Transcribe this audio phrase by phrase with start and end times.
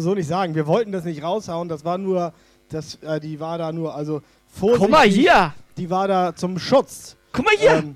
[0.00, 0.54] Du so nicht sagen.
[0.54, 1.68] Wir wollten das nicht raushauen.
[1.68, 2.32] Das war nur,
[2.68, 4.82] das, äh, die war da nur, also vorsichtig.
[4.82, 5.54] Guck mal hier.
[5.76, 7.16] Die war da zum Schutz.
[7.32, 7.70] Guck mal hier.
[7.76, 7.94] Ähm,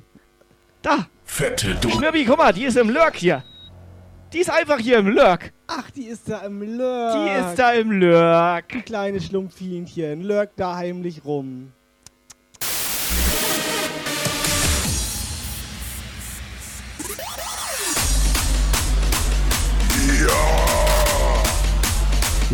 [0.83, 1.07] Da.
[1.25, 1.89] Fette du.
[1.89, 3.43] Schnürbi, guck mal, die ist im Lurk hier.
[4.33, 5.53] Die ist einfach hier im Lurk.
[5.67, 7.15] ach, die ist da im Lurk.
[7.15, 8.69] Die ist da im Lurk.
[8.69, 10.23] Die kleine Schlumpfinchen.
[10.23, 11.73] Lurkt da heimlich rum.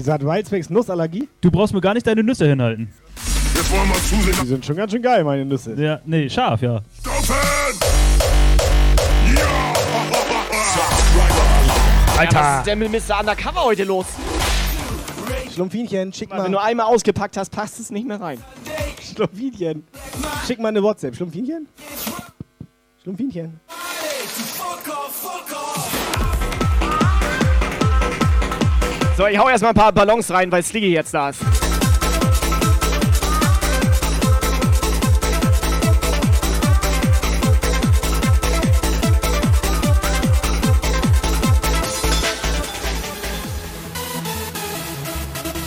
[0.00, 1.28] Wieso hat Wildspecs Nussallergie?
[1.42, 2.90] Du brauchst mir gar nicht deine Nüsse hinhalten.
[3.54, 4.34] Jetzt wollen wir zusehen.
[4.42, 5.74] Die sind schon ganz schön geil, meine Nüsse.
[5.74, 6.80] Ja, nee, scharf, ja.
[7.00, 7.34] Stoffen!
[12.16, 12.34] Alter.
[12.34, 13.20] was ist denn mit Mr.
[13.20, 14.06] Undercover heute los?
[15.52, 16.50] Schlumpfinchen, schick Wenn mal.
[16.50, 18.42] du einmal ausgepackt hast, passt es nicht mehr rein.
[19.14, 19.84] Schlumpfinchen.
[20.46, 21.14] Schick mal eine WhatsApp.
[21.14, 21.68] Schlumpfinchen?
[23.02, 23.60] Schlumpfinchen.
[29.20, 31.42] So, ich hau erstmal ein paar Ballons rein, weil Sliggy jetzt da ist.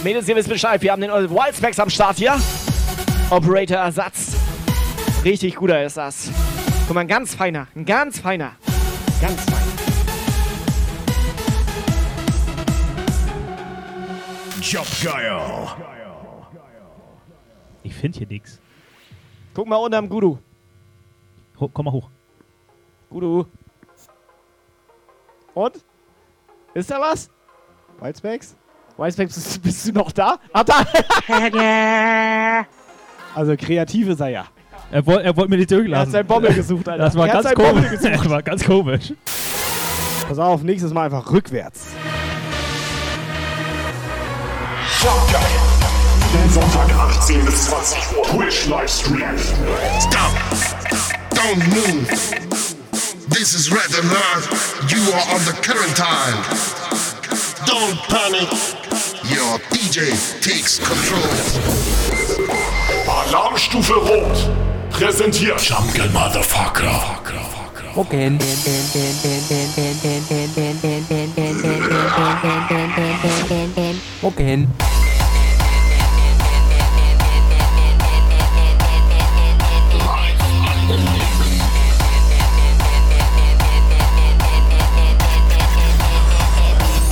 [0.04, 2.36] Mädels, ihr wisst Bescheid, wir haben den Wildspecs am Start hier.
[3.30, 4.32] Operator Ersatz.
[5.23, 6.32] Richtig guter ist das.
[6.88, 8.54] Guck mal, ein ganz feiner, ein ganz feiner.
[9.22, 9.62] Ganz feiner.
[14.72, 15.42] Guile.
[17.83, 18.60] Ich finde hier nichts.
[19.54, 20.39] Guck mal unterm Gudu.
[21.60, 22.10] Ho komm mal hoch.
[23.10, 23.45] Gudu.
[25.54, 25.83] Und?
[26.73, 27.30] Ist da was?
[27.99, 28.55] Wildspecs?
[28.98, 30.38] Whitespecs, bist, bist du noch da?
[30.54, 32.65] Ah, da!
[33.36, 34.45] Also kreative sei ja.
[34.92, 37.04] Er wollte er wollt mir nicht Er hat seinen Bommel gesucht, Alter.
[37.04, 37.89] Das war er hat ganz komisch.
[37.89, 38.14] gesucht.
[38.14, 39.14] Das war ganz komisch.
[40.27, 41.95] Pass auf, nächstes Mal einfach rückwärts.
[45.03, 45.59] Jump Guide.
[46.49, 46.89] Sonntag
[47.27, 48.23] 18 bis 20 Uhr.
[48.23, 49.37] Twitch Livestream.
[49.99, 50.31] Stop!
[51.36, 52.08] Don't move!
[53.27, 54.47] This is Red Alert.
[54.87, 56.37] You are on the current time.
[57.65, 58.47] Don't panic.
[59.30, 61.21] Your DJ takes control.
[63.05, 64.49] Alarmstufe Rot.
[64.89, 65.59] Präsentiert.
[65.59, 66.93] Jungle Motherfucker.
[67.97, 68.37] Okay.
[74.23, 74.56] Okay.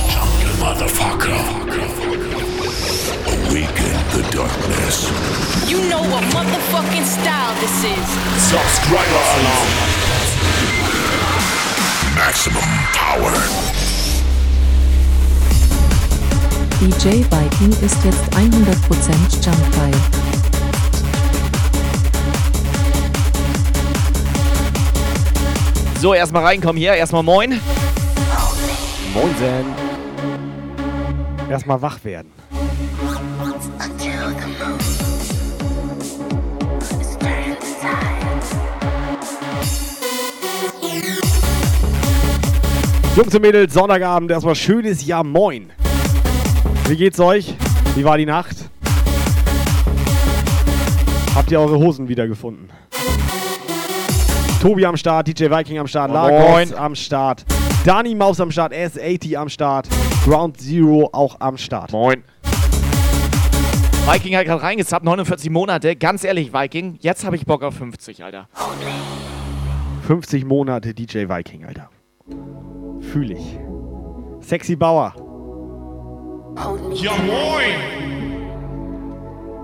[0.08, 1.36] Jungle Motherfucker.
[3.28, 5.10] Awaken the darkness.
[5.68, 8.08] You know what motherfucking style this is.
[8.40, 9.68] Subscriber Alarm.
[12.16, 12.62] Maximum
[12.94, 13.71] Power.
[16.82, 18.42] DJ Viking ist jetzt 100%
[19.40, 19.96] Jumpfile.
[26.00, 26.94] So, erstmal reinkommen hier.
[26.94, 27.60] Erstmal moin.
[29.14, 29.66] Moinsen.
[31.48, 32.32] Erstmal wach werden.
[43.14, 45.70] Jungs und Mädels, Sonntagabend, erstmal schönes Jahr Moin.
[46.88, 47.54] Wie geht's euch?
[47.94, 48.56] Wie war die Nacht?
[51.34, 52.68] Habt ihr eure Hosen wiedergefunden?
[54.60, 56.12] Tobi am Start, DJ Viking am Start.
[56.12, 57.44] Lagos am Start,
[57.84, 59.88] Dani Maus am Start, S80 am Start,
[60.24, 61.92] Ground Zero auch am Start.
[61.92, 62.22] Moin.
[64.06, 65.96] Viking hat gerade reingezappt, 49 Monate.
[65.96, 68.48] Ganz ehrlich, Viking, jetzt habe ich Bock auf 50, Alter.
[70.06, 71.88] 50 Monate DJ Viking, Alter.
[73.12, 73.58] Fühl ich.
[74.40, 75.14] Sexy Bauer.
[76.94, 77.74] Ja moin.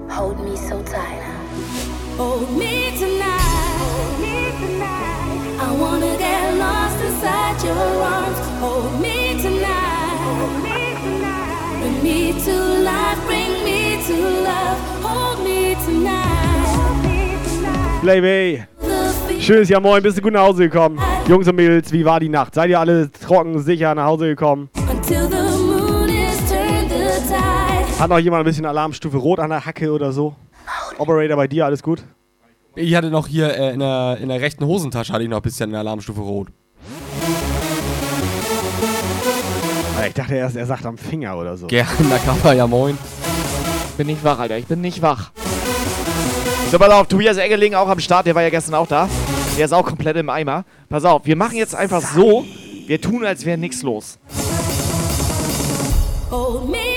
[0.08, 1.22] Hold me so tight.
[2.16, 3.78] Hold me tonight.
[3.78, 5.60] Hold me tonight.
[5.60, 8.38] I wanna get lost inside your arms.
[8.60, 10.18] Hold me tonight.
[10.24, 11.80] Hold me tonight.
[11.80, 13.18] Bring me to life.
[13.26, 14.78] Bring me to love.
[15.02, 16.66] Hold me tonight.
[16.74, 18.02] Hold me tonight.
[18.02, 18.66] Playbay.
[19.40, 20.98] Schönes Jahr moin, bist du gut nach Hause gekommen?
[21.26, 22.54] Jungs und Mädels, wie war die Nacht?
[22.54, 24.68] Seid ihr alle trocken, sicher nach Hause gekommen?
[24.90, 25.37] Until the
[27.98, 30.34] Hat noch jemand ein bisschen Alarmstufe Rot an der Hacke oder so?
[30.98, 32.02] Operator, bei dir alles gut?
[32.76, 35.42] Ich hatte noch hier äh, in, der, in der rechten Hosentasche hatte ich noch ein
[35.42, 36.48] bisschen eine Alarmstufe rot.
[40.00, 41.66] Ah, Ich dachte erst, er sagt am Finger oder so.
[41.66, 42.96] Gerne, na Kappa, ja moin.
[43.96, 44.58] Bin nicht wach, Alter.
[44.58, 45.32] Ich bin nicht wach.
[46.70, 48.26] So, pass auf, Tobias Engeling auch am Start.
[48.26, 49.08] Der war ja gestern auch da.
[49.56, 50.64] Der ist auch komplett im Eimer.
[50.88, 52.44] Pass auf, wir machen jetzt einfach so.
[52.86, 54.18] Wir tun, als wäre nichts los.
[56.30, 56.87] Hold me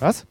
[0.00, 0.26] Was?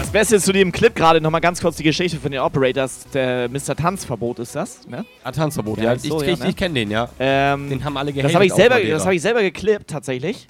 [0.00, 3.06] Das Beste zu dem Clip gerade nochmal ganz kurz die Geschichte von den Operators.
[3.14, 3.74] Der Mr.
[3.74, 5.06] Tanzverbot ist das, ne?
[5.24, 5.92] Ah, Tanzverbot, Ja, ja.
[5.92, 6.48] ist so, ich ja, ich, ne?
[6.50, 7.08] ich kenne den, ja.
[7.18, 10.46] Ähm, Den haben alle das gehatet habe ich, selber- das hab ich selber geklippt, tatsächlich.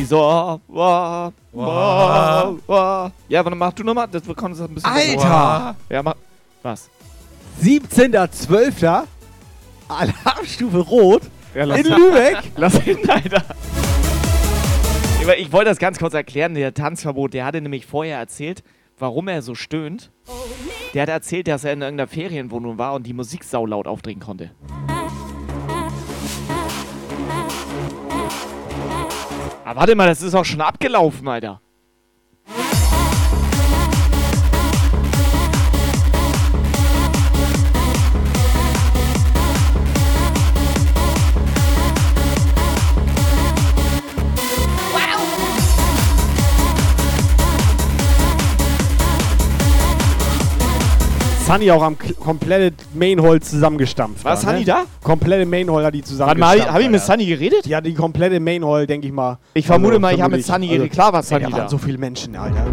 [0.00, 0.16] Wie so.
[0.16, 3.12] Wow, wow, wow, wow.
[3.28, 4.08] Ja, warte, mach du nochmal.
[4.10, 4.90] Das bekommt es ein bisschen.
[4.90, 5.76] Alter!
[5.90, 6.14] Ja, mach.
[6.62, 6.88] Was?
[7.62, 9.04] 17.12.
[9.88, 11.22] Alarmstufe Rot
[11.54, 12.38] Ja, in Lübeck.
[12.56, 13.44] Lass ihn, Alter.
[15.20, 16.54] Ich, ich wollte das ganz kurz erklären.
[16.54, 18.64] Der Tanzverbot, der hatte nämlich vorher erzählt,
[18.98, 20.10] warum er so stöhnt.
[20.94, 24.50] Der hat erzählt, dass er in irgendeiner Ferienwohnung war und die Musik saulaut aufdrehen konnte.
[29.70, 31.60] Aber warte mal, das ist auch schon abgelaufen, Alter.
[51.50, 54.24] Sunny auch am K- komplette Mainhole zusammengestampft.
[54.24, 54.64] War da, Sunny ne?
[54.66, 54.84] da?
[55.02, 56.58] Komplette Mainhole hat die Warte zusammengestampft.
[56.66, 57.00] mal, habe ich mit.
[57.02, 57.66] Sunny geredet?
[57.66, 59.38] Ja, die komplette Mainhole, denke ich mal.
[59.54, 60.92] Ich vermute Also, mal, ich habe mit Sunny geredet.
[60.92, 61.62] Klar war Sunny ey, da da.
[61.62, 62.66] waren so viele Menschen, Alter.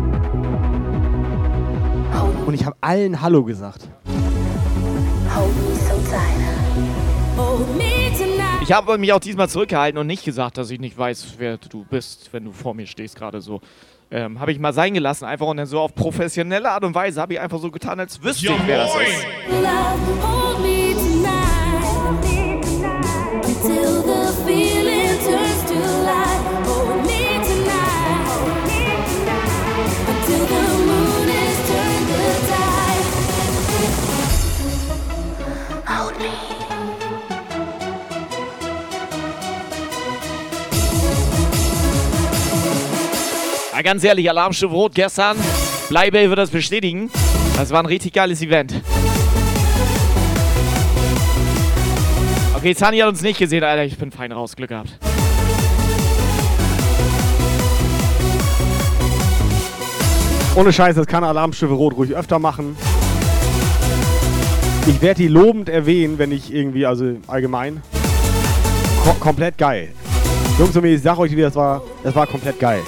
[2.45, 3.89] Und ich habe allen Hallo gesagt.
[8.61, 11.83] Ich habe mich auch diesmal zurückgehalten und nicht gesagt, dass ich nicht weiß, wer du
[11.89, 13.59] bist, wenn du vor mir stehst gerade so.
[14.09, 17.19] Ähm, habe ich mal sein gelassen, einfach und dann so auf professionelle Art und Weise
[17.19, 19.25] habe ich einfach so getan, als wüsste ich, wer das ist.
[19.51, 20.17] Love,
[43.77, 45.37] Ja, ganz ehrlich, Alarmstufe Rot gestern,
[45.89, 47.11] Bleibey wird das bestätigen.
[47.55, 48.73] Das war ein richtig geiles Event.
[52.55, 53.83] Okay, Sunny hat uns nicht gesehen, Alter.
[53.83, 54.55] Ich bin fein raus.
[54.55, 54.97] Glück gehabt.
[60.55, 62.75] Ohne Scheiß, das kann Alarmstufe Rot ruhig öfter machen.
[64.87, 67.83] Ich werde die lobend erwähnen, wenn ich irgendwie, also allgemein.
[69.03, 69.93] Ko komplett geil.
[70.57, 72.81] Jungs und Mädels, ich sag euch wieder, das war, das war komplett geil.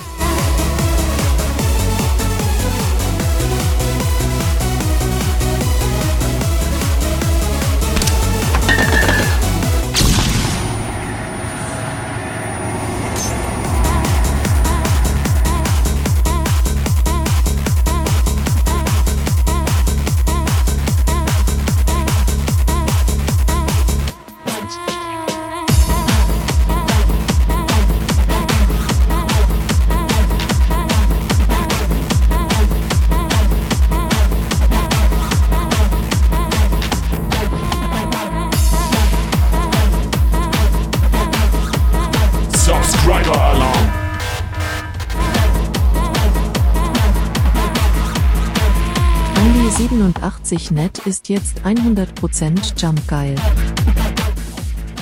[50.50, 53.36] 87 Net ist jetzt 100% Jump geil.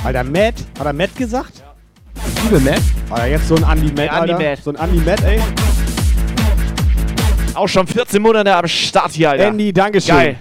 [0.04, 1.64] Alter, Matt, hat er Matt gesagt?
[2.44, 2.82] Liebe Matt.
[3.10, 4.40] Alter, jetzt so ein Andy Matt, Andy Alter.
[4.40, 4.60] Matt.
[4.62, 5.40] So ein Andy Matt, ey.
[7.54, 9.48] Auch schon 14 Monate am Start hier, Alter.
[9.48, 10.16] Andy, Dankeschön.
[10.16, 10.36] Geil.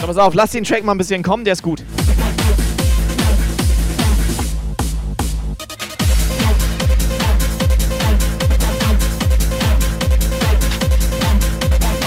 [0.00, 1.82] So, pass auf, lass den Track mal ein bisschen kommen, der ist gut.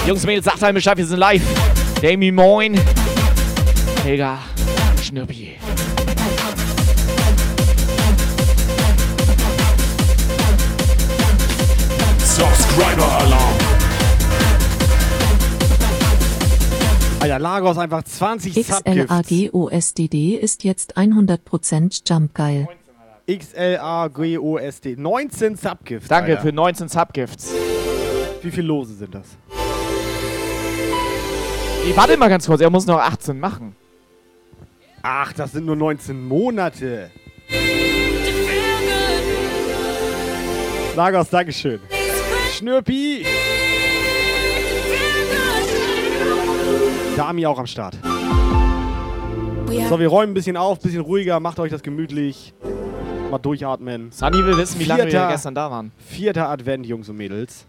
[0.08, 1.42] Jungs, Mädels, sagt einem Bescheid, wir sind live.
[2.00, 2.80] Dami, moin.
[4.02, 4.38] Helga,
[5.02, 5.58] Schnürpi.
[12.20, 13.54] Subscriber Alarm.
[17.20, 19.08] Alter, Lagos einfach 20 Subgifts.
[19.28, 22.66] XLAGOSDD ist jetzt 100% Jump geil.
[23.30, 24.96] XLAGOSD.
[24.96, 26.08] 19 Subgifts.
[26.08, 26.40] Danke Alter.
[26.40, 27.52] für 19 Subgifts.
[28.40, 29.36] Wie viele Lose sind das?
[31.84, 33.74] Nee, warte mal ganz kurz, er muss noch 18 machen.
[35.02, 37.10] Ach, das sind nur 19 Monate.
[40.96, 41.80] Lagos, Dankeschön.
[42.52, 43.24] Schnürpi.
[47.16, 47.96] Dami auch am Start.
[49.88, 52.52] So, wir räumen ein bisschen auf, bisschen ruhiger, macht euch das gemütlich.
[53.30, 54.10] Mal durchatmen.
[54.10, 55.92] Sunny will wissen, wie lange wir Vierter- gestern da waren.
[55.98, 57.66] Vierter Advent, Jungs und Mädels.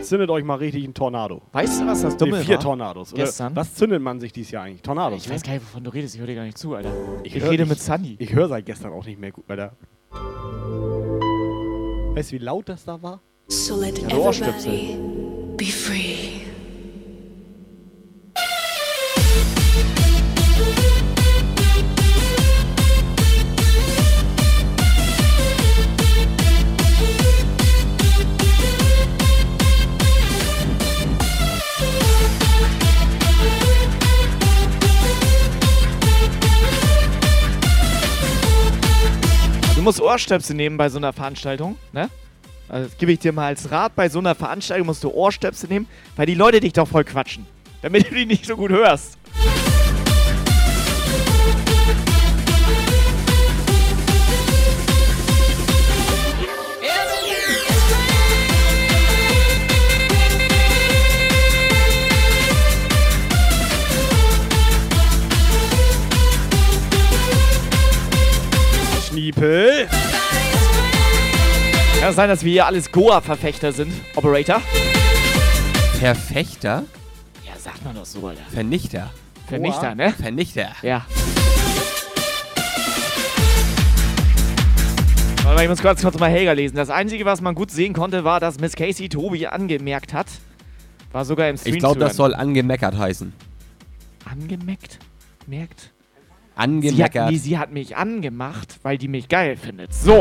[0.00, 1.42] Zündet euch mal richtig einen Tornado.
[1.52, 2.62] Weißt du, was das Dumme nee, vier war?
[2.62, 3.12] Tornados.
[3.12, 3.54] Oder Gestern?
[3.56, 4.82] Was zündet man sich dieses Jahr eigentlich?
[4.82, 5.22] Tornados.
[5.22, 5.34] Ich ne?
[5.34, 6.14] weiß gar nicht, wovon du redest.
[6.14, 6.90] Ich höre dir gar nicht zu, Alter.
[7.22, 8.16] Ich, hör- rede mit Sunny.
[8.18, 9.72] Ich höre seit gestern auch nicht mehr gut, Alter.
[12.14, 13.20] Weißt du, wie laut das da war?
[13.48, 14.96] So let everybody
[15.56, 16.33] be free.
[39.84, 42.10] Musst Ohrstöpsel nehmen bei so einer Veranstaltung, ne?
[42.68, 43.94] Also das gebe ich dir mal als Rat.
[43.94, 45.86] Bei so einer Veranstaltung musst du Ohrstöpsel nehmen,
[46.16, 47.46] weil die Leute dich doch voll quatschen.
[47.82, 49.18] Damit du die nicht so gut hörst.
[69.24, 69.88] Schniepel.
[71.98, 74.60] Kann es sein, dass wir hier alles Goa-Verfechter sind, Operator?
[75.98, 76.84] Verfechter?
[77.46, 78.42] Ja, sagt man doch so, Alter.
[78.52, 79.10] Vernichter.
[79.46, 80.12] Vernichter, ne?
[80.12, 80.72] Vernichter.
[80.82, 81.06] Ja.
[85.42, 86.76] Warte mal, ich muss kurz, kurz mal Helga lesen.
[86.76, 90.26] Das Einzige, was man gut sehen konnte, war, dass Miss Casey Tobi angemerkt hat.
[91.12, 93.32] War sogar im Stream Ich glaube, das soll angemeckert heißen.
[94.26, 94.98] Angemeckt?
[95.46, 95.93] Merkt?
[96.56, 97.30] Sie hat, Angemeckert.
[97.30, 99.92] nee, sie hat mich angemacht, weil die mich geil findet.
[99.92, 100.20] So.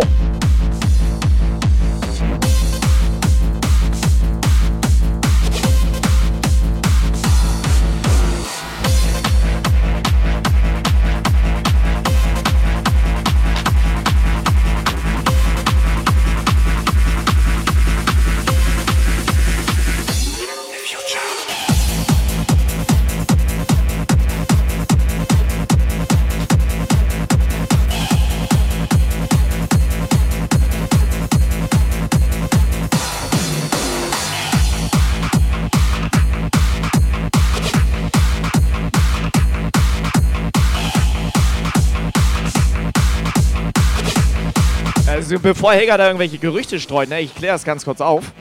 [45.43, 48.31] Bevor Helga da irgendwelche Gerüchte streut, ne, ich kläre das ganz kurz auf.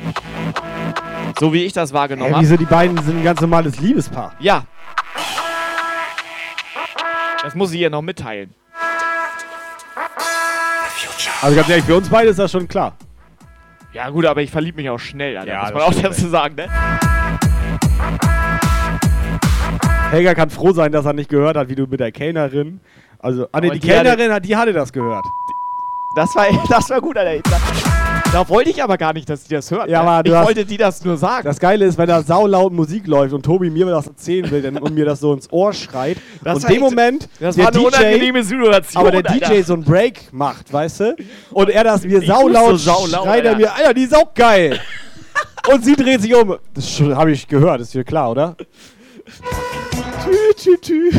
[1.38, 2.42] So wie ich das wahrgenommen habe.
[2.44, 4.34] wieso die beiden sind ein ganz normales Liebespaar?
[4.38, 4.64] Ja.
[7.42, 8.54] Das muss ich ihr noch mitteilen.
[11.40, 12.96] Also ganz ehrlich, für uns beide ist das schon klar.
[13.92, 15.52] Ja gut, aber ich verlieb mich auch schnell, Alter.
[15.52, 16.68] Ja, muss man auch stimmt, dazu sagen, ne?
[20.12, 22.80] Helga kann froh sein, dass er nicht gehört hat, wie du mit der Kellnerin.
[23.18, 25.24] Also, ah, Aber die, die hatte- Kellnerin, hat, die hatte das gehört.
[26.14, 27.50] Das war, das war gut, Alter.
[28.32, 29.90] Da, wollte ich aber gar nicht, dass die das hört.
[29.90, 30.10] Ja, ne?
[30.10, 31.44] aber ich wollte die das nur sagen.
[31.44, 34.78] Das Geile ist, wenn da saulaut Musik läuft und Tobi mir das erzählen will dann,
[34.78, 36.16] und mir das so ins Ohr schreit.
[36.42, 39.48] Das und in dem Moment, das der war eine DJ, unangenehme Situation, aber der Alter.
[39.50, 41.16] DJ so einen Break macht, weißt du?
[41.50, 43.56] Und er das mir saulaut, wusste saulaut, schreit er Alter.
[43.56, 44.80] mir, Alter, die ist auch geil.
[45.72, 46.56] und sie dreht sich um.
[46.72, 48.56] Das habe ich gehört, ist dir klar, oder?
[50.24, 51.10] Tü, tü, tü.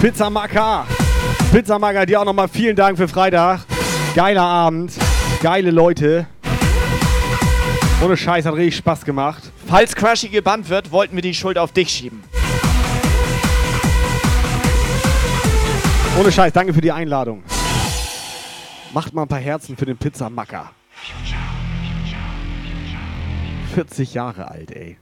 [0.00, 0.86] Pizza Maca.
[1.52, 3.60] Pizza Maca, dir auch nochmal vielen Dank für Freitag.
[4.14, 4.92] Geiler Abend.
[5.42, 6.26] Geile Leute.
[8.02, 9.42] Ohne Scheiß hat richtig Spaß gemacht.
[9.66, 12.24] Falls Crushy gebannt wird, wollten wir die Schuld auf dich schieben.
[16.18, 17.42] Ohne Scheiß, danke für die Einladung.
[18.94, 20.70] Macht mal ein paar Herzen für den Pizza Macker.
[23.74, 24.96] 40 Jahre alt, ey.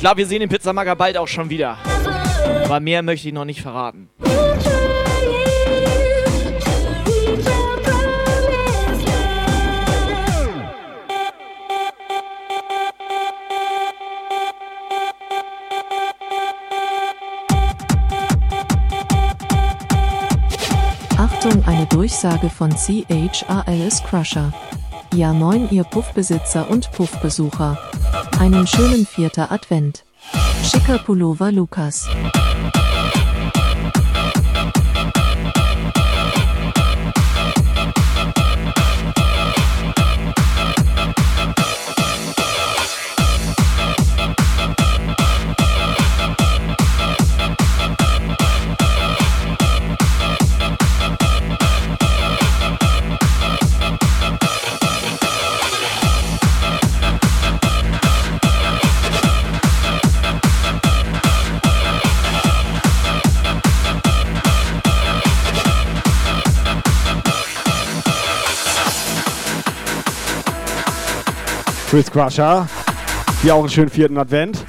[0.00, 1.76] Glaube, wir sehen den Pizzamacker bald auch schon wieder.
[2.64, 4.08] Aber mehr möchte ich noch nicht verraten.
[21.18, 24.52] Achtung, eine Durchsage von CHRLS Crusher.
[25.14, 27.76] Ja moin ihr Puffbesitzer und Puffbesucher.
[28.38, 30.04] Einen schönen vierter Advent.
[30.62, 32.08] Schicker Pullover Lukas.
[71.90, 72.68] Chris Crusher.
[73.42, 74.64] Hier auch einen schönen vierten Advent.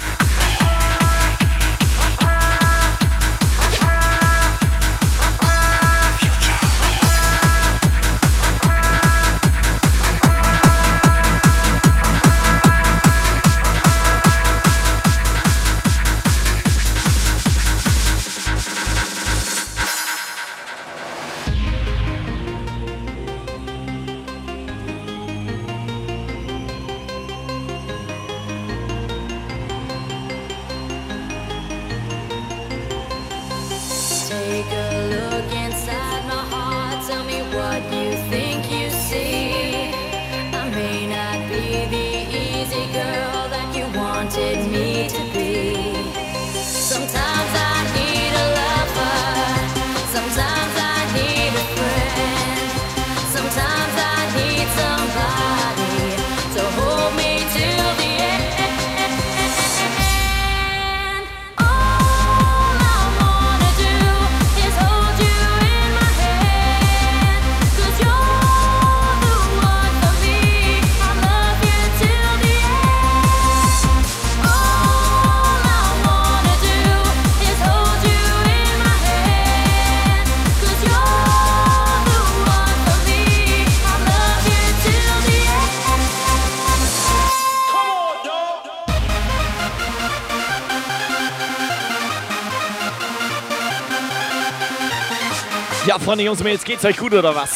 [96.04, 97.50] Freunde, Jungs und Mädels, geht's euch gut oder was?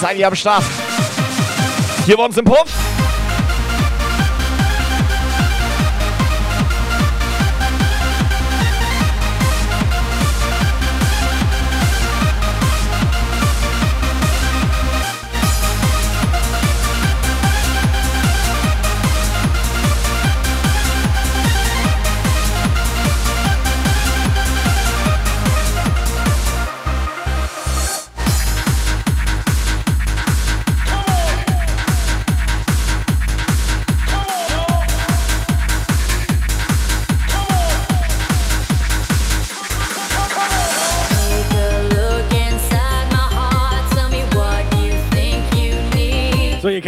[0.00, 0.64] Seid ihr am Start?
[2.06, 2.87] Hier bei uns im Puff.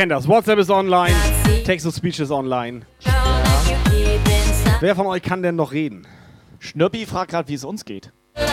[0.00, 0.26] Kennt das.
[0.26, 1.14] WhatsApp ist online.
[1.66, 2.86] Text-to-Speech ist online.
[4.80, 6.06] Wer von euch kann denn noch reden?
[6.58, 8.10] Schnürpi fragt gerade, wie es uns geht.
[8.34, 8.46] I'll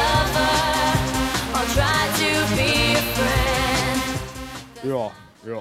[1.74, 1.86] try
[2.18, 4.84] to be a friend.
[4.84, 5.12] Ja.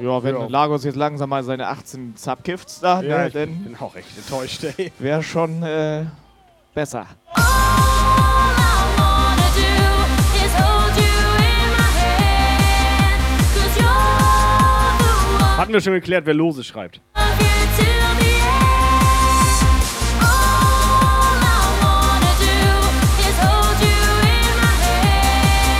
[0.00, 3.76] Ja, wenn Lagos jetzt langsam mal seine 18 Subgifts da, Ja, na, ich dann bin
[3.76, 4.90] auch echt enttäuscht, ey.
[4.98, 6.06] wäre schon äh,
[6.74, 7.06] besser.
[15.56, 17.00] Hatten wir schon geklärt, wer Lose schreibt.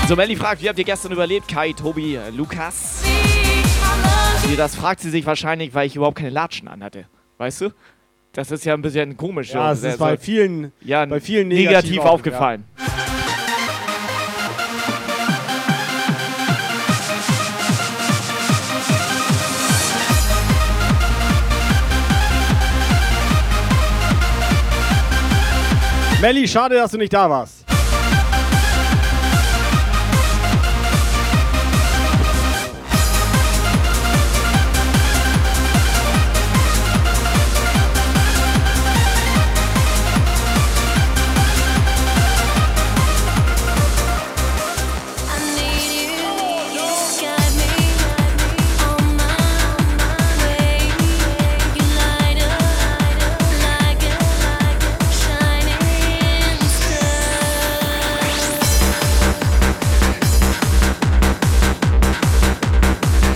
[0.09, 1.49] So, Melly fragt, wie habt ihr gestern überlebt?
[1.49, 3.03] Kai, Tobi, Lukas.
[4.57, 7.07] Das fragt sie sich wahrscheinlich, weil ich überhaupt keine Latschen anhatte.
[7.39, 7.71] Weißt du?
[8.33, 9.53] Das ist ja ein bisschen komisch.
[9.53, 12.65] Ja, es Sehr- ist bei vielen, ja, bei vielen negativ, negativ aufgefallen.
[26.27, 27.66] Melli, schade, dass du nicht da warst.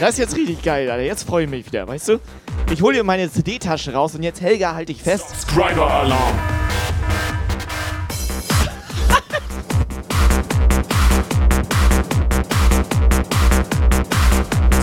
[0.01, 1.05] Das ist jetzt richtig geil, Alter.
[1.05, 2.21] Jetzt freue ich mich wieder, weißt du?
[2.73, 5.29] Ich hole dir meine CD-Tasche raus und jetzt, Helga, halt dich fest.
[5.29, 6.39] Subscriber Alarm.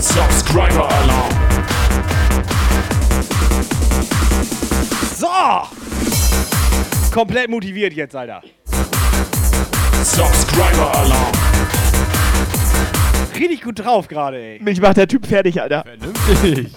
[0.00, 1.32] Subscriber Alarm.
[5.16, 5.26] So!
[7.12, 8.40] Komplett motiviert jetzt, Alter.
[10.04, 11.57] Subscriber Alarm.
[13.38, 14.60] Richtig gut drauf gerade, ey.
[14.60, 15.84] Mich macht der Typ fertig, Alter.
[15.84, 16.72] Vernünftig.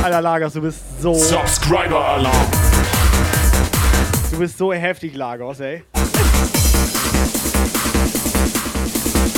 [0.00, 1.12] Alter Lagos, du bist so.
[1.12, 2.46] Subscriber Alarm.
[4.30, 5.82] Du bist so heftig, Lagos, ey.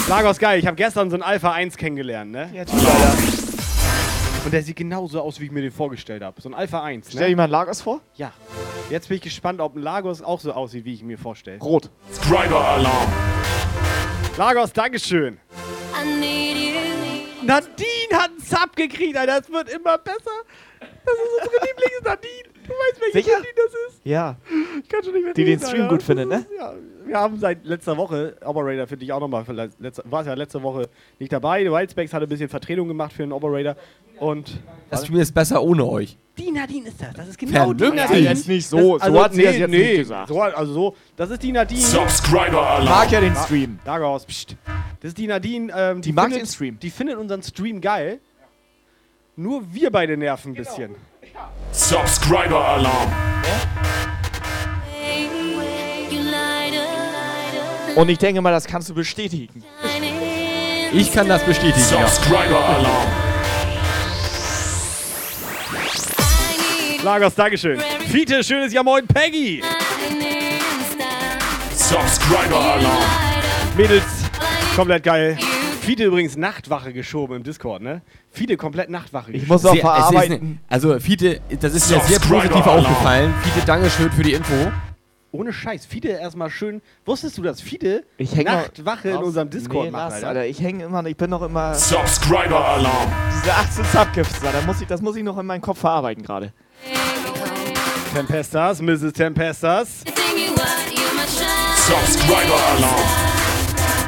[0.07, 0.59] Lagos, geil.
[0.59, 2.50] Ich habe gestern so einen Alpha 1 kennengelernt, ne?
[2.52, 3.16] Ja, Typ, Alter.
[4.44, 6.42] Und der sieht genauso aus, wie ich mir den vorgestellt habe.
[6.42, 7.37] So ein Alpha 1, Stell dir ne?
[7.37, 8.02] mal Lagos vor.
[8.16, 8.33] Ja.
[8.90, 11.59] Jetzt bin ich gespannt, ob ein Lagos auch so aussieht, wie ich mir vorstelle.
[11.59, 11.88] Rot.
[12.11, 13.09] Subscriber Alarm.
[14.37, 15.38] Lagos, Dankeschön.
[17.42, 19.40] Nadine hat einen Sub gekriegt, Alter.
[19.40, 20.44] Das wird immer besser.
[20.81, 22.56] Das ist unsere Lieblings-Nadine.
[22.66, 23.37] Du weißt, welche Sicher?
[23.38, 24.00] Nadine das ist.
[24.05, 24.37] Ja.
[24.83, 26.46] Ich kann schon nicht mehr Die den Stream gut findet, ne?
[26.59, 26.74] Ja,
[27.07, 31.33] wir haben seit letzter Woche, Operator finde ich auch nochmal, war ja letzte Woche nicht
[31.33, 31.62] dabei.
[31.64, 33.76] Die Wildspecs hat ein bisschen Vertretung gemacht für den Operator.
[34.18, 36.16] Und Das Spiel ist besser ohne euch.
[36.38, 37.12] die Nadine ist das.
[37.14, 37.85] Das ist genau die.
[37.90, 38.20] Nadine.
[38.20, 38.96] Jetzt nicht so.
[38.98, 40.29] Das, so hat sie das jetzt nicht gesagt.
[40.29, 41.81] So, also so, das ist die Nadine.
[41.81, 42.85] Subscriber Alarm.
[42.87, 43.79] Mag ja den Stream.
[43.85, 44.57] Daraus, pst.
[45.00, 46.79] Das ist die Nadine, ähm, die, Die mag findet, den Stream.
[46.81, 48.20] Die findet unseren Stream geil.
[49.38, 50.68] Nur wir beide nerven ein Genau.
[50.70, 50.94] bisschen.
[51.72, 53.12] Subscriber Alarm.
[57.96, 59.62] Und ich denke mal, das kannst du bestätigen.
[60.92, 61.85] Ich kann das bestätigen.
[61.90, 62.09] Ja.
[62.09, 63.09] Subscriber Alarm.
[67.05, 67.81] Lagos, Dankeschön.
[68.11, 69.62] Fiete, schönes Jahr moin, Peggy.
[71.75, 73.03] Subscriber Alarm.
[73.77, 74.03] Mädels,
[74.75, 75.38] komplett geil.
[75.87, 78.03] Fiete übrigens Nachtwache geschoben im Discord, ne?
[78.33, 79.62] Fiete komplett Nachtwache Ich geschoben.
[79.62, 80.51] muss auch verarbeiten.
[80.51, 83.33] ne, also, Fiete, das ist mir sehr positiv aufgefallen.
[83.44, 84.72] Fiete, Dankeschön für die Info.
[85.31, 85.87] Ohne Scheiß.
[85.87, 86.83] Fiete erstmal schön.
[87.05, 90.27] Wusstest du, dass Fiete Ich Nachtwache in unserem Discord nee, macht, Alter?
[90.29, 90.46] Alter.
[90.46, 93.12] Ich hänge immer, ich bin noch immer Subscriber Alarm.
[93.40, 96.53] diese 18 Subgifts, da muss ich, das muss ich noch in meinen Kopf verarbeiten gerade.
[98.12, 99.12] Tempestas, Mrs.
[99.12, 100.03] Tempestas.
[101.77, 103.25] Subscriber Alarm.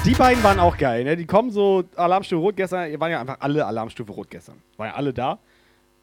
[0.05, 1.17] Die beiden waren auch geil, ne?
[1.17, 2.91] Die kommen so Alarmstufe Rot gestern.
[2.91, 4.57] Ihr waren ja einfach alle Alarmstufe Rot gestern.
[4.77, 5.39] Waren ja alle da.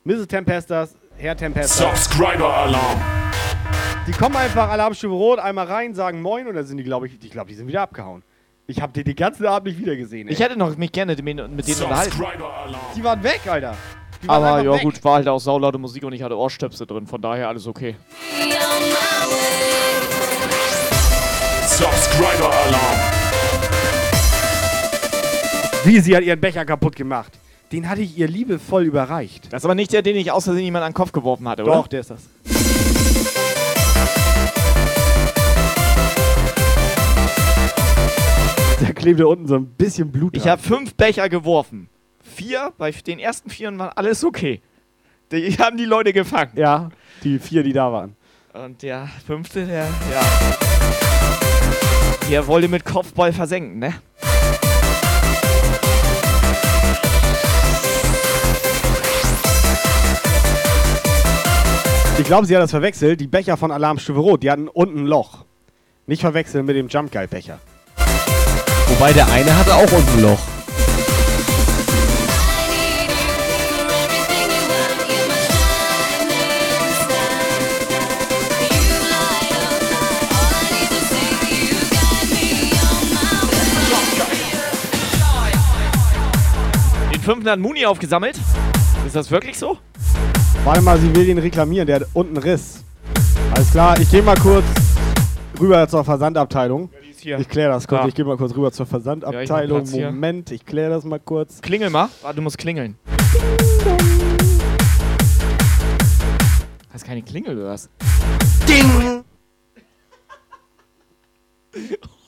[0.03, 0.27] Mrs.
[0.27, 1.77] Tempestas, Herr Tempestas.
[2.05, 3.01] Subscriber Alarm.
[4.07, 7.17] Die kommen einfach Alarmstufe Rot einmal rein, sagen Moin und dann sind die, glaube ich,
[7.19, 8.21] ich glaube, die sind wieder abgehauen.
[8.67, 10.27] Ich habe die den ganzen Abend nicht wieder gesehen.
[10.27, 10.33] Ey.
[10.33, 12.11] Ich hätte noch mich gerne mit, denen unterhalten.
[12.11, 12.81] Subscriber Alarm.
[12.95, 13.75] die waren weg, Alter.
[14.21, 14.81] Die waren Aber ja weg.
[14.83, 17.95] gut, war halt auch saulaute Musik und ich hatte Ohrstöpsel drin, von daher alles okay.
[21.67, 23.14] Subscriber Alarm.
[25.87, 27.37] Wie sie hat ihren Becher kaputt gemacht.
[27.71, 29.53] Den hatte ich ihr liebevoll überreicht.
[29.53, 31.61] Das ist aber nicht der, den ich aus Versehen jemand an den Kopf geworfen hatte,
[31.61, 31.73] oder?
[31.73, 32.21] Doch, der ist das.
[38.81, 41.87] Da klebte unten so ein bisschen Blut Ich habe fünf Becher geworfen.
[42.23, 44.61] Vier, bei den ersten vier waren alles okay.
[45.31, 46.51] Die haben die Leute gefangen.
[46.55, 46.89] Ja,
[47.23, 48.15] die vier, die da waren.
[48.53, 50.21] Und der fünfte, der, ja.
[52.27, 53.93] Der wollte mit Kopfball versenken, ne?
[62.17, 63.19] Ich glaube, sie hat das verwechselt.
[63.19, 65.43] Die Becher von Alarmstufe Rot, die hatten unten ein Loch.
[66.07, 67.59] Nicht verwechseln mit dem Jump Guy Becher.
[68.87, 70.39] Wobei der eine hatte auch unten ein Loch.
[87.13, 88.39] Den fünften hat Muni aufgesammelt.
[89.05, 89.77] Ist das wirklich so?
[90.65, 91.85] Warte mal, sie will den reklamieren.
[91.85, 92.83] Der hat unten einen Riss.
[93.53, 94.65] Alles klar, ich gehe mal kurz
[95.59, 96.89] rüber zur Versandabteilung.
[97.03, 97.37] Die ist hier.
[97.37, 98.01] Ich kläre das kurz.
[98.01, 98.07] Ja.
[98.07, 99.81] Ich gehe mal kurz rüber zur Versandabteilung.
[99.81, 100.07] Platz hier.
[100.07, 101.61] Moment, ich kläre das mal kurz.
[101.61, 102.09] Klingel mal.
[102.23, 102.97] Warte, du musst klingeln.
[106.91, 107.87] Hast keine Klingel, oder was?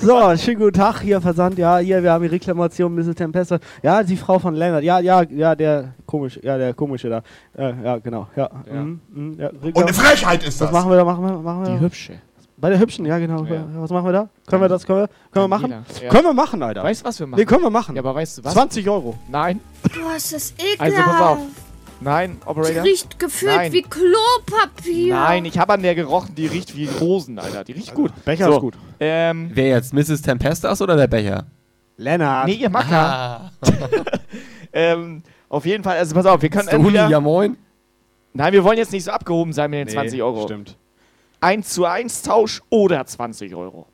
[0.00, 1.58] So, schönen guten Tag, hier Versand.
[1.58, 3.14] Ja, hier, wir haben die Reklamation, Mrs.
[3.16, 3.58] Tempesta.
[3.82, 4.84] Ja, die Frau von Lennart.
[4.84, 7.22] Ja, ja, ja, der komisch, ja, der komische da.
[7.56, 8.28] Äh, ja, genau.
[8.36, 8.48] Ja.
[8.66, 8.82] Ja.
[8.82, 9.50] mhm, mhm, ja.
[9.50, 10.72] Und eine Frechheit ist Was das.
[10.72, 11.04] machen wir da?
[11.04, 11.80] Machen wir, machen wir Die da?
[11.80, 12.14] hübsche.
[12.56, 13.44] Bei der hübschen, ja, genau.
[13.44, 13.64] Ja.
[13.76, 14.28] Was machen wir da?
[14.46, 15.70] Können wir das, können wir, können wir machen?
[16.02, 16.08] Ja.
[16.08, 16.84] Können wir machen, Alter.
[16.84, 17.40] Weißt du, was wir machen?
[17.40, 17.96] Nee, können wir machen.
[17.96, 18.52] ja, aber weißt du was?
[18.52, 19.16] 20 Euro.
[19.28, 19.60] Nein.
[19.82, 20.80] Boah, ist das ekelhaft.
[20.80, 21.38] Also pass auf.
[22.00, 22.82] Nein, Die Operator.
[22.82, 23.72] riecht gefühlt Nein.
[23.72, 25.14] wie Klopapier.
[25.14, 27.64] Nein, ich habe an der gerochen, die riecht wie Rosen, Alter.
[27.64, 28.12] Die riecht gut.
[28.24, 28.52] Becher So.
[28.54, 28.74] ist gut.
[29.00, 29.94] Ähm, Wer jetzt?
[29.94, 30.22] Mrs.
[30.22, 31.46] Tempestas oder der Becher?
[31.96, 32.46] Lennart.
[32.46, 33.52] Nee, ihr Macker.
[34.72, 37.08] ähm, auf jeden Fall, also pass auf, wir können Ist der Uni, entweder...
[37.08, 37.56] ja moin.
[38.32, 40.42] Nein, wir wollen jetzt nicht so abgehoben sein mit den Nee, 20 Euro.
[40.42, 40.76] Stimmt.
[41.40, 43.86] 1 zu 1 Tausch oder 20 Euro.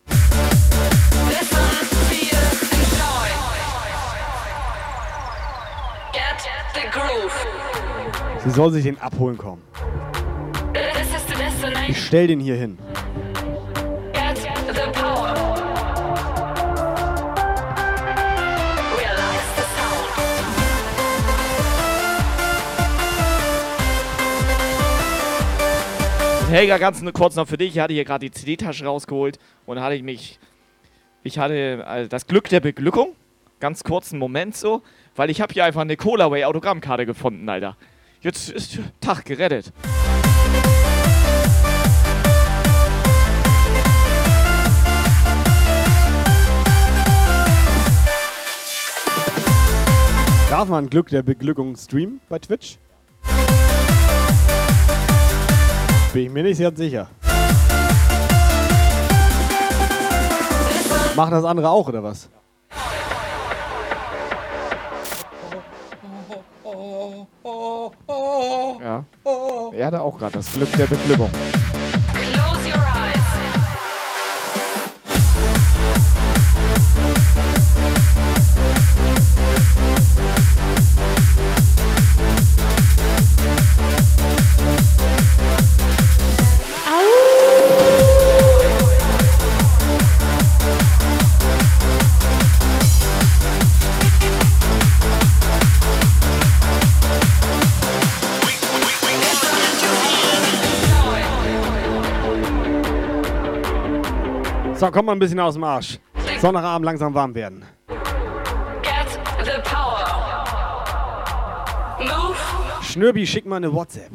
[8.45, 9.63] Sie soll sich den abholen kommen.
[11.89, 12.79] Ich stell den hier hin.
[26.51, 27.77] Helga, ganz nur kurz noch für dich.
[27.77, 30.41] Ich hatte hier gerade die CD-Tasche rausgeholt und hatte ich mich.
[31.23, 33.15] Ich hatte äh, das Glück der Beglückung.
[33.61, 34.83] Ganz kurzen Moment so,
[35.15, 37.77] weil ich habe hier einfach eine Colaway Autogrammkarte gefunden, Alter.
[38.23, 39.73] Jetzt ist Tag gerettet.
[50.51, 52.77] Darf man Glück der Beglückung streamen bei Twitch?
[56.13, 57.09] Bin ich mir nicht ganz sicher.
[61.17, 62.29] Machen das andere auch, oder was?
[68.81, 69.05] Ja.
[69.73, 71.31] Er hatte auch gerade das Glück der Beglückung.
[72.33, 72.71] Close
[104.81, 105.99] So, komm mal ein bisschen aus dem Arsch.
[106.41, 107.67] Sonntagabend langsam warm werden.
[108.81, 110.07] Get the power.
[111.99, 112.35] Move.
[112.83, 114.11] Schnürbi, schick mal eine WhatsApp.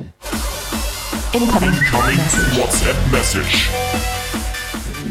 [1.33, 3.69] Incoming WhatsApp Message.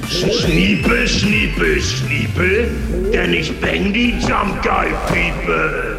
[0.08, 2.70] Schniepel, schniepel, schniepel,
[3.12, 5.93] denn ich bang die Jump Guy People.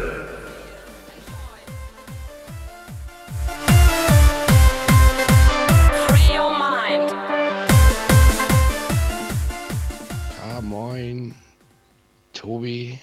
[10.76, 11.34] Moin.
[12.34, 12.98] Tobi,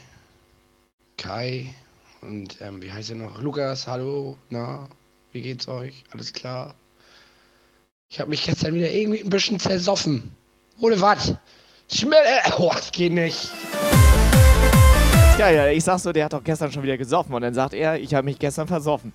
[1.17, 1.73] Kai
[2.21, 3.41] und ähm, wie heißt er noch?
[3.41, 4.87] Lukas, hallo, na,
[5.31, 6.03] wie geht's euch?
[6.11, 6.75] Alles klar?
[8.09, 10.35] Ich habe mich gestern wieder irgendwie ein bisschen zersoffen.
[10.79, 11.33] Ohne was?
[11.91, 12.41] Schmelle!
[12.59, 13.49] Oh, das geht nicht.
[15.39, 17.73] Ja, ja, ich sag so, der hat doch gestern schon wieder gesoffen und dann sagt
[17.73, 19.11] er, ich habe mich gestern versoffen.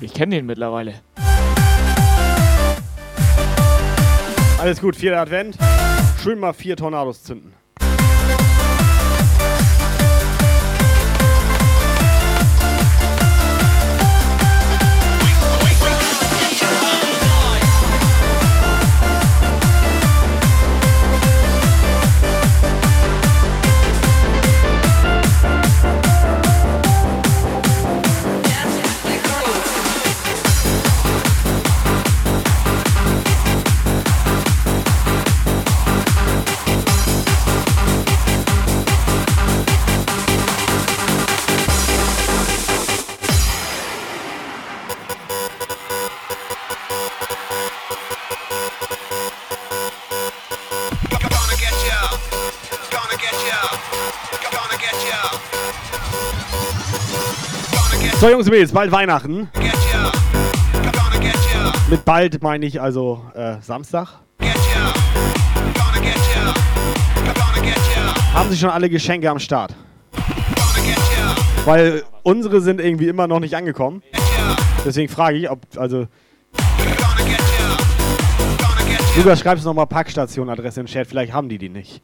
[0.00, 0.94] Ich kenne den mittlerweile.
[4.64, 5.58] Alles gut, vierter Advent.
[6.22, 7.52] Schön mal vier Tornados zünden.
[58.20, 59.48] So, Jungs und Mädels, bald Weihnachten.
[61.90, 64.20] Mit bald meine ich also äh, Samstag.
[68.32, 69.74] Haben Sie schon alle Geschenke am Start?
[71.64, 74.02] Weil unsere sind irgendwie immer noch nicht angekommen.
[74.84, 76.06] Deswegen frage ich, ob, also.
[79.16, 82.02] Lukas, schreibst nochmal Packstation-Adresse den Chat, vielleicht haben die die nicht.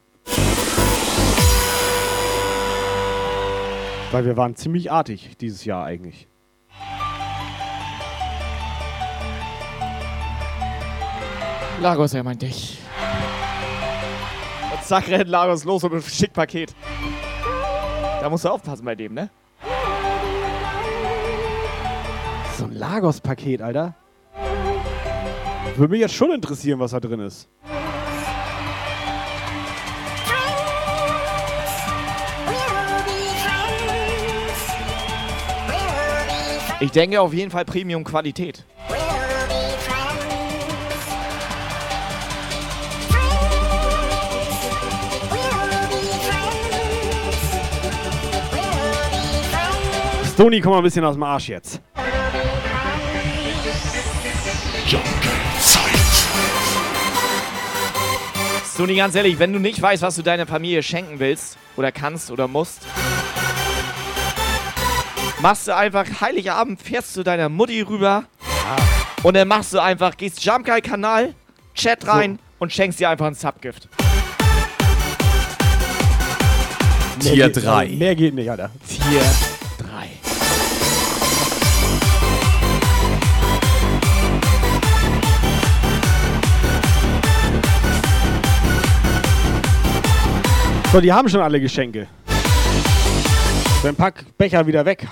[4.11, 6.27] Weil wir waren ziemlich artig dieses Jahr eigentlich.
[11.81, 12.79] Lagos, er meint dich.
[14.73, 16.75] Und zack, rennt Lagos los und schickt Paket.
[18.19, 19.29] Da musst du aufpassen bei dem, ne?
[22.57, 23.95] So ein Lagos-Paket, Alter.
[25.77, 27.49] Würde mich jetzt schon interessieren, was da drin ist.
[36.81, 38.65] Ich denke auf jeden Fall Premium-Qualität.
[50.35, 51.79] Toni, komm mal ein bisschen aus dem Arsch jetzt.
[58.75, 62.31] Toni, ganz ehrlich, wenn du nicht weißt, was du deiner Familie schenken willst oder kannst
[62.31, 62.81] oder musst,
[65.41, 68.23] machst du einfach Heiligabend, fährst zu deiner Mutti rüber
[69.23, 71.33] und dann machst du einfach, gehst Jump Guy Kanal,
[71.73, 73.87] Chat rein und schenkst dir einfach ein Subgift.
[77.19, 77.87] Tier geht- 3.
[77.89, 78.71] Mehr geht nicht, Alter.
[78.87, 79.21] Tier
[79.77, 80.09] 3.
[90.91, 92.07] So, die haben schon alle Geschenke.
[93.83, 95.07] Dann pack Becher wieder weg.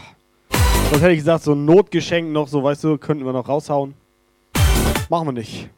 [0.90, 3.94] Sonst hätte ich gesagt, so ein Notgeschenk noch, so weißt du, könnten wir noch raushauen.
[5.08, 5.70] Machen wir nicht.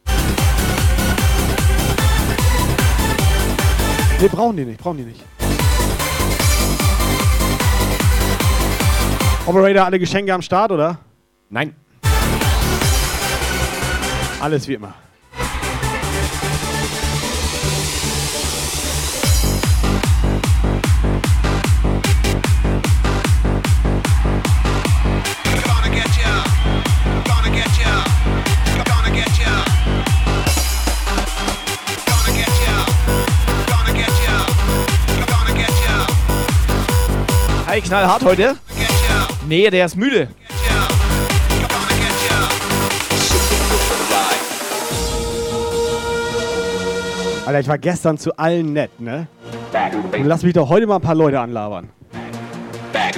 [4.22, 5.22] Nee, brauchen die nicht, brauchen die nicht.
[9.46, 10.98] Operator, alle Geschenke am Start, oder?
[11.50, 11.76] Nein.
[14.40, 14.94] Alles wie immer.
[37.72, 38.58] Hi, knallhart heute?
[39.48, 40.28] Nee, der ist müde.
[47.46, 49.28] Alter, ich war gestern zu allen nett, ne?
[50.12, 51.88] Und lass mich doch heute mal ein paar Leute anlabern.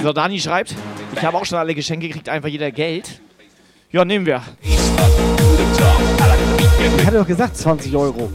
[0.00, 0.76] So, Dani schreibt,
[1.16, 3.20] ich habe auch schon alle Geschenke gekriegt, einfach jeder Geld.
[3.90, 4.40] Ja, nehmen wir.
[6.96, 8.30] Ich hatte doch gesagt 20 Euro.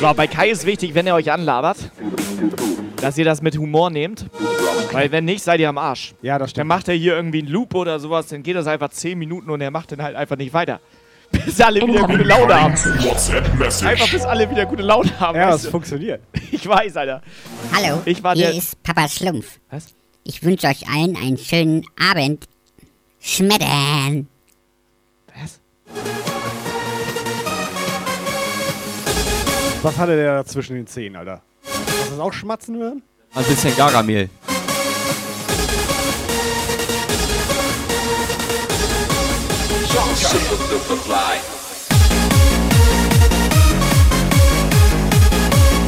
[0.00, 1.78] So, bei Kai ist wichtig, wenn er euch anlabert,
[3.04, 4.26] dass ihr das mit Humor nehmt.
[4.92, 6.14] Weil wenn nicht, seid ihr am Arsch.
[6.22, 8.88] Ja, das Dann macht er hier irgendwie einen Loop oder sowas, dann geht das einfach
[8.88, 10.80] 10 Minuten und er macht dann halt einfach nicht weiter.
[11.32, 12.72] Bis alle wieder gute Laune haben.
[12.74, 15.36] Einfach bis alle wieder gute Laune haben.
[15.36, 16.20] Ja, das funktioniert.
[16.52, 17.20] Ich weiß, Alter.
[17.74, 19.58] Hallo, Ich war hier der- ist Papa Schlumpf.
[19.70, 19.86] Was?
[20.22, 22.44] Ich wünsche euch allen einen schönen Abend.
[23.20, 24.28] Schmettern.
[25.34, 25.60] Was?
[29.82, 31.42] Was hatte der da zwischen den Zähnen, Alter?
[31.74, 33.02] Hast du das auch schmatzen hören?
[33.34, 34.28] Ein bisschen Gargamel.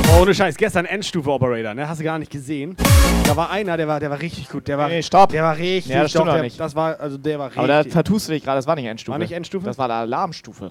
[0.08, 1.88] Oh, ohne Scheiß, gestern Endstufe Operator, ne?
[1.88, 2.76] Hast du gar nicht gesehen.
[3.24, 4.66] Da war einer, der war, der war richtig gut.
[4.68, 5.30] Der war, Nee, stopp.
[5.30, 6.58] Der war richtig Ja, das stimmt doch, der, nicht.
[6.58, 7.58] Das war, also der war richtig.
[7.58, 9.12] Aber da vertust du dich gerade, das war nicht Endstufe.
[9.12, 9.66] War nicht Endstufe?
[9.66, 10.70] Das war eine Alarmstufe.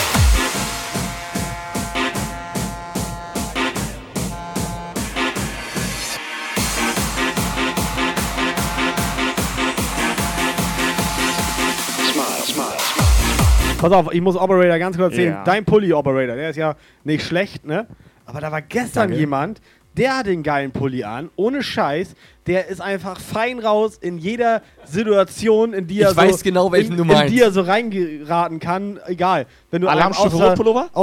[13.81, 15.33] Pass auf, ich muss Operator ganz kurz erzählen.
[15.33, 15.43] Ja.
[15.43, 17.87] Dein Pulli Operator, der ist ja nicht schlecht, ne?
[18.25, 19.17] Aber da war gestern Danke.
[19.17, 19.59] jemand,
[19.97, 22.15] der hat den geilen Pulli an, ohne Scheiß.
[22.47, 26.71] Der ist einfach fein raus in jeder Situation, in die Ich er so, weiß genau,
[26.71, 27.33] welchen in, du in meinst.
[27.33, 28.99] die er so reingeraten kann.
[29.07, 30.17] Egal, wenn du einem aus,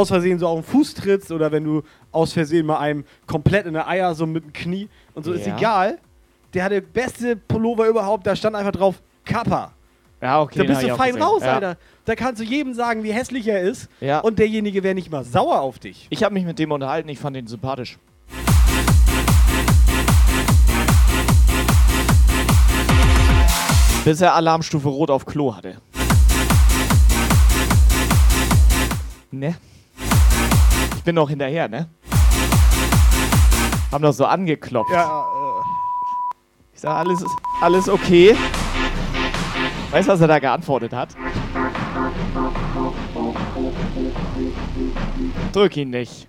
[0.09, 3.75] Versehen so auf den Fuß trittst oder wenn du aus Versehen mal einem komplett in
[3.75, 5.57] der Eier so mit dem Knie und so ist Ja.
[5.57, 5.99] egal.
[6.55, 8.27] Der hatte beste Pullover überhaupt.
[8.27, 9.73] Da stand einfach drauf Kappa.
[10.21, 10.59] Ja, okay.
[10.59, 11.55] Da bist du fein raus, ja.
[11.55, 11.77] Alter.
[12.05, 13.89] Da kannst du jedem sagen, wie hässlich er ist.
[14.01, 14.21] Ja.
[14.21, 16.07] Und derjenige wäre nicht mal sauer auf dich.
[16.11, 17.99] Ich habe mich mit dem unterhalten, ich fand ihn sympathisch.
[24.05, 25.77] Bis er Alarmstufe Rot auf Klo hatte.
[29.31, 29.55] Ne?
[30.97, 31.89] Ich bin noch hinterher, ne?
[33.93, 34.91] Haben doch so angeklopft.
[34.93, 35.25] Ja,
[36.75, 37.23] Ich sag, alles,
[37.61, 38.35] alles okay.
[39.91, 41.15] Weißt du, was er da geantwortet hat?
[45.53, 46.29] Drück ihn nicht.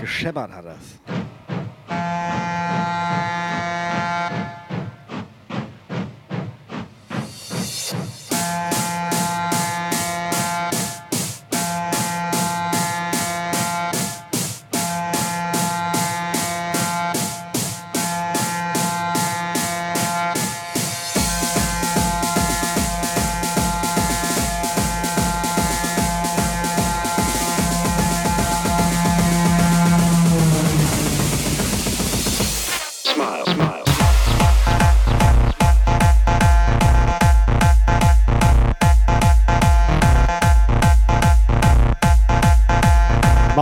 [0.00, 1.27] Gescheppert hat das.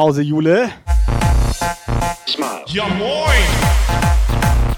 [0.07, 0.69] Mausejule.
[2.27, 2.63] Smile.
[2.67, 3.43] Ja moin!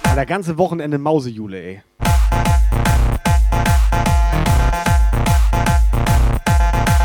[0.08, 1.80] Alter, ganze Wochenende Mausejule, ey.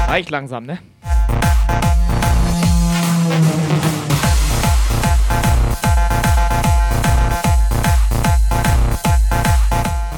[0.07, 0.79] Reicht langsam, ne?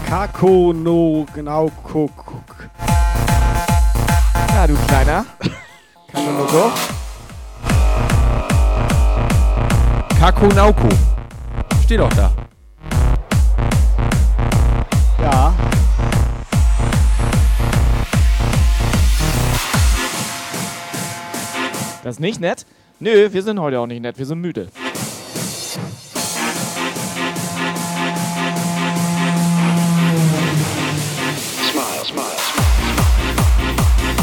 [0.08, 2.70] Kako no genau guck.
[4.54, 5.26] Na, du Kleiner.
[6.12, 6.72] Kann nur
[10.26, 10.32] so.
[10.32, 10.90] Kakonauko.
[11.84, 12.32] Steht doch da.
[15.22, 15.54] Ja.
[22.04, 22.66] Das ist nicht nett?
[23.00, 24.18] Nö, wir sind heute auch nicht nett.
[24.18, 24.68] Wir sind müde.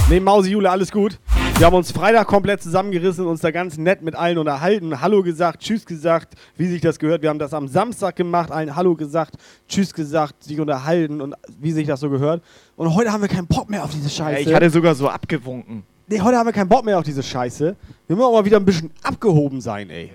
[0.09, 1.18] Nee, Mausejule, alles gut.
[1.62, 5.60] Wir haben uns Freitag komplett zusammengerissen, uns da ganz nett mit allen unterhalten, Hallo gesagt,
[5.60, 7.22] Tschüss gesagt, wie sich das gehört.
[7.22, 9.36] Wir haben das am Samstag gemacht, allen Hallo gesagt,
[9.68, 12.42] Tschüss gesagt, sich unterhalten und wie sich das so gehört.
[12.74, 14.50] Und heute haben wir keinen Bock mehr auf diese Ja, Scheiße.
[14.50, 15.84] ich hatte sogar so abgewunken.
[16.08, 17.76] nee, heute haben wir keinen Bock mehr auf diese Scheiße.
[18.08, 20.10] Wir müssen auch mal wieder ein bisschen abgehoben sein, ey.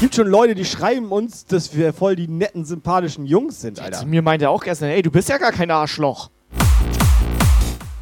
[0.00, 4.00] Gibt schon Leute, die schreiben uns, dass wir voll die netten, sympathischen Jungs sind, Alter.
[4.00, 6.30] Zu mir meinte er auch gestern, ey, du bist ja gar kein Arschloch.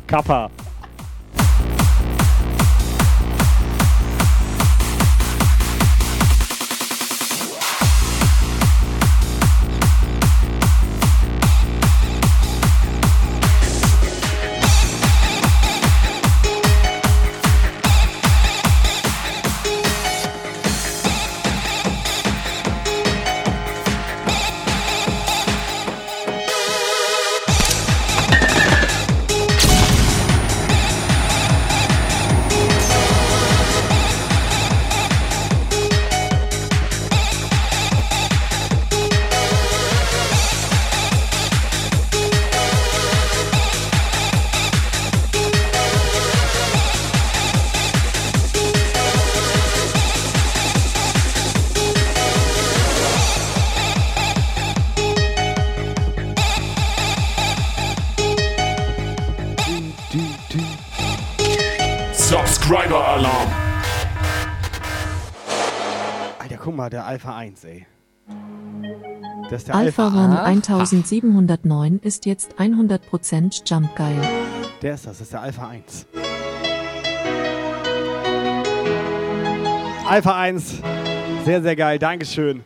[0.06, 0.50] Kappa.
[67.34, 67.86] 1, ey.
[69.50, 70.46] Das ist der Alpha Alpha.
[70.46, 74.20] Run 1709 ist jetzt 100% Jump geil.
[74.82, 76.06] Der ist das, das ist der Alpha 1.
[80.08, 80.82] Alpha 1,
[81.44, 82.62] sehr, sehr geil, Dankeschön.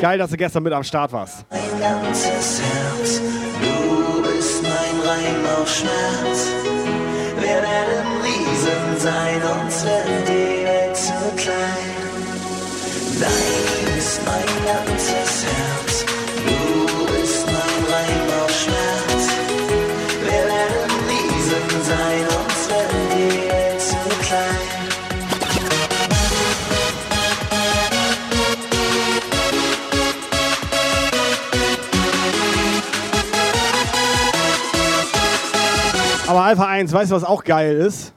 [0.00, 1.46] Geil, dass du gestern mit am Start warst.
[1.50, 3.20] Mein ganzes Herz,
[3.60, 6.48] du bist mein Reim auf Schmerz.
[7.36, 11.91] Wir werden Riesen sein, uns wird die Welt zu klein.
[13.22, 16.04] Dein ist mein ganzes Herz,
[16.44, 19.24] du bist mein Reim auf Schmerz.
[20.24, 23.96] Wir werden Riesen sein, uns wird die Welt zu
[24.26, 24.72] klein.
[36.26, 38.12] Aber Alpha 1, weißt du, was auch geil ist?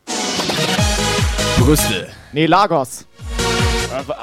[1.59, 2.07] Brüste.
[2.33, 3.05] Nee, Lagos.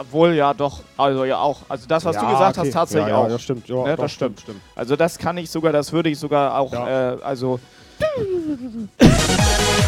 [0.00, 0.80] Obwohl, ja, doch.
[0.96, 1.60] Also, ja, auch.
[1.68, 2.68] Also, das, was Ja, du gesagt okay.
[2.68, 3.28] hast, tatsächlich Ja, ja, auch.
[3.28, 3.68] das stimmt.
[3.68, 4.40] Ja, ne, doch, das stimmt.
[4.40, 4.60] stimmt, stimmt.
[4.76, 7.58] Also, das kann ich sogar, das würde ich sogar auch, äh, also.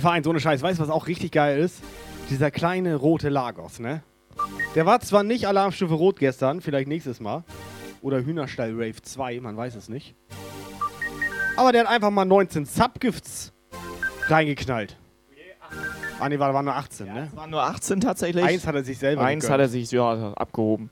[0.00, 0.62] Nein, Alpha 1, ohne Scheiß.
[0.62, 1.82] Weißt du, was auch richtig geil ist?
[2.30, 4.02] Dieser kleine rote Lagos, ne?
[4.74, 7.44] Der war zwar nicht Alarmstufe Rot gestern, vielleicht nächstes Mal.
[8.00, 10.14] Oder Hühnerstall Rave 2, man weiß es nicht.
[11.58, 13.52] Aber der hat einfach mal 19 Subgifts
[14.28, 14.96] reingeknallt.
[16.18, 17.28] Ah, ne, war, war nur 18, ne?
[17.30, 18.42] Es waren nur 18 tatsächlich.
[18.42, 19.52] Eins hat er sich selber Eins gegönnt.
[19.52, 20.88] hat er sich ja, abgehoben.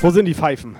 [0.00, 0.76] Wo sind die Pfeifen?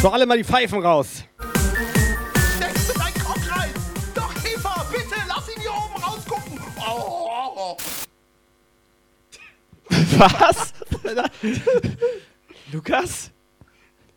[0.00, 1.24] So, alle mal die Pfeifen raus.
[2.56, 3.70] Steckst du dein Kopf rein?
[4.14, 6.60] Doch, Eva, bitte, lass ihn hier oben rausgucken.
[6.86, 7.76] Oh.
[10.18, 10.72] Was?
[12.72, 13.30] Lukas?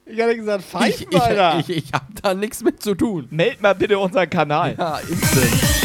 [0.05, 1.59] Ich hatte gesagt, Ich, Pfeifen, ich, Alter.
[1.59, 3.27] ich, ich hab da nichts mit zu tun.
[3.29, 4.75] Meld mal bitte unseren Kanal.
[4.77, 5.76] Ja, instant.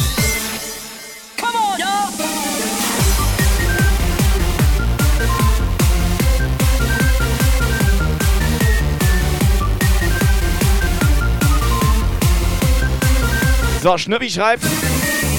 [13.82, 14.62] So, Schnüppi schreibt,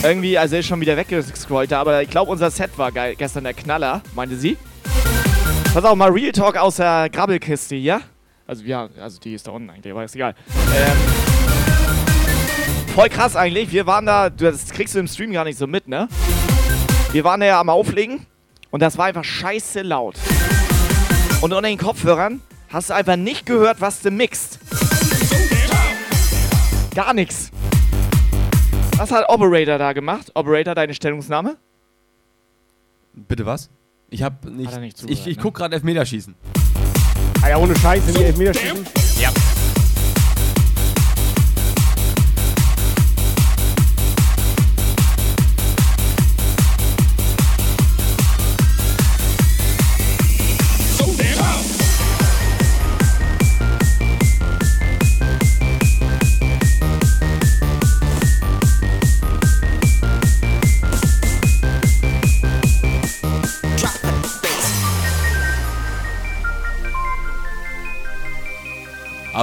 [0.03, 3.53] irgendwie, also ist schon wieder weggescrollt, aber ich glaube, unser Set war geil, gestern der
[3.53, 4.57] Knaller, meinte sie.
[5.73, 8.01] Pass auf, mal Real Talk aus der Grabbelkiste, ja?
[8.45, 10.35] Also, ja, also die ist da unten eigentlich, aber ist egal.
[10.75, 10.97] Ähm,
[12.93, 15.87] voll krass eigentlich, wir waren da, das kriegst du im Stream gar nicht so mit,
[15.87, 16.09] ne?
[17.13, 18.25] Wir waren da ja am Auflegen
[18.71, 20.15] und das war einfach scheiße laut.
[21.39, 24.59] Und unter den Kopfhörern hast du einfach nicht gehört, was du mixt.
[26.93, 27.53] Gar nichts.
[28.97, 30.31] Was hat Operator da gemacht?
[30.35, 31.57] Operator, deine Stellungnahme?
[33.13, 33.69] Bitte was?
[34.09, 34.67] Ich hab nicht.
[34.67, 35.41] Hat er nicht ich zugehört, ich ne?
[35.41, 36.35] guck gerade Elfmeterschießen.
[37.41, 38.85] Ah ja, ohne Scheiß, wenn die Elfmeter schießen.
[39.19, 39.31] Ja.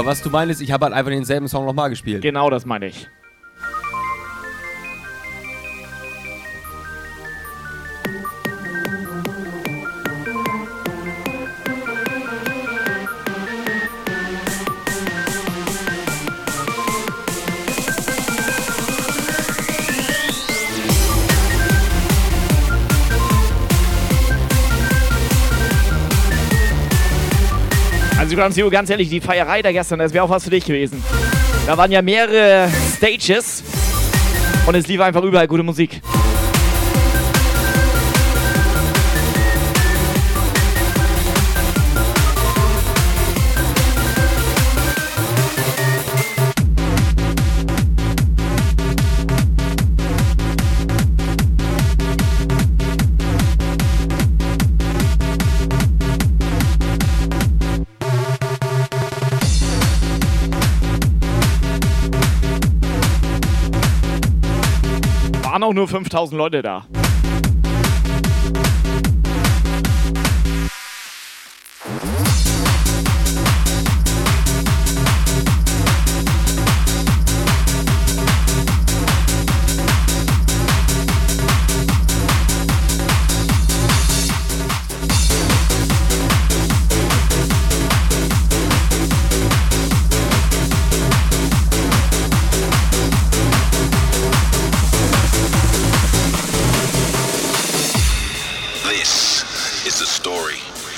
[0.00, 2.22] Aber was du meinst, ich habe halt einfach denselben Song nochmal gespielt.
[2.22, 3.06] Genau das meine ich.
[28.40, 31.04] Ground Zero, ganz ehrlich, die Feierei da gestern, das wäre auch was für dich gewesen.
[31.66, 33.62] Da waren ja mehrere Stages
[34.64, 36.00] und es lief einfach überall gute Musik.
[65.70, 66.84] Auch nur 5000 Leute da.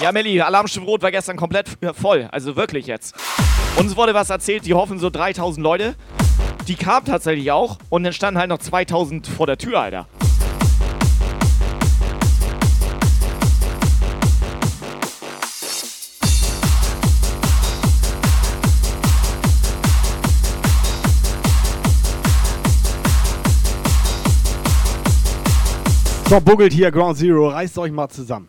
[0.03, 2.29] Ja, Melli, Alarmstufe Rot war gestern komplett f- voll.
[2.33, 3.15] Also wirklich jetzt.
[3.77, 5.95] Uns wurde was erzählt, die hoffen so 3000 Leute.
[6.67, 10.07] Die kamen tatsächlich auch und dann standen halt noch 2000 vor der Tür, Alter.
[26.29, 28.49] So, buggelt hier Ground Zero, reißt euch mal zusammen.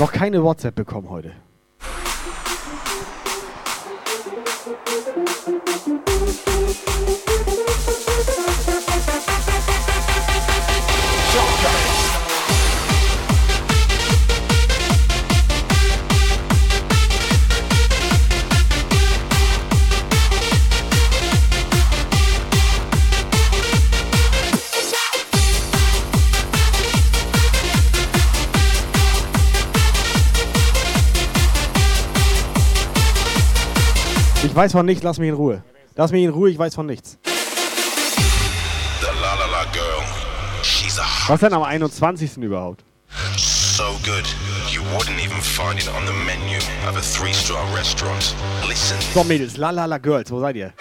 [0.00, 1.32] Noch keine WhatsApp bekommen heute.
[5.46, 7.29] Musik
[34.60, 35.62] weiß von nichts, lass mich in Ruhe.
[35.96, 37.16] Lass mich in Ruhe, ich weiß von nichts.
[41.28, 42.36] Was denn am 21.
[42.36, 42.84] überhaupt?
[43.46, 44.26] so good.
[44.70, 48.34] You wouldn't even find it on the menu of a three-star restaurant.
[48.68, 49.00] Listen.
[49.14, 50.74] So, Mädels, la la la Girls, wo seid ihr?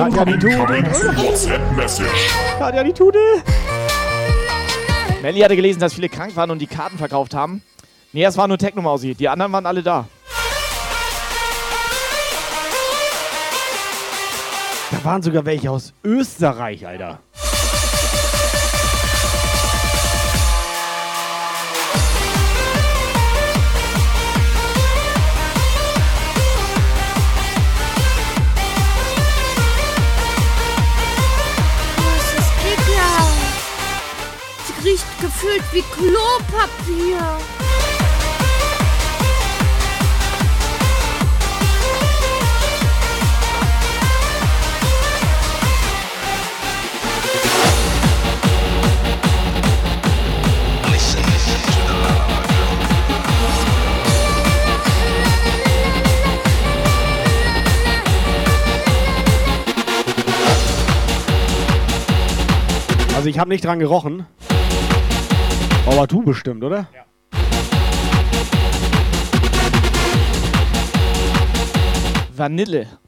[0.00, 0.32] Katja die.
[0.42, 2.34] WhatsApp-Message.
[2.58, 3.18] Katja die Tute.
[5.20, 7.60] Melly hatte gelesen, dass viele krank waren und die Karten verkauft haben.
[8.14, 9.14] Nee, es war nur Technomausi.
[9.14, 10.08] Die anderen waren alle da.
[14.90, 17.20] Da waren sogar welche aus Österreich, Alter.
[35.50, 37.38] Gefühlt wie Klopapier.
[63.14, 64.26] Also ich habe nicht dran gerochen.
[65.86, 66.86] Aber du bestimmt, oder?
[66.94, 67.04] Ja.
[72.36, 72.99] Vanille.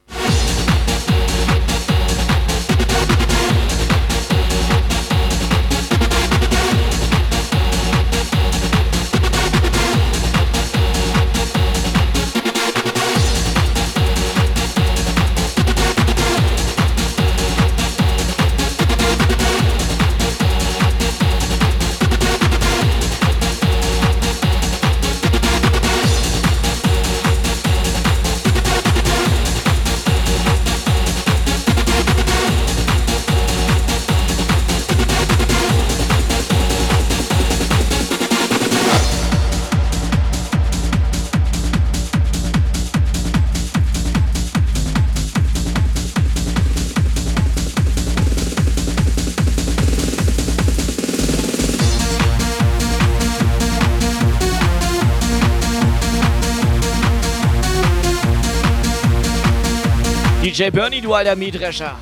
[60.63, 61.97] DJ Bernie, du alter Mietrescher.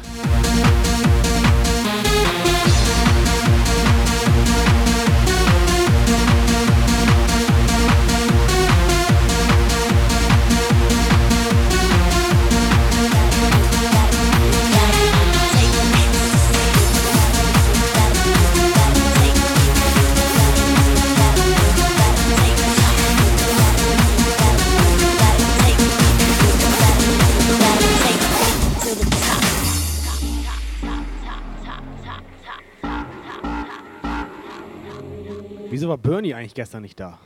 [35.90, 37.18] War Bernie eigentlich gestern nicht da?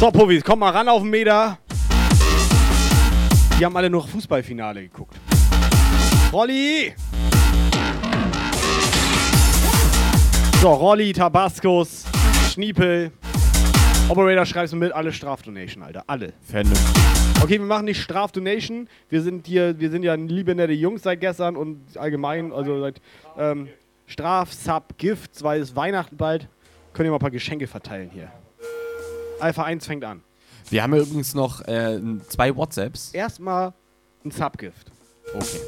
[0.00, 1.58] So, Puffis, komm mal ran auf den Meter.
[3.58, 5.20] Die haben alle nur Fußballfinale geguckt.
[6.32, 6.94] Rolli!
[10.62, 12.04] So, Rolli, Tabascos,
[12.50, 13.12] Schniepel.
[14.08, 16.04] Operator schreibst du mit, alle Strafdonation, Alter.
[16.06, 16.32] Alle.
[16.42, 17.02] Vernünftig.
[17.42, 18.88] Okay, wir machen nicht Strafdonation.
[19.08, 23.00] Wir sind hier, wir sind ja liebe nette Jungs seit gestern und allgemein, also seit
[23.38, 23.68] ähm,
[24.06, 26.48] Straf, Sub, Gift, weil es Weihnachten bald.
[26.92, 28.30] Könnt ihr mal ein paar Geschenke verteilen hier.
[29.40, 30.22] Alpha 1 fängt an.
[30.68, 31.98] Wir haben ja übrigens noch äh,
[32.28, 33.12] zwei WhatsApps.
[33.12, 33.72] Erstmal
[34.24, 34.92] ein Subgift.
[35.34, 35.58] Okay.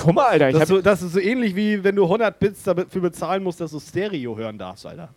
[0.00, 0.48] Guck mal, Alter.
[0.50, 3.00] Ich Das, hab, ist so, das ist so ähnlich wie wenn du 100 Bits dafür
[3.02, 5.08] bezahlen musst, dass du Stereo hören darfst, Alter.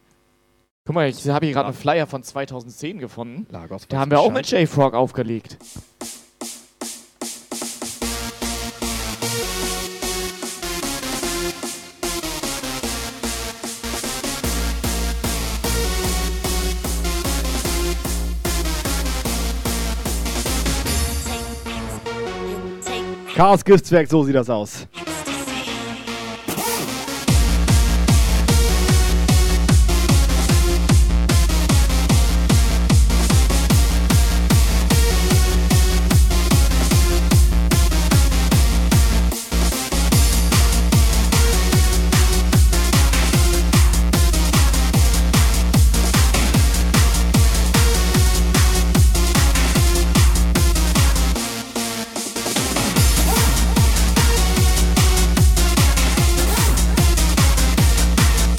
[0.88, 3.46] Guck mal, ich habe hier gerade einen Flyer von 2010 gefunden.
[3.52, 5.58] Lagos, Da haben wir auch mit J-Frog aufgelegt.
[23.36, 24.88] Chaos Giftswerk, so sieht das aus.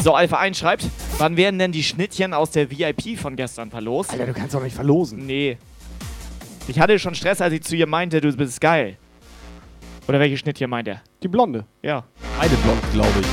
[0.09, 0.87] So, Alpha 1 schreibt,
[1.19, 4.11] wann werden denn die Schnittchen aus der VIP von gestern verlost?
[4.11, 5.27] Alter, du kannst doch nicht verlosen.
[5.27, 5.59] Nee.
[6.67, 8.97] Ich hatte schon Stress, als ich zu ihr meinte, du bist geil.
[10.09, 11.03] Oder welche Schnittchen meint er?
[11.23, 11.67] Die blonde.
[11.83, 12.05] Ja.
[12.39, 13.27] Beide blond, glaube ich.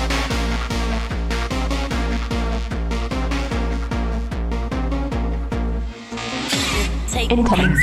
[7.31, 7.77] Incoming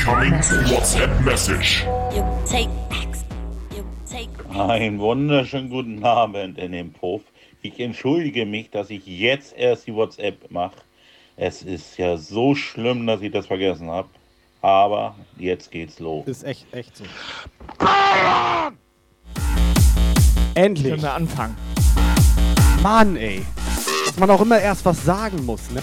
[0.69, 1.87] WhatsApp Message.
[4.51, 7.23] Einen wunderschönen guten Abend in dem Puff.
[7.65, 10.75] Ich entschuldige mich, dass ich jetzt erst die WhatsApp mache.
[11.37, 14.09] Es ist ja so schlimm, dass ich das vergessen habe.
[14.63, 16.27] Aber jetzt geht's los.
[16.27, 17.05] Ist echt, echt so.
[20.55, 20.91] Endlich.
[20.91, 21.57] Können wir anfangen.
[22.83, 23.47] Mann, ey.
[24.07, 25.83] Dass man auch immer erst was sagen muss, ne?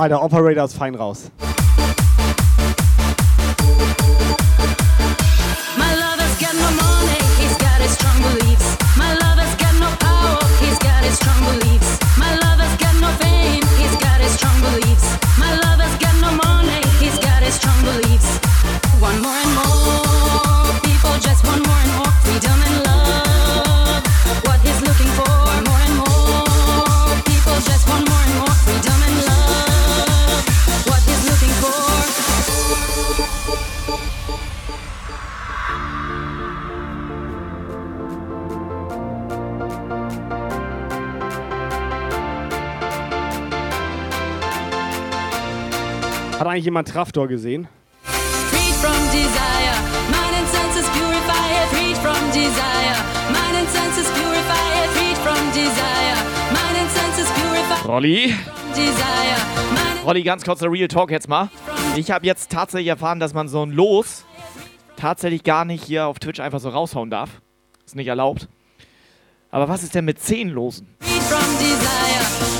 [0.00, 1.30] Alter, Operator ist fein raus.
[46.60, 47.68] Eigentlich jemand Traftor gesehen?
[48.02, 49.80] Freed from desire.
[51.70, 52.82] Freed from desire.
[54.92, 56.16] Freed from desire,
[56.92, 57.86] senses.
[57.86, 58.34] Rolli?
[60.04, 61.48] Rolli, ganz kurzer Real Talk jetzt mal.
[61.96, 64.24] Ich habe jetzt tatsächlich erfahren, dass man so ein Los
[64.96, 67.40] tatsächlich gar nicht hier auf Twitch einfach so raushauen darf.
[67.86, 68.48] Ist nicht erlaubt.
[69.50, 70.86] Aber was ist denn mit 10 Losen?
[71.00, 72.59] from desire.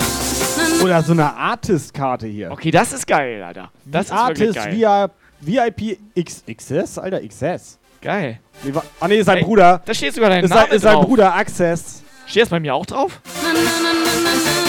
[0.82, 2.50] Oder so eine Artist-Karte hier.
[2.50, 3.70] Okay, das ist geil, Alter.
[3.84, 4.74] Das ist Artist wirklich geil.
[4.76, 5.10] via
[5.40, 7.78] VIP X XS, Alter, XS.
[8.00, 8.40] Geil.
[8.62, 9.82] Nee, wa- ah, nee, ist sein Ey, Bruder.
[9.84, 11.04] Da steht sogar dein ist Name sein, ist sein drauf.
[11.06, 12.02] Bruder Access.
[12.26, 13.20] Steht das bei mir auch drauf?
[13.22, 14.59] People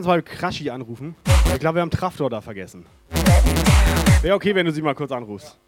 [0.00, 1.14] kannst du mal Krashi anrufen?
[1.52, 2.86] Ich glaube, wir haben Traftor da vergessen.
[4.22, 5.58] Wäre okay, wenn du sie mal kurz anrufst.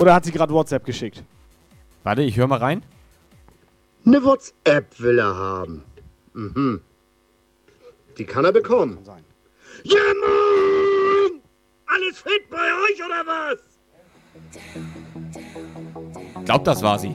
[0.00, 1.22] Oder hat sie gerade WhatsApp geschickt?
[2.02, 2.82] Warte, ich höre mal rein.
[4.04, 5.84] Eine WhatsApp will er haben.
[6.32, 6.80] Mhm.
[8.18, 8.98] Die kann er bekommen.
[9.84, 11.40] Ja, moin!
[11.86, 13.60] Alles fit bei euch oder was?
[16.40, 17.14] Ich glaube, das war sie.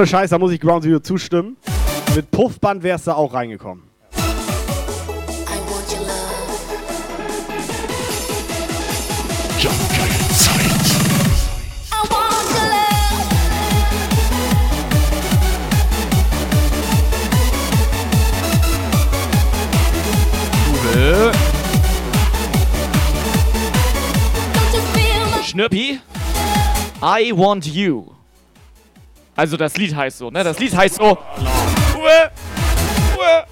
[0.00, 1.58] Ohne Scheiß, da muss ich Ground Zero zustimmen.
[2.16, 3.84] Mit Puffband wärst du auch reingekommen.
[25.44, 26.00] Schnürpi.
[27.02, 28.19] I want you.
[29.36, 30.44] Also das Lied heißt so, ne?
[30.44, 31.02] Das Lied heißt so.
[31.02, 32.30] Uwe.
[33.16, 33.46] Uwe.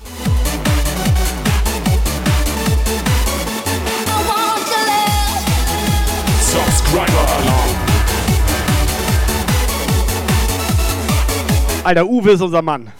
[11.84, 12.92] Alter, Uwe ist unser Mann.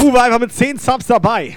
[0.00, 1.56] Uwe einfach mit 10 Subs dabei.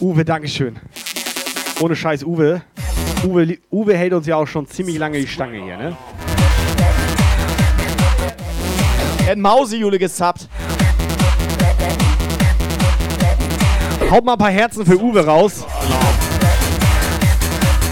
[0.00, 0.80] Uwe, Dankeschön.
[1.80, 2.62] Ohne Scheiß, Uwe.
[3.24, 5.96] Uwe, Uwe hält uns ja auch schon ziemlich lange die Stange hier, ne?
[9.24, 10.48] Er hat Mausejule gesubbt.
[14.10, 15.64] Haut mal ein paar Herzen für Uwe raus.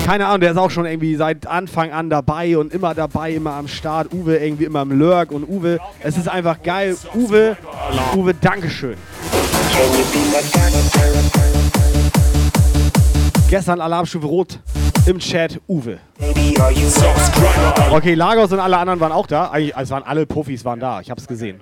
[0.05, 3.53] Keine Ahnung, der ist auch schon irgendwie seit Anfang an dabei und immer dabei, immer
[3.53, 4.13] am Start.
[4.13, 6.97] Uwe irgendwie immer im Lurk und Uwe, es ist einfach geil.
[7.15, 7.57] Uwe,
[8.17, 8.97] Uwe, Dankeschön.
[13.49, 14.59] Gestern Alarmstufe Rot
[15.07, 15.99] im Chat, Uwe.
[17.91, 19.51] Okay, Lagos und alle anderen waren auch da.
[19.51, 21.01] Eigentlich, es waren alle Profis waren da.
[21.01, 21.61] Ich hab's gesehen.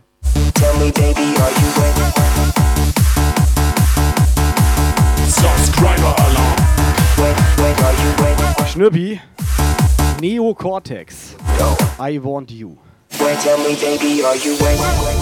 [5.26, 6.56] Subscriber Alarm.
[8.72, 9.20] Schnürpi,
[10.20, 11.36] Neo Cortex.
[12.00, 12.76] I want you.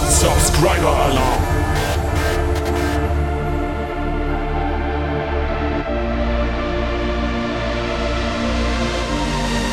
[0.09, 1.66] Subscriber Alarm.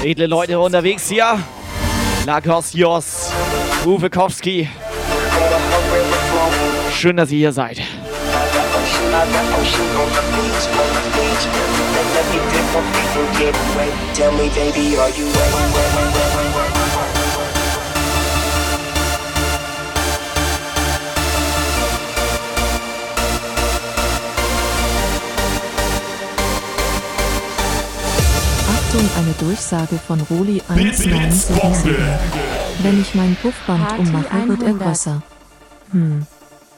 [0.05, 1.39] Edle Leute unterwegs hier.
[2.27, 3.33] Lagos Jos,
[3.87, 4.69] Uwe Kowski.
[6.93, 7.81] Schön, dass ihr hier seid.
[14.15, 15.94] Tell me, baby, are you
[28.95, 31.97] Achtung, eine Durchsage von Roli 1977.
[32.81, 34.79] Wenn ich mein Puffband Party ummache, wird er 100.
[34.79, 35.23] größer.
[35.91, 36.27] Hm.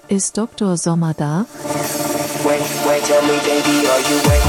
[0.09, 0.79] Ist Dr.
[0.79, 1.45] Sommer da?
[2.43, 4.41] Wait, wait, tell me, baby, are you wait?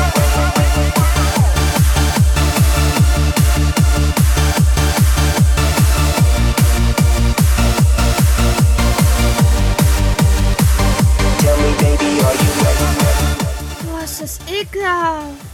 [14.77, 15.46] Tell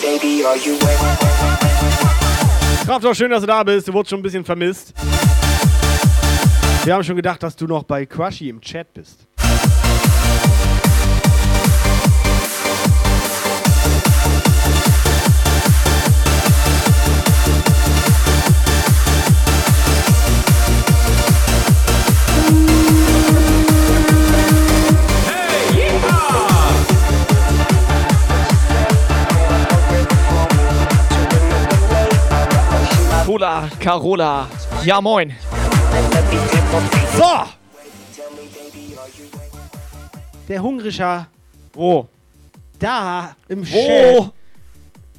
[0.00, 0.96] baby, are you ready?
[2.86, 3.86] Traftor, schön, dass du da bist.
[3.86, 4.94] Du wurdest schon ein bisschen vermisst.
[6.84, 9.27] Wir haben schon gedacht, dass du noch bei Crushy im Chat bist.
[33.38, 34.48] Cola, Carola.
[34.84, 35.32] Ja, moin.
[37.16, 37.46] So!
[40.48, 41.28] Der Hungrischer.
[41.72, 42.08] Wo?
[42.80, 44.22] Da im Wo?
[44.24, 44.32] Chat.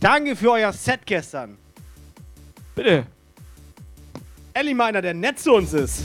[0.01, 1.57] Danke für euer Set gestern.
[2.75, 3.05] Bitte.
[4.53, 6.03] Ellie meiner, der nett zu uns ist.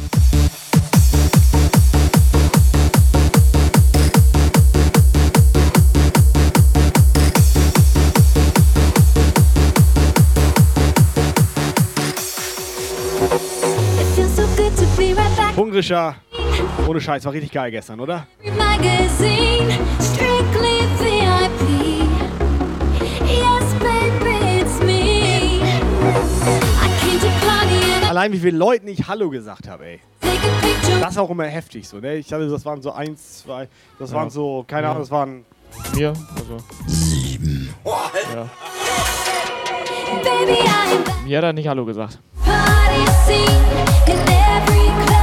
[15.74, 16.14] Rischer.
[16.86, 18.26] Ohne Scheiß, war richtig geil gestern, oder?
[18.56, 22.04] Magazine, strictly VIP.
[23.26, 25.60] Yes, baby, it's me.
[25.60, 30.00] I came to party and Allein wie viele Leuten ich Hallo gesagt habe, ey.
[31.00, 32.14] Das ist auch immer heftig so, ne?
[32.16, 33.68] Ich hatte, das waren so eins, zwei,
[33.98, 34.16] das Ja.
[34.16, 34.90] waren so, keine Ja.
[34.90, 35.44] Ahnung, das waren
[35.94, 36.12] Mir?
[36.38, 36.58] Also.
[36.86, 37.74] sieben.
[37.84, 38.48] Ja.
[40.22, 40.58] baby,
[41.24, 42.20] Mir hat er nicht Hallo gesagt.
[42.44, 43.44] party scene
[44.06, 45.13] in every club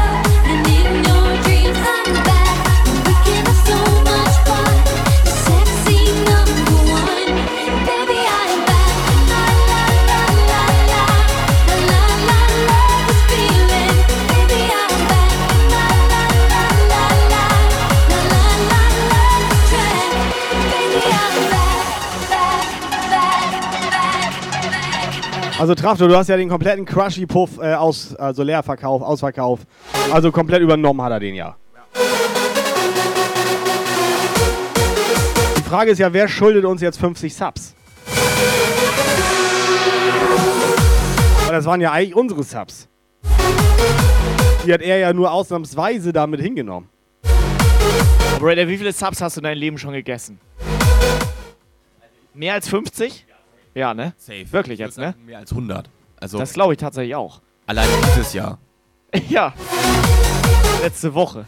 [25.62, 29.60] Also Trafto, du hast ja den kompletten Crushy Puff äh, aus, also Leerverkauf, Ausverkauf.
[30.12, 31.56] Also komplett übernommen hat er den ja.
[35.56, 37.76] Die Frage ist ja, wer schuldet uns jetzt 50 Subs?
[41.46, 42.90] Weil das waren ja eigentlich unsere Subs.
[44.66, 46.90] Die hat er ja nur ausnahmsweise damit hingenommen.
[48.36, 50.40] Operator, wie viele Subs hast du in deinem Leben schon gegessen?
[52.34, 53.28] Mehr als 50?
[53.74, 54.14] Ja, ne?
[54.18, 54.52] Safe.
[54.52, 55.16] Wirklich jetzt, ne?
[55.26, 55.90] Mehr als 100.
[56.20, 57.42] Also Das glaube ich tatsächlich auch.
[57.68, 58.58] allein dieses Jahr.
[59.30, 59.54] ja.
[60.82, 61.46] Letzte Woche.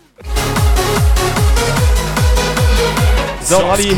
[3.42, 3.90] So, Olli.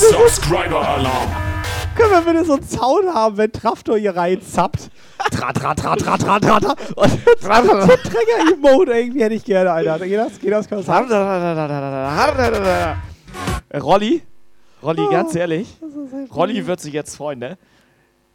[0.00, 1.30] Subscriber Alarm.
[1.96, 4.80] Können wir bitte so einen Zaun haben, wenn Traftor hier reinzappt?
[4.80, 5.32] zappt?
[5.32, 6.76] Tra, tra, tra, tra, tra, tra, tra.
[6.94, 10.06] Und Trigger-Emote irgendwie hätte ich gerne, Alter.
[10.06, 10.38] Geht das?
[10.38, 10.68] Geht das?
[10.68, 11.10] Kann das haben?
[13.80, 14.22] Rolli,
[14.82, 15.78] Rolli, ganz ehrlich.
[16.34, 17.56] Rolli wird sich jetzt freuen, ne?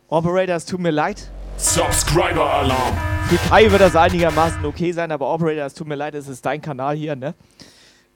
[0.07, 1.29] Operator, es tut mir leid.
[1.57, 2.97] Subscriber-Alarm.
[3.29, 6.45] Für Kai wird das einigermaßen okay sein, aber Operator, es tut mir leid, es ist
[6.45, 7.35] dein Kanal hier, ne?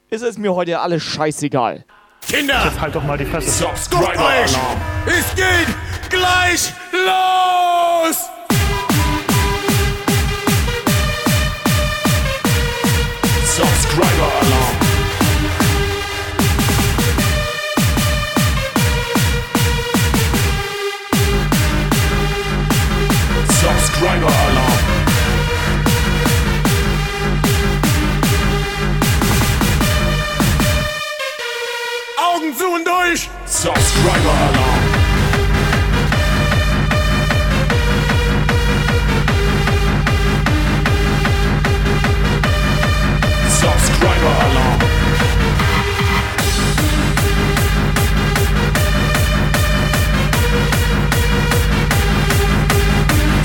[0.10, 1.86] Es mir heute alles scheißegal.
[2.28, 2.66] Kinder!
[2.66, 3.50] Jetzt halt doch mal die Fresse.
[3.52, 4.82] Subscriber Alarm.
[5.06, 5.68] Es geht
[6.10, 8.30] gleich los!
[13.56, 14.76] Subscriber Alarm.
[23.62, 24.55] Subscriber Alarm.
[32.46, 33.30] Augen zu und durch!
[33.46, 34.80] Subscriber Alarm.
[43.50, 44.80] Subscriber Alarm.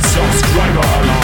[0.03, 1.20] Subscriber Alarm.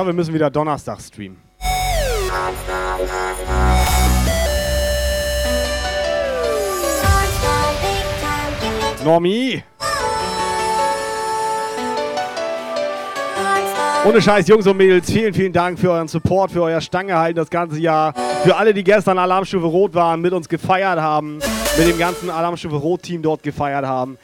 [0.00, 1.36] Glaube, wir müssen wieder Donnerstag streamen.
[9.04, 9.62] Normi!
[14.06, 17.50] Ohne Scheiß, Jungs und Mädels, vielen, vielen Dank für euren Support, für euer Stangehalten das
[17.50, 18.14] ganze Jahr.
[18.42, 21.40] Für alle, die gestern Alarmstufe Rot waren, mit uns gefeiert haben,
[21.76, 24.16] mit dem ganzen Alarmstufe Rot-Team dort gefeiert haben.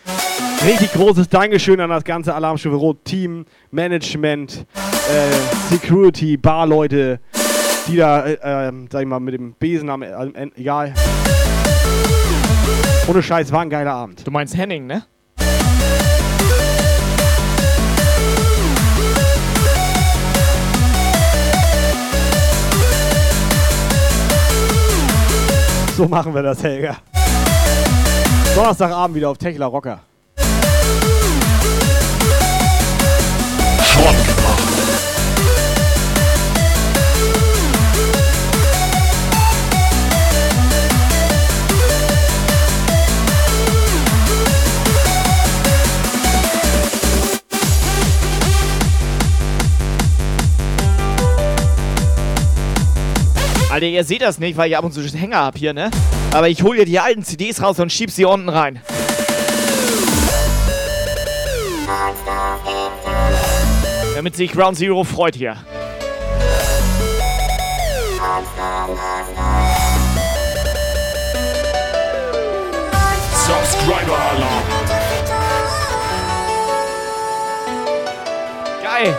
[0.67, 7.21] Richtig großes Dankeschön an das ganze Alarmstufe Rot-Team, Management, äh, Security, Barleute,
[7.87, 10.93] die da, äh, ähm, sag ich mal, mit dem Besen am, Ende, egal.
[13.07, 14.27] Ohne Scheiß, war ein geiler Abend.
[14.27, 15.05] Du meinst Henning, ne?
[25.97, 26.97] So machen wir das, Helga.
[28.55, 30.01] Donnerstagabend wieder auf Techla Rocker.
[53.77, 55.91] Alter, ihr seht das nicht, weil ich ab und zu Hänger hab hier, ne?
[56.33, 58.81] Aber ich hole hier die alten CDs raus und schieb sie unten rein.
[64.17, 65.59] Damit sich Ground Zero freut hier.
[73.47, 74.63] Subscriber Alarm.
[78.83, 79.19] Geil.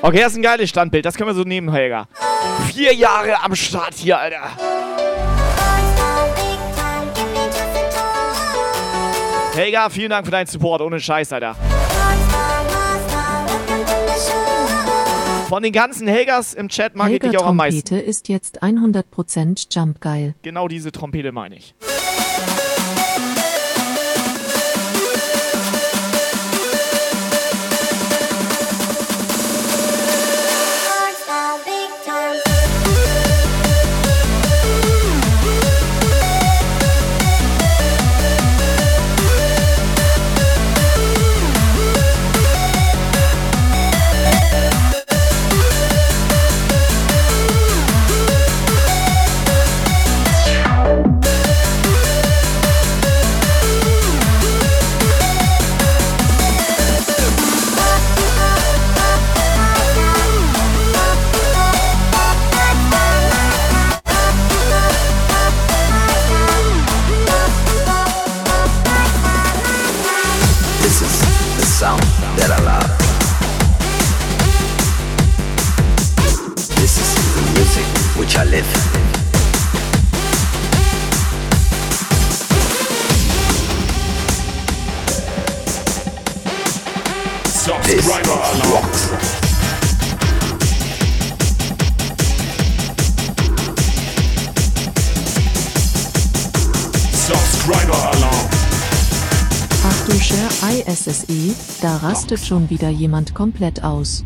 [0.00, 1.04] Okay, das ist ein geiles Standbild.
[1.04, 2.08] Das können wir so nehmen, Helga.
[2.72, 4.48] Vier Jahre am Start hier, Alter.
[9.54, 10.80] Helga, vielen Dank für deinen Support.
[10.80, 11.54] Ohne Scheiß, Alter.
[15.48, 17.80] Von den ganzen Helgas im Chat mag ich Helga dich auch am meisten.
[17.84, 20.34] Trompete ist jetzt 100% Jump geil.
[20.42, 21.74] Genau diese Trompete meine ich.
[100.80, 104.24] ISSE, da rastet schon wieder jemand komplett aus.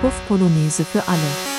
[0.00, 1.56] Puff Polonaise für alle.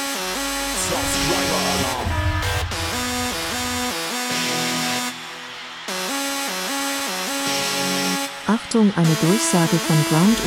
[8.47, 10.37] Achtung, eine Durchsage von Ground.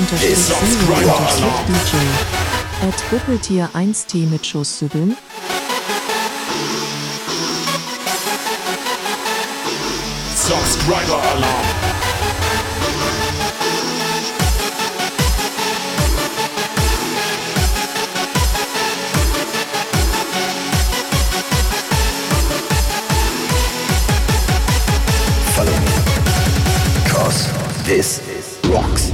[1.69, 1.97] DJ.
[2.87, 5.17] At Buppeltier 1T mit Schusssübeln.
[10.35, 11.90] Subscriber Alarm.
[27.91, 29.11] This rocks.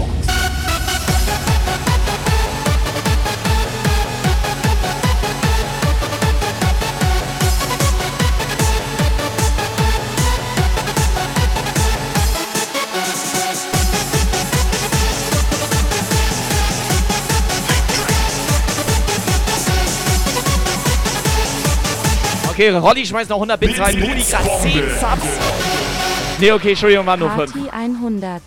[22.50, 23.98] Okay, Rolli schmeißt noch 100 Bits rein.
[24.00, 26.05] Moody gerade 10 Subs.
[26.38, 27.52] Nee, okay, Entschuldigung, waren nur 5.
[27.52, 28.42] Party 100.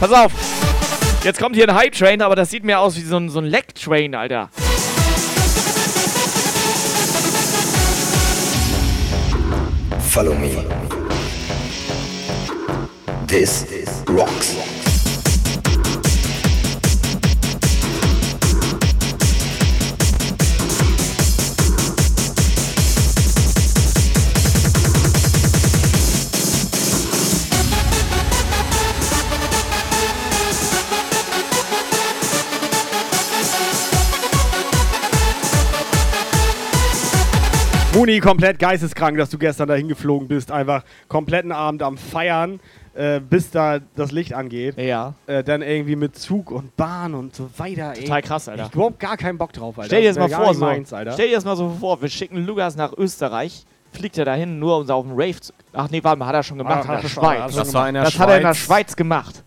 [0.00, 0.32] Pass auf.
[1.22, 3.44] Jetzt kommt hier ein Hype-Train, aber das sieht mir aus wie so ein, so ein
[3.44, 4.48] Leck-Train, Alter.
[10.10, 10.64] Follow me.
[13.26, 13.66] This
[14.08, 14.73] rocks.
[37.94, 40.50] Muni, komplett geisteskrank, dass du gestern dahin geflogen bist.
[40.50, 42.58] Einfach kompletten Abend am Feiern,
[42.94, 44.76] äh, bis da das Licht angeht.
[44.78, 45.14] Ja.
[45.28, 47.92] Äh, dann irgendwie mit Zug und Bahn und so weiter.
[47.96, 48.02] ey.
[48.02, 48.62] Total krass, Alter.
[48.62, 49.86] Ich hab überhaupt gar keinen Bock drauf, Alter.
[49.88, 50.64] Stell dir das mal vor, so.
[50.64, 51.12] Meins, Alter.
[51.12, 54.78] Stell dir das mal so vor, wir schicken Lukas nach Österreich, fliegt er dahin, nur
[54.78, 55.52] um auf dem Rave zu.
[55.72, 57.54] Ach nee, warte mal, hat er schon gemacht Ah, in der er Schweiz.
[57.54, 58.64] Das war in der das hat er in der Schweiz.
[58.88, 59.44] Schweiz gemacht.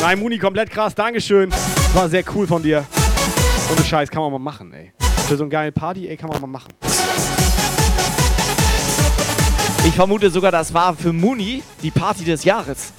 [0.00, 0.92] Nein, Muni, komplett krass.
[0.94, 1.50] Dankeschön.
[1.94, 2.84] War sehr cool von dir.
[3.72, 4.92] Ohne Scheiß, kann man mal machen, ey.
[5.28, 6.72] Für so eine geile Party, ey, kann man mal machen.
[9.86, 12.94] Ich vermute sogar, das war für Muni die Party des Jahres.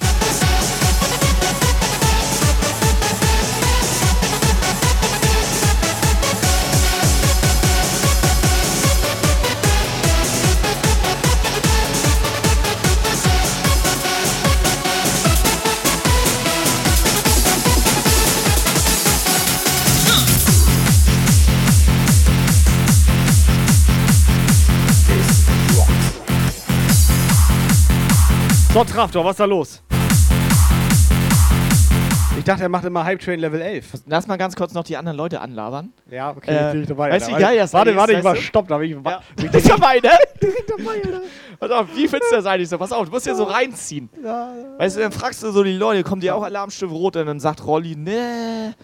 [28.72, 29.82] So, Traftor, was ist da los?
[32.38, 34.02] Ich dachte, er macht immer Hype Train Level 11.
[34.06, 35.92] Lass mal ganz kurz noch die anderen Leute anlabern.
[36.10, 37.10] Ja, okay, Äh, jetzt bin ich dabei.
[37.10, 39.04] weißt du, wie geil das Warte, ist, warte, ich war stopp, da bin ich.
[39.04, 39.20] Ja.
[39.50, 40.10] Bist dabei, ne?
[40.40, 41.20] Direkt dabei, Alter.
[41.58, 42.78] Pass auf, wie findest du das eigentlich so?
[42.78, 44.08] Pass auf, du musst hier so reinziehen.
[44.78, 47.16] Weißt du, dann fragst du so die Leute, kommt dir auch Alarmstufe Rot?
[47.16, 48.74] Und dann sagt Rolli, ne,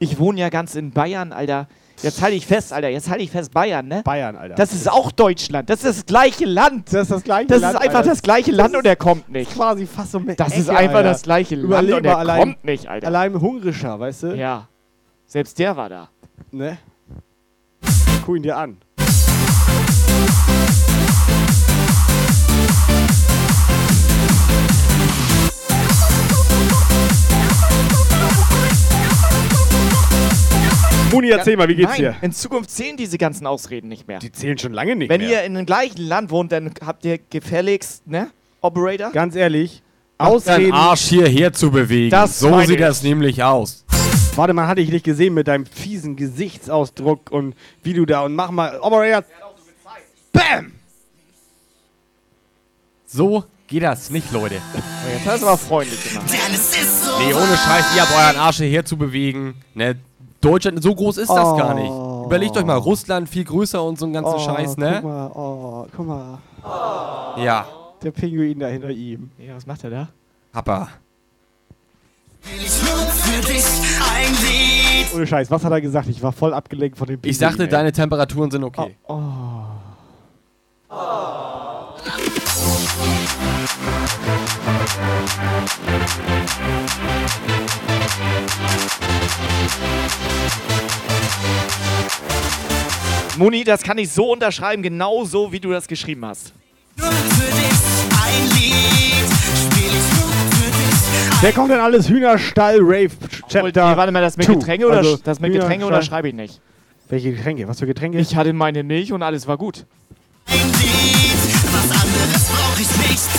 [0.00, 1.68] ich wohne ja ganz in Bayern, Alter.
[2.02, 4.02] Jetzt halte ich fest, Alter, jetzt halte ich fest, Bayern, ne?
[4.04, 4.54] Bayern, Alter.
[4.54, 5.68] Das ist auch Deutschland.
[5.68, 6.92] Das ist das gleiche Land.
[6.92, 8.10] Das ist das gleiche Das Land, ist einfach Alter.
[8.10, 9.52] das gleiche Land und er kommt nicht.
[9.52, 11.08] quasi fast so mit Das ist Ecke, einfach Alter.
[11.10, 13.06] das gleiche Land und er allein, kommt nicht, Alter.
[13.08, 14.26] Allein hungrischer, weißt du?
[14.36, 14.66] Ja.
[15.26, 16.08] Selbst der war da.
[16.50, 16.78] Ne?
[18.24, 18.78] Guck ihn dir an.
[31.12, 32.16] Muni, erzähl mal, wie geht's Nein, dir?
[32.22, 34.18] in Zukunft zählen diese ganzen Ausreden nicht mehr.
[34.18, 35.30] Die zählen schon lange nicht Wenn mehr.
[35.30, 38.30] ihr in dem gleichen Land wohnt, dann habt ihr gefälligst, ne?
[38.60, 39.10] Operator?
[39.12, 39.82] Ganz ehrlich,
[40.18, 40.72] Macht deinen Ausreden.
[40.72, 42.10] Arsch hierher zu bewegen.
[42.10, 42.76] Das so sieht ich.
[42.78, 43.84] das nämlich aus.
[44.36, 48.34] Warte mal, hatte ich nicht gesehen mit deinem fiesen Gesichtsausdruck und wie du da und
[48.34, 48.78] mach mal.
[48.80, 49.24] Operator.
[50.32, 50.72] Bam!
[53.06, 54.56] So geht das nicht, Leute.
[55.14, 56.26] Jetzt hast du aber freundlich gemacht.
[56.30, 59.54] Nee, ohne Scheiß, ihr habt euren Arsch hierher zu bewegen.
[59.74, 59.96] Ne?
[60.40, 61.56] Deutschland, so groß ist das Oh.
[61.56, 61.90] gar nicht.
[62.26, 65.00] Überlegt euch mal, Russland viel größer und so ein ganzen Oh, Scheiß, Guck ne?
[65.02, 66.38] mal, oh, guck mal.
[67.42, 67.66] Ja,
[68.02, 69.30] Der Pinguin da hinter ihm.
[69.38, 70.08] Ja, was macht er da?
[70.52, 70.88] Papa.
[75.14, 76.08] Ohne Scheiß, was hat er gesagt?
[76.08, 77.30] Ich war voll abgelenkt von dem Pinguin.
[77.30, 77.68] Ich sagte, ey.
[77.68, 78.96] deine Temperaturen sind okay.
[79.06, 79.16] Oh.
[93.36, 96.52] Muni, das kann ich so unterschreiben, genau so, wie du das geschrieben hast.
[101.40, 102.08] Wer kommt denn alles?
[102.08, 103.08] Hühnerstall, Rave,
[103.48, 103.62] Chapter.
[103.90, 104.58] Nee, warte mal, das mit two.
[104.58, 106.60] Getränke oder Also, das mit Getränke oder Hühnerstall- schreibe ich nicht?
[107.08, 107.66] Welche Getränke?
[107.66, 108.18] Was für Getränke?
[108.18, 109.86] Ich hatte meine Milch und alles war gut.
[112.98, 113.30] Next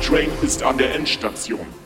[0.00, 1.79] Train ist an der Endstation.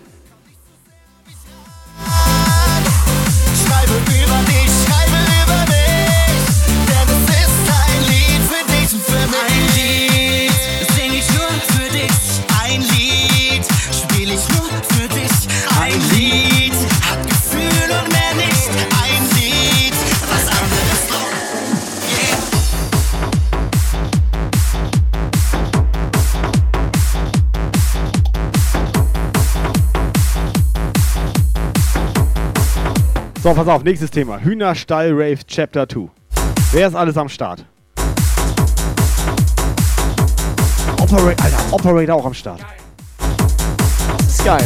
[33.44, 34.40] So, pass auf, nächstes Thema.
[34.40, 36.08] Hühnerstall, Rave, Chapter 2.
[36.72, 37.62] Wer ist alles am Start?
[40.98, 42.64] Operator, Alter, Operator auch am Start.
[44.16, 44.64] Das ist geil.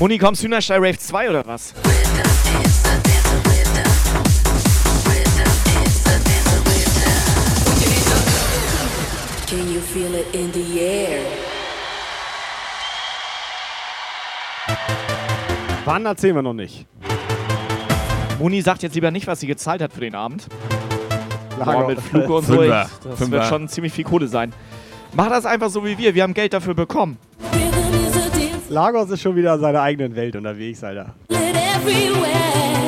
[0.00, 1.74] Muni, kommst Hühnerstall Rave 2 oder was?
[9.56, 11.20] Can you feel it in the air?
[15.86, 16.86] Wann erzählen wir noch nicht?
[18.38, 20.46] Moni sagt jetzt lieber nicht, was sie gezahlt hat für den Abend.
[21.58, 22.56] Lager- Boah, mit Flug und so.
[22.56, 22.90] Fünfer.
[23.02, 23.30] Das Fünfer.
[23.32, 24.52] wird schon ziemlich viel Kohle sein.
[25.14, 26.14] Mach das einfach so wie wir.
[26.14, 27.16] Wir haben Geld dafür bekommen.
[28.68, 31.14] Lagos ist schon wieder in seiner eigenen Welt unterwegs, Alter.
[31.30, 32.85] everywhere.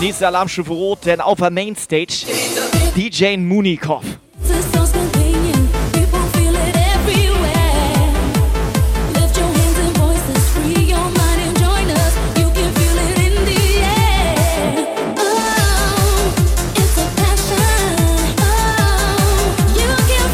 [0.00, 2.24] Nächste Alarmstufe Rot, denn auf der Mainstage
[2.94, 4.04] DJ Munikov.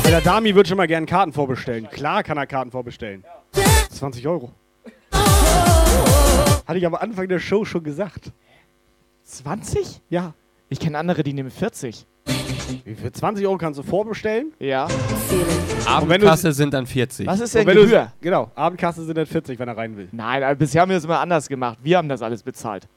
[0.06, 1.88] Der Dami würde schon mal gerne Karten vorbestellen.
[1.88, 3.24] Klar kann er Karten vorbestellen.
[3.90, 4.52] 20 Euro.
[6.66, 8.30] Hatte ich am Anfang der Show schon gesagt.
[9.38, 10.00] 20?
[10.10, 10.34] Ja.
[10.68, 12.06] Ich kenne andere, die nehmen 40.
[12.84, 14.52] Wie Für 20 Euro kannst du vorbestellen.
[14.58, 14.88] Ja.
[15.86, 17.26] Abendkasse sind dann 40.
[17.26, 18.10] Was ist denn wenn du-?
[18.20, 20.08] Genau, Abendkasse sind dann 40, wenn er rein will.
[20.12, 21.78] Nein, aber bisher haben wir das immer anders gemacht.
[21.82, 22.88] Wir haben das alles bezahlt.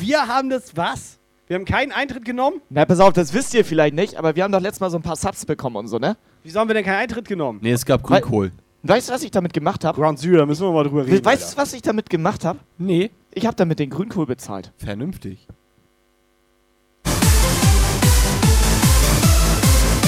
[0.00, 1.18] Wir haben das was?
[1.48, 2.60] Wir haben keinen Eintritt genommen?
[2.70, 4.98] Na, pass auf, das wisst ihr vielleicht nicht, aber wir haben doch letztes Mal so
[4.98, 6.16] ein paar Subs bekommen und so, ne?
[6.42, 7.58] Wieso haben wir denn keinen Eintritt genommen?
[7.62, 8.52] Nee, es gab Grünkohl.
[8.82, 10.00] Weißt du, was ich damit gemacht habe?
[10.00, 11.24] Ground Zero, da müssen wir mal drüber reden.
[11.24, 12.58] Weißt du, was ich damit gemacht habe?
[12.78, 13.10] Nee.
[13.38, 14.72] Ich habe damit den Grünkohl bezahlt.
[14.78, 15.46] Vernünftig.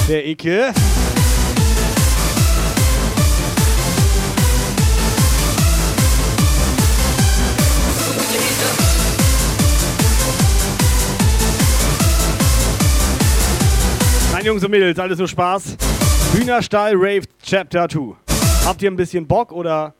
[0.09, 0.73] Der Icke.
[14.33, 15.77] Nein, Jungs und Mädels, alles nur Spaß.
[16.33, 18.13] Hühnerstall Rave Chapter 2.
[18.65, 19.93] Habt ihr ein bisschen Bock oder?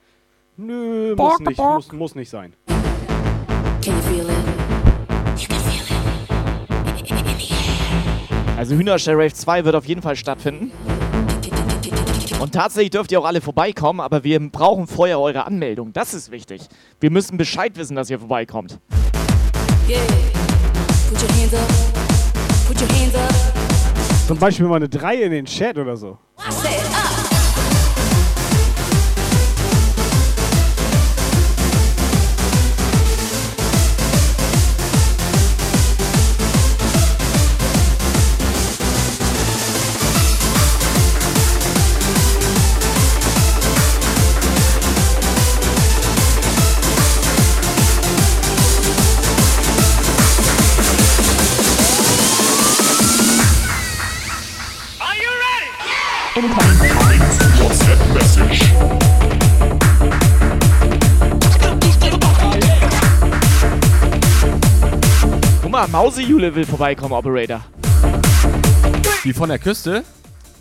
[0.57, 2.53] Nö, muss nicht, muss, muss nicht sein.
[8.57, 10.71] Also Hühnerstall Rave 2 wird auf jeden Fall stattfinden.
[12.39, 15.93] Und tatsächlich dürft ihr auch alle vorbeikommen, aber wir brauchen vorher eure Anmeldung.
[15.93, 16.61] Das ist wichtig.
[16.99, 18.79] Wir müssen Bescheid wissen, dass ihr vorbeikommt.
[19.87, 19.99] Yeah.
[21.09, 21.67] Put your hands up.
[22.67, 23.33] Put your hands up.
[24.27, 26.17] Zum Beispiel mal eine 3 in den Chat oder so.
[26.37, 27.00] I said
[65.61, 67.61] Guck mal, Mausejule will vorbeikommen, Operator.
[69.23, 70.03] Die von der Küste?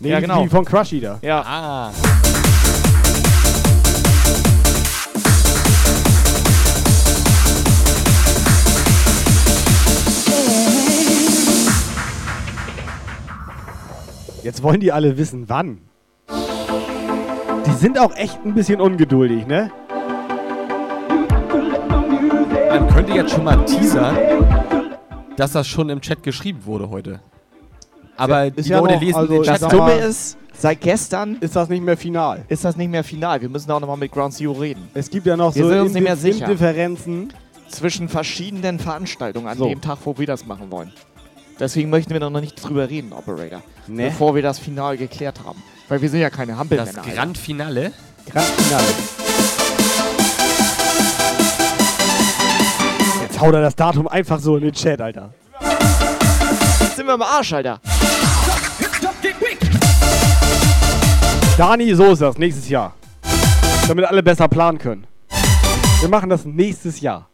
[0.01, 0.43] Nee, Ja, genau.
[0.43, 1.19] Die von Crushy da.
[1.23, 1.41] Ja.
[1.41, 2.10] Ah.
[14.43, 15.79] Jetzt wollen die alle wissen, wann.
[17.67, 19.71] Die sind auch echt ein bisschen ungeduldig, ne?
[22.69, 24.17] Man könnte jetzt schon mal teasern,
[25.37, 27.21] dass das schon im Chat geschrieben wurde heute.
[28.17, 31.37] Aber Ist die ja Leute noch, lesen also den Chat Das Dumme ist, seit gestern
[31.41, 32.45] Ist das nicht mehr final?
[32.49, 33.41] ist das nicht mehr final.
[33.41, 34.89] Wir müssen auch nochmal mit Ground Zero reden.
[34.95, 36.45] Es gibt ja noch Wir so sind uns nicht mehr Indi- sicher.
[36.47, 37.33] Indifferenzen.
[37.69, 39.69] Zwischen verschiedenen Veranstaltungen an So.
[39.69, 40.93] dem Tag, wo wir das machen wollen.
[41.61, 43.63] Deswegen möchten wir noch nicht drüber reden, Operator.
[43.87, 44.05] Ne?
[44.05, 45.63] Bevor wir das Final geklärt haben.
[45.89, 46.99] Weil wir sind ja keine Das Hampelmänner.
[47.03, 47.11] Alter.
[47.13, 47.93] Grand Finale.
[48.31, 48.87] Grand Finale.
[53.21, 55.35] Jetzt haut er das Datum einfach so in den Chat, Alter.
[56.81, 57.79] Jetzt sind wir am Arsch, Alter.
[61.59, 62.95] Dani, so ist das, nächstes Jahr.
[63.87, 65.07] Damit alle besser planen können.
[66.01, 67.30] Wir machen das nächstes Jahr.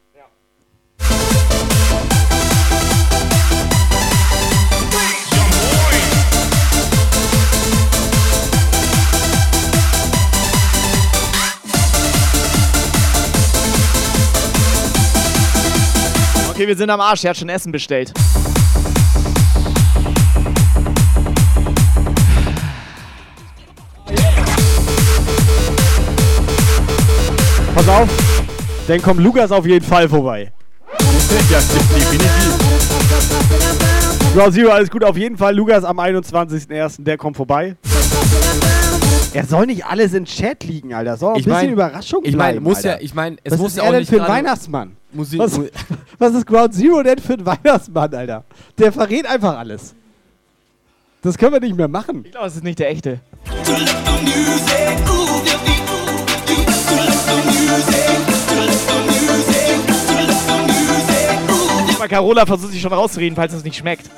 [16.57, 17.23] Okay, wir sind am Arsch.
[17.25, 18.15] Er hat schon Essen bestellt.
[27.75, 28.09] Pass auf,
[28.89, 30.53] dann kommt Lukas auf jeden Fall vorbei.
[31.51, 32.27] ja, definitiv.
[34.35, 35.03] Ground Zero, alles gut.
[35.05, 36.97] Auf jeden Fall Lukas am 21.01.
[37.03, 37.77] Der kommt vorbei.
[39.33, 41.17] Er soll nicht alles in Chat liegen, Alter.
[41.17, 42.89] Soll auch ein Ich bisschen mein- Überraschung Ich meine, bleiben, muss Alter.
[42.93, 44.33] ja, ich meine, es Was muss ist ja er auch denn nicht für ein gerade
[44.33, 44.97] Weihnachtsmann?
[45.13, 45.39] Musik.
[45.39, 45.61] Was,
[46.19, 48.45] was ist Ground Zero denn für ein Weihnachtsmann, Alter?
[48.79, 49.95] Der verrät einfach alles.
[51.23, 52.25] Das können wir nicht mehr machen.
[52.25, 53.21] Ich glaube, es ist nicht der echte.
[61.99, 64.09] Mal Carola versucht sich schon rauszureden, falls es nicht schmeckt.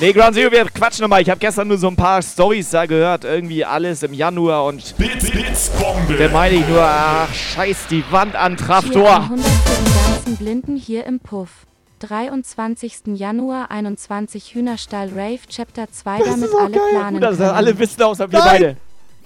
[0.00, 1.22] Nee, Ground Zero, wir quatschen nochmal.
[1.22, 3.24] Ich habe gestern nur so ein paar Stories da gehört.
[3.24, 6.14] Irgendwie alles im Januar und Bits, Bits, Bombe.
[6.16, 9.22] da meine ich nur, ach, scheiß die Wand an Traftor.
[9.22, 11.66] 100 für den ganzen Blinden hier im Puff.
[11.98, 13.16] 23.
[13.16, 16.80] Januar 21 Hühnerstall Rave Chapter 2, Das damit alle geil.
[16.92, 17.50] planen Gut, dass können.
[17.50, 18.48] alle wissen, außer wir Nein!
[18.48, 18.76] beide.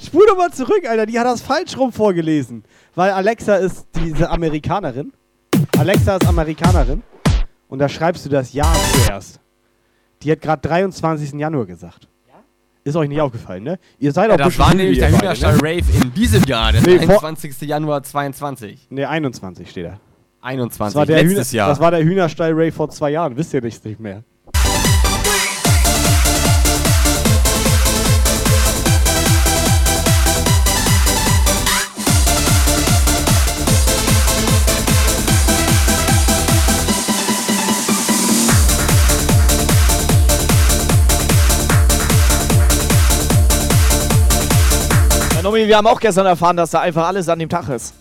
[0.02, 1.04] Spul doch mal zurück, Alter.
[1.04, 2.64] Die hat das falsch rum vorgelesen.
[2.94, 5.12] Weil Alexa ist diese Amerikanerin.
[5.78, 7.02] Alexa ist Amerikanerin.
[7.68, 8.64] Und da schreibst du das Ja
[9.04, 9.38] zuerst.
[10.22, 11.32] Die hat gerade 23.
[11.34, 12.08] Januar gesagt.
[12.84, 13.78] Ist euch nicht aufgefallen, ne?
[14.00, 15.62] Ihr seid Ja, auch das war nämlich der beide, Hühnerstall ne?
[15.62, 17.60] Rave in diesem Jahr, der Nee, vor- 21.
[17.62, 18.88] Januar 22.
[18.90, 20.00] Ne, 21 steht da.
[20.40, 21.68] 21, Das war, der letztes Hühner, Jahr.
[21.68, 23.36] das war der Hühnerstall Ray vor zwei Jahren.
[23.36, 24.24] Wisst ihr nicht, nicht mehr.
[45.52, 47.92] Nomi, wir haben auch gestern erfahren, dass da einfach alles an dem Tag ist.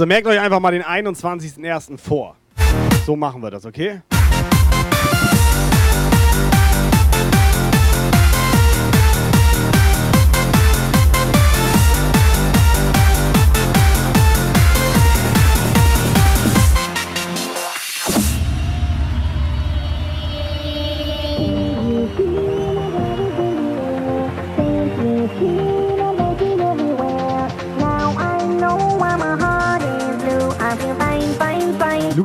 [0.00, 1.98] Also merkt euch einfach mal den 21.01.
[1.98, 2.34] vor.
[3.04, 4.00] So machen wir das, okay?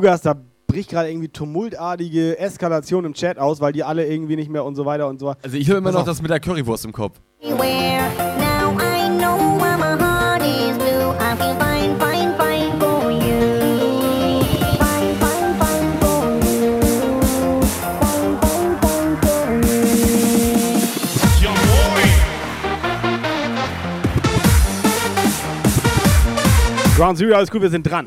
[0.06, 0.36] Lukas, da
[0.68, 4.76] bricht gerade irgendwie tumultartige Eskalation im Chat aus, weil die alle irgendwie nicht mehr und
[4.76, 5.40] so weiter und so weiter.
[5.42, 7.18] Also ich höre immer noch das mit der Currywurst im Kopf.
[26.96, 28.06] Ground Zero, alles gut, wir sind dran.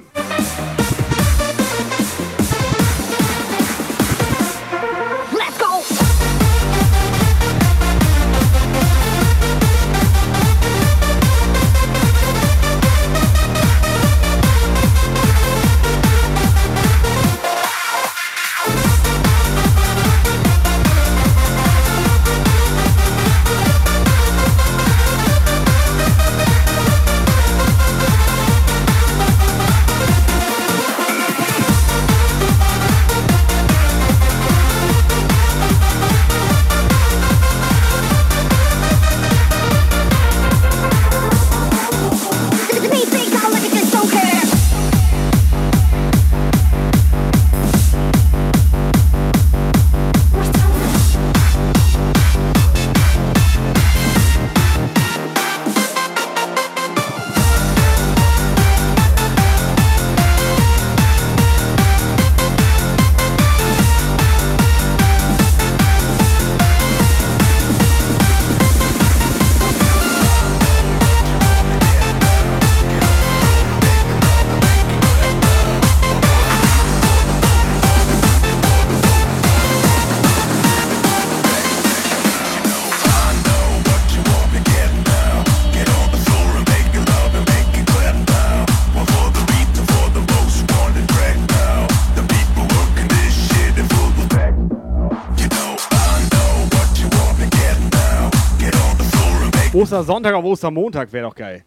[99.92, 101.64] Ostersonntag auf Ostermontag wäre doch geil.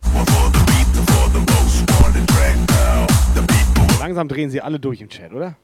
[3.98, 5.56] Langsam drehen sie alle durch im Chat, oder?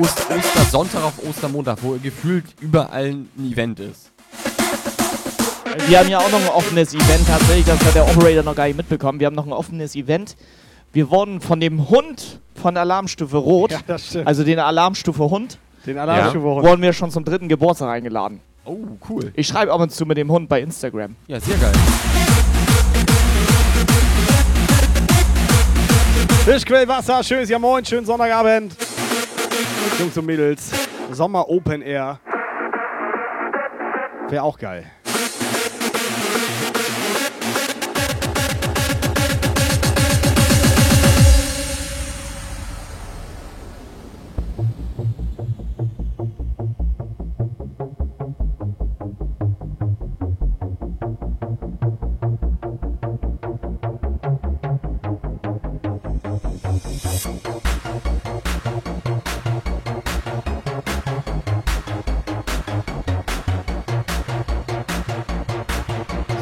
[0.00, 4.10] Oster, Ostersonntag auf Ostermontag, wo gefühlt überall ein Event ist.
[5.88, 8.66] Wir haben ja auch noch ein offenes Event tatsächlich, das hat der Operator noch gar
[8.66, 9.20] nicht mitbekommen.
[9.20, 10.36] Wir haben noch ein offenes Event.
[10.94, 16.46] Wir wurden von dem Hund von Alarmstufe Rot, Ja, also den Alarmstufe Hund, Den Alarmstufe
[16.46, 16.66] Hund.
[16.66, 18.40] wurden wir schon zum dritten Geburtstag eingeladen.
[18.68, 19.32] Oh, cool.
[19.34, 21.16] Ich schreibe ab und zu mit dem Hund bei Instagram.
[21.26, 21.72] Ja, sehr geil.
[26.44, 28.76] Fischquellwasser, schönes Ja Moin, schönen Sonntagabend.
[29.98, 30.70] Jungs und Mädels,
[31.12, 32.20] Sommer Open Air.
[34.28, 34.84] Wäre auch geil.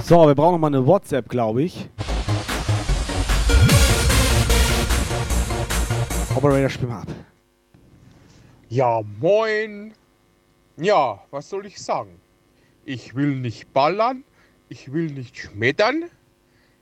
[0.07, 1.91] So, wir brauchen noch mal eine WhatsApp, glaube ich.
[6.37, 7.09] Operator, spiel mal ab.
[8.69, 9.95] Ja, moin.
[10.77, 12.21] Ja, was soll ich sagen?
[12.85, 14.23] Ich will nicht ballern,
[14.69, 16.05] ich will nicht schmettern.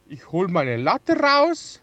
[0.06, 1.80] Ich hol meine Latte raus,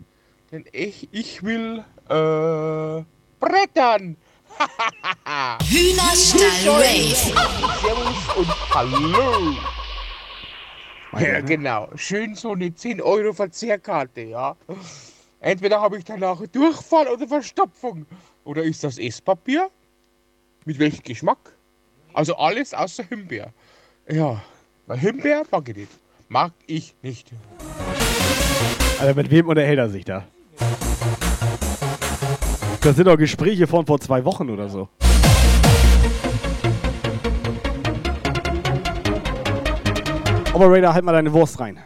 [0.51, 3.03] denn ich, ich will äh,
[3.39, 4.17] brettern.
[5.69, 7.15] Hühnerstall Rave.
[7.81, 9.55] Servus und hallo.
[11.19, 11.89] Ja, genau.
[11.95, 14.55] Schön so eine 10 Euro Verzehrkarte, ja.
[15.39, 18.05] Entweder habe ich danach Durchfall oder Verstopfung.
[18.43, 19.69] Oder ist das Esspapier?
[20.65, 21.55] Mit welchem Geschmack?
[22.13, 23.51] Also alles außer Himbeer.
[24.07, 24.41] Ja,
[24.87, 25.91] weil Himbeer mag ich nicht.
[26.29, 27.31] Mag ich nicht.
[28.99, 30.27] Alter, mit wem unterhält er sich da?
[32.81, 34.89] Das sind doch Gespräche von vor zwei Wochen oder so.
[40.53, 41.79] Operator, halt mal deine Wurst rein.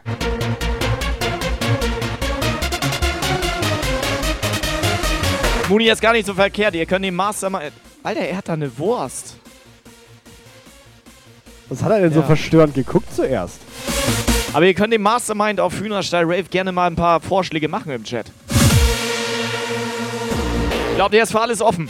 [5.69, 6.75] Muni ist gar nicht so verkehrt.
[6.75, 7.73] Ihr könnt den Mastermind.
[8.03, 9.37] Alter, er hat da eine Wurst.
[11.69, 12.25] Was hat er denn so Ja.
[12.25, 13.59] verstörend geguckt zuerst?
[14.53, 18.03] Aber ihr könnt dem Mastermind auf Hühnerstall Rave gerne mal ein paar Vorschläge machen im
[18.03, 18.27] Chat.
[20.95, 21.89] Ich glaube, der ist für alles offen.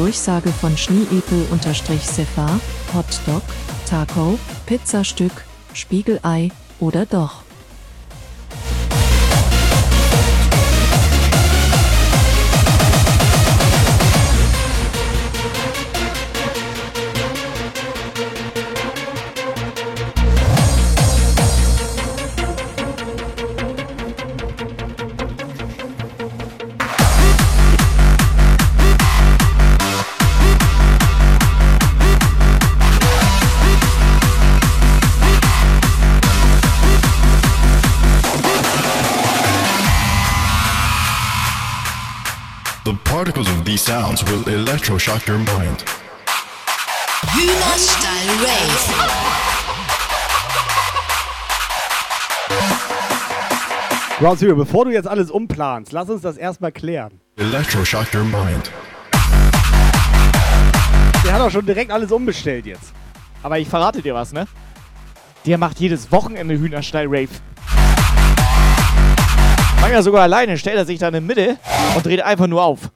[0.00, 2.58] Durchsage von Schneeepel-Sefa,
[2.94, 3.42] Hotdog,
[3.84, 5.44] Taco, Pizzastück,
[5.74, 7.42] Spiegelei oder doch.
[43.70, 45.84] These sounds will electroshock your mind.
[47.34, 48.82] Hühnerstall Rave.
[54.18, 57.20] Ground Zero, bevor du jetzt alles umplanst, lass uns das erstmal klären.
[57.36, 58.72] Electroshock your mind.
[61.24, 62.92] Der hat doch schon direkt alles umbestellt jetzt.
[63.44, 64.48] Aber ich verrate dir was, ne?
[65.46, 67.28] Der macht jedes Wochenende Hühnerstall Rave.
[69.80, 71.56] Manchmal sogar alleine stellt er sich da in die Mitte
[71.94, 72.90] und dreht einfach nur auf.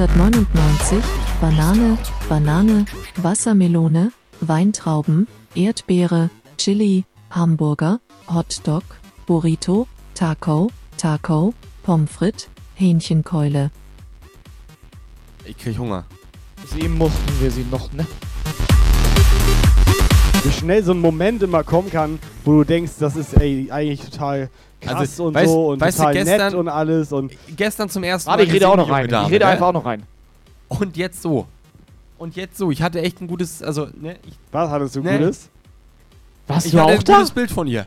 [0.00, 1.04] 1899,
[1.42, 2.86] Banane, Banane,
[3.16, 8.82] Wassermelone, Weintrauben, Erdbeere, Chili, Hamburger, Hotdog,
[9.26, 11.52] Burrito, Taco, Taco,
[11.82, 13.70] Pommes frites, Hähnchenkeule.
[15.44, 16.06] Ich krieg Hunger.
[16.64, 18.06] Sie mussten wir sie noch, ne?
[20.42, 24.00] Wie schnell so ein Moment immer kommen kann, wo du denkst, das ist ey, eigentlich
[24.00, 24.48] total
[24.80, 27.88] krass Also, und weißt- so und weißt du, total nett gestern- und alles und Gestern
[27.88, 29.08] zum ersten Warte, ich rede auch noch rein.
[29.08, 29.50] Dame, Ich rede ne?
[29.52, 30.02] einfach auch noch rein.
[30.68, 31.46] Und jetzt so.
[32.18, 32.70] Und jetzt so.
[32.70, 34.16] Ich hatte echt ein gutes, also, ne?
[34.26, 35.18] Ich, Was hattest du ne?
[35.18, 35.48] Gutes?
[36.46, 37.14] Warst ich du hatte auch ein da?
[37.16, 37.86] gutes Bild von ihr.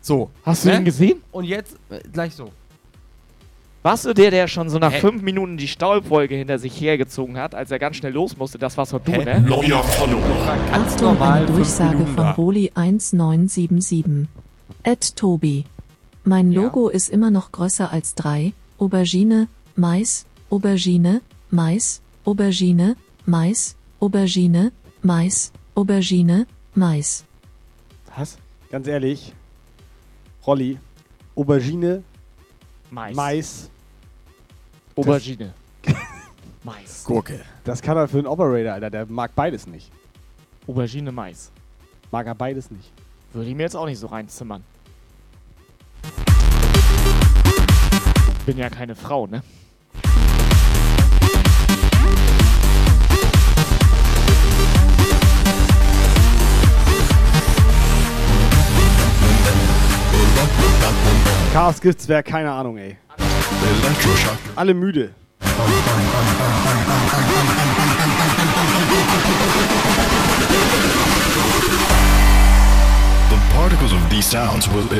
[0.00, 0.30] So.
[0.44, 0.76] Hast du ne?
[0.76, 1.22] ihn gesehen?
[1.32, 2.50] Und jetzt äh, gleich so.
[3.82, 5.00] Warst du der, der schon so nach Hä?
[5.00, 8.56] fünf Minuten die Staubwolke hinter sich hergezogen hat, als er ganz schnell los musste?
[8.58, 9.24] Das warst doch du, Hä?
[9.24, 9.40] ne?
[9.42, 10.22] Neuer Follower.
[10.70, 11.44] Ganz Achtung, normal.
[11.44, 12.30] Durchsage von da.
[12.32, 14.26] Roli 1977.
[14.82, 15.66] Ed Tobi.
[16.26, 18.54] Mein Logo ist immer noch größer als 3.
[18.78, 19.46] Aubergine,
[19.76, 21.20] Mais, Aubergine,
[21.50, 22.96] Mais, Aubergine,
[23.26, 24.72] Mais, Aubergine,
[25.02, 27.24] Mais, Aubergine, Mais.
[28.16, 28.38] Was?
[28.70, 29.34] Ganz ehrlich.
[30.46, 30.78] Rolli.
[31.36, 32.02] Aubergine,
[32.90, 33.14] Mais.
[33.14, 33.70] Mais.
[34.96, 35.52] Aubergine.
[36.64, 37.04] Mais.
[37.04, 37.40] Gurke.
[37.64, 38.88] Das kann er für einen Operator, Alter.
[38.88, 39.92] Der mag beides nicht.
[40.66, 41.50] Aubergine, Mais.
[42.10, 42.90] Mag er beides nicht.
[43.34, 44.64] Würde ich mir jetzt auch nicht so reinzimmern.
[48.46, 49.42] Bin ja keine Frau, ne?
[61.52, 62.96] Chaos gibt's wer, keine Ahnung, ey.
[64.56, 65.14] Alle müde.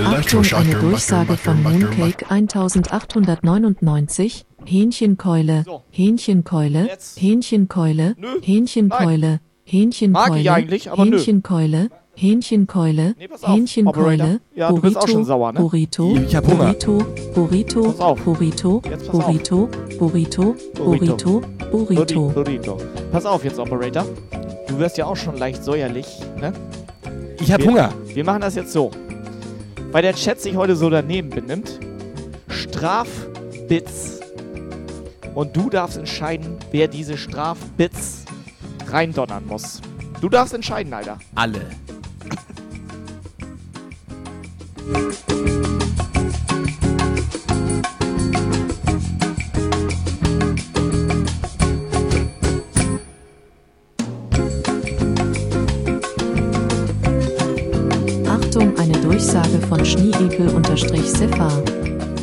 [0.07, 1.63] Achtung, eine Durchsage von.
[1.63, 4.47] Mooncake 1899.
[4.67, 11.19] Hähnchenkeule, Hähnchenkeule, Hähnchenkeule, Hähnchenkeule, Hähnchenkeule, Mag ich eigentlich, aber nö.
[11.19, 14.41] Hähnchenkeule, Hähnchenkeule, Nee, pass auf, Hähnchenkeule, Operator.
[14.55, 15.61] Ja, du bist auch schon sauer, ne?
[15.61, 16.73] Burrito, Ich hab Hunger.
[16.75, 17.05] Burrito,
[17.35, 18.21] Burrito, Pass auf.
[18.23, 18.81] Burrito.
[18.81, 22.31] Burrito, Burrito, Burrito, Burrito.
[22.31, 22.79] Burrito.
[23.13, 24.07] Pass auf jetzt, Operator.
[24.69, 26.07] Du wirst ja auch schon leicht säuerlich,
[26.41, 26.53] ne?
[27.41, 27.93] Ich hab wir, Hunger.
[28.07, 28.91] Wir machen das jetzt so.
[29.91, 31.79] Weil der Chat sich heute so daneben benimmt,
[32.49, 34.21] Strafbits.
[35.35, 38.25] Und du darfst entscheiden, wer diese Strafbits
[38.87, 39.81] reindonnern muss.
[40.21, 41.19] Du darfst entscheiden, Alter.
[41.35, 41.61] Alle.
[60.35, 61.63] Schneeepel-Sefa.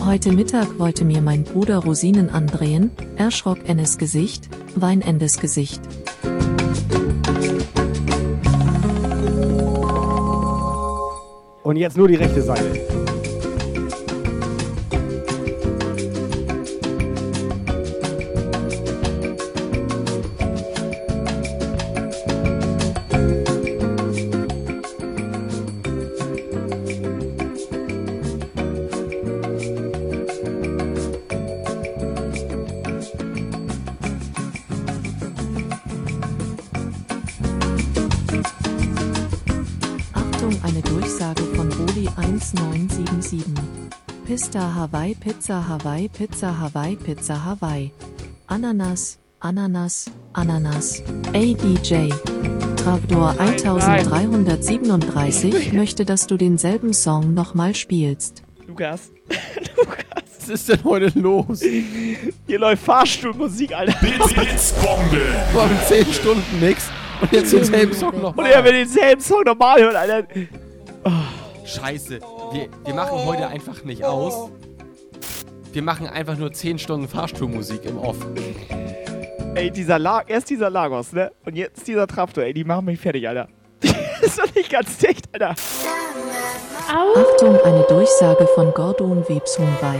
[0.06, 5.82] Heute Mittag wollte mir mein Bruder Rosinen andrehen, erschrock Ennes Gesicht, Weinendes Gesicht.
[11.64, 12.91] Und jetzt nur die rechte Seite.
[44.52, 47.94] Pista Hawaii, Pizza Hawaii, Pizza Hawaii, Pizza Hawaii.
[48.50, 51.02] Ananas, Ananas, Ananas.
[51.32, 52.10] Ey DJ.
[52.76, 58.44] Travdor 1337 möchte, dass du denselben Song nochmal spielst.
[58.68, 59.10] Lukas.
[60.38, 61.62] Was ist denn heute los?
[61.62, 63.98] Hier läuft Fahrstuhlmusik, Alter.
[64.02, 65.22] Bits, Bits, Bombe.
[65.54, 66.90] Vor 10 Stunden nix.
[67.22, 70.28] Und jetzt denselben Song noch Und er will denselben Song nochmal hören, Alter.
[71.66, 72.20] Scheiße.
[72.52, 74.50] Wir, wir machen heute einfach nicht aus.
[75.72, 78.18] Wir machen einfach nur 10 Stunden Fahrstuhlmusik im Off.
[79.56, 81.32] Ey, dieser La erst dieser Lagos, ne?
[81.46, 83.48] Und jetzt dieser Traptor, ey, die machen mich fertig, Alter.
[83.82, 85.56] das ist doch nicht ganz dicht, Alter.
[86.88, 90.00] Achtung, eine Durchsage von Gordon Webshuhn bei.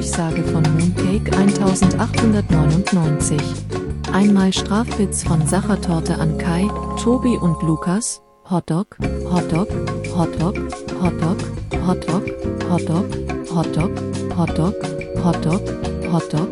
[0.00, 3.36] Durchsage von Mooncake 1899.
[4.10, 6.66] Einmal Strafwitz von Sachertorte an Kai,
[7.02, 8.22] Tobi und Lukas.
[8.48, 8.96] Hotdog,
[9.30, 9.68] Hotdog,
[10.16, 10.56] Hotdog,
[10.96, 11.36] Hotdog,
[11.86, 12.24] Hotdog,
[12.66, 13.04] Hotdog,
[13.54, 13.92] Hotdog,
[14.34, 14.74] Hotdog,
[15.22, 15.62] Hotdog,
[16.10, 16.48] Hotdog,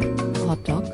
[0.47, 0.85] Hotdog,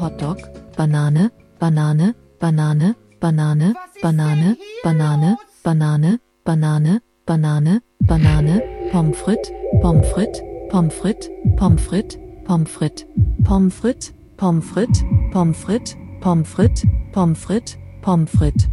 [0.00, 0.38] Hotdog,
[0.76, 4.54] Banane, Banane, Banane, Banane, Banane,
[4.84, 8.62] Banane, Banane, Banane, Banane, Banane,
[8.92, 9.50] Pommes frites,
[9.82, 10.40] Pommes frites,
[10.74, 13.04] Pommes frites, Pommes frites, Pommes frites,
[13.44, 18.66] Pommes frites, Pommes frites, Pommes frites, Pommes frites, Pommes frites, Pommes frites.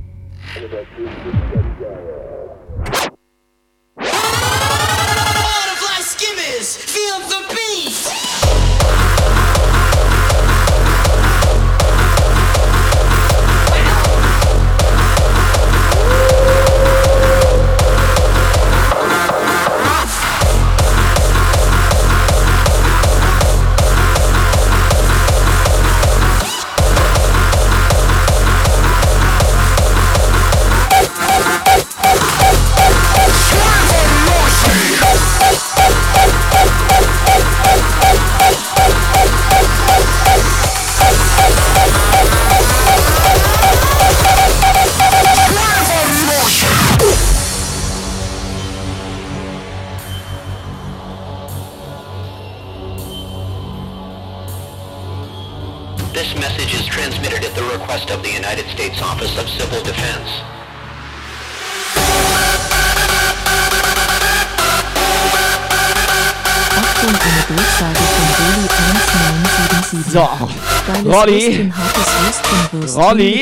[3.98, 8.31] Butterfly skimmers, feel the beat.
[57.02, 60.30] Transmitted at the request of the United States Office of Civil Defense.
[66.78, 68.66] Achtung, eine Durchsage von Deli
[69.90, 70.14] 1977.
[70.14, 70.24] So,
[71.10, 71.72] Rolli.
[72.96, 73.34] Rolli.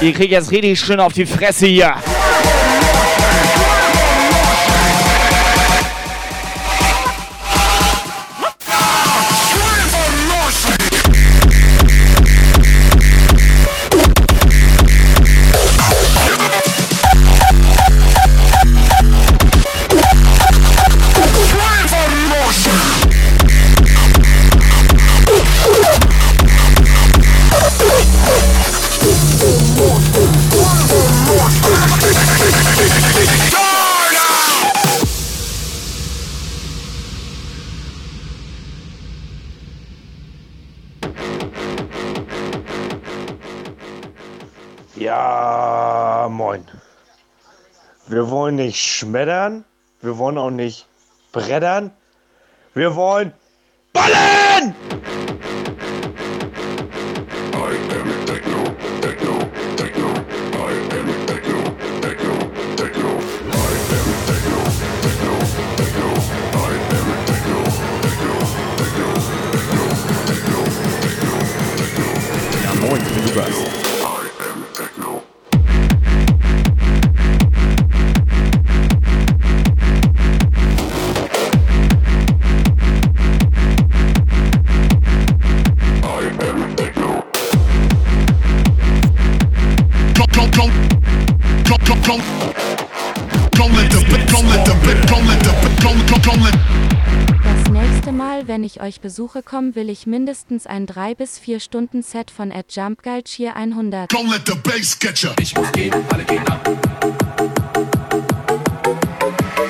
[0.00, 1.96] Ihr kriegt jetzt richtig schön auf die Fresse hier.
[48.14, 49.64] Wir wollen nicht schmettern,
[50.00, 50.86] wir wollen auch nicht
[51.32, 51.90] brettern,
[52.72, 53.32] wir wollen
[53.92, 54.72] ballen!
[99.04, 103.22] Besuche komme, will ich mindestens ein 3 bis 4 Stunden Set von Ed Jump Guy
[103.22, 104.10] Cheer 100.
[104.10, 105.28] Don't let the bass get you.
[105.38, 106.64] Ich muss gehen, alle gehen ab.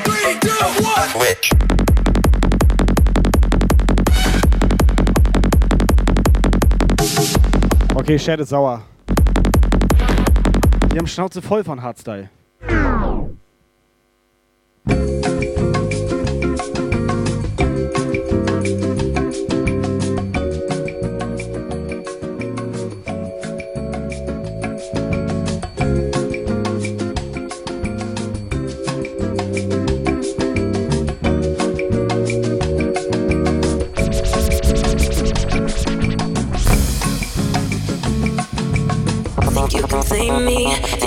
[0.05, 0.51] Three, two,
[0.85, 1.09] one.
[1.11, 1.51] Switch.
[7.97, 8.85] Okay, Chat ist sauer.
[10.93, 12.31] Die haben Schnauze voll von Hardstyle.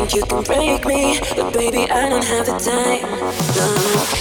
[0.07, 3.01] Think you can break me, but baby I don't have the time.
[3.55, 3.67] No,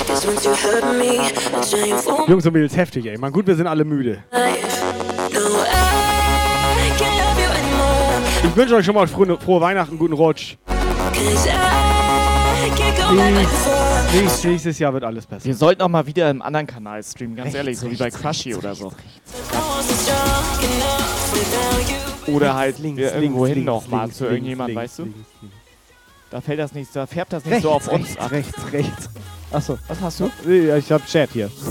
[0.07, 1.31] cause once you hurt me, I
[1.63, 3.19] try and fall Jungs und Mädels, heftig, ey.
[3.19, 4.23] Man, gut, wir sind alle müde.
[4.33, 4.83] life.
[5.33, 10.15] No, I can't love you anymore, Ich wünsche euch schon mal frohe, frohe Weihnachten, guten
[10.15, 10.57] Rutsch.
[14.13, 15.45] Nächstes, nächstes Jahr wird alles besser.
[15.45, 18.55] Wir sollten auch mal wieder im anderen Kanal streamen, ganz ehrlich, so wie bei Crushy
[18.55, 18.93] oder so.
[22.27, 24.99] Oder halt Links, irgendwo links, hin links, noch mal links, zu links, irgendjemand, links, weißt
[24.99, 25.03] du?
[25.05, 25.19] links,
[26.31, 28.31] Da fällt das nicht, da färbt das nicht so auf uns rechts, ab.
[28.31, 29.11] rechts, rechts.
[29.53, 29.79] Achso.
[29.87, 30.31] Was hast du?
[30.45, 31.47] Nee, Ich hab Chat hier.
[31.47, 31.67] Ist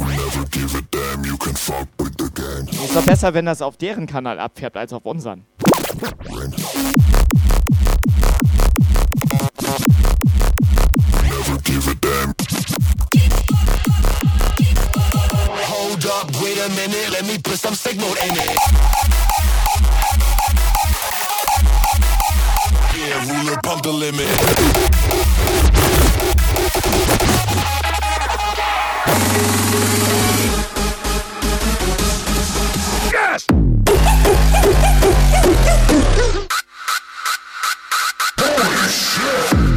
[2.95, 5.45] doch besser, wenn das auf deren Kanal abfärbt, als auf unseren.
[14.75, 19.24] Hold up, wait a minute, let me put some signal in it.
[22.97, 24.25] Yeah, ruler, pump the limit.
[33.11, 33.45] Yes!
[38.39, 39.74] Holy shit!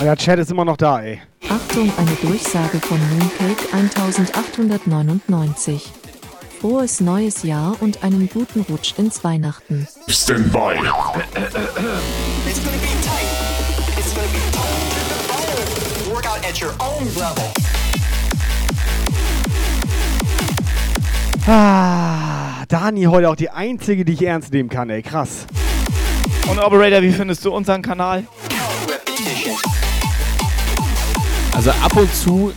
[0.00, 1.20] Euer Chat ist immer noch da, ey.
[1.48, 5.92] Achtung, eine Durchsage von Mooncake 1899.
[6.64, 9.86] frohes neues Jahr und einen guten Rutsch ins Weihnachten.
[10.08, 10.72] Stand by.
[10.74, 11.40] It's gonna be
[13.04, 13.28] tight.
[13.98, 16.10] It's gonna be tight.
[16.10, 17.44] Work out at your own level.
[21.46, 25.02] Ah, Dani heute auch die einzige, die ich ernst nehmen kann, ey.
[25.02, 25.46] Krass.
[26.50, 28.24] Und Operator, wie findest du unseren Kanal?
[31.54, 32.52] Also ab und zu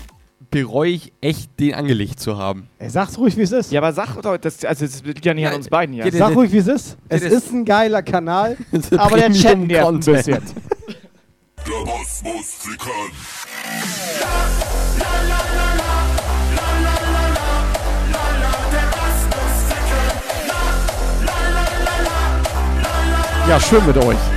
[0.49, 2.67] bereue ich echt, den angelegt zu haben.
[2.79, 3.71] Ey, sag's ruhig, wie es ist.
[3.71, 6.11] Ja, aber sag doch, das, also das liegt ja nicht an uns beiden hier.
[6.11, 6.97] Sag ruhig, wie es ist.
[7.09, 10.41] Es das- ist ein geiler Kanal, ist aber der Chat nervt ein bisschen.
[11.65, 13.11] Der Boss muss flickern.
[23.47, 24.36] Ja, schön mit euch.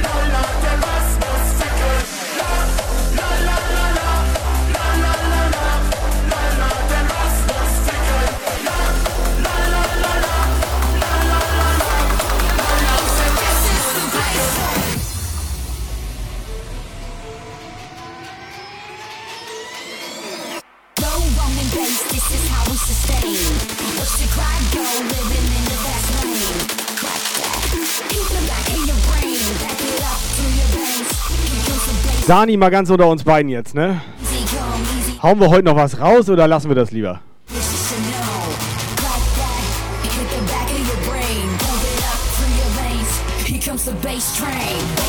[32.31, 32.40] The bass.
[32.47, 34.01] Dani, mal ganz unter uns beiden jetzt, ne?
[35.20, 37.20] Hauen wir heute noch was raus oder lassen wir das lieber?
[37.48, 37.57] A
[43.52, 44.40] no.
[44.40, 44.99] Crack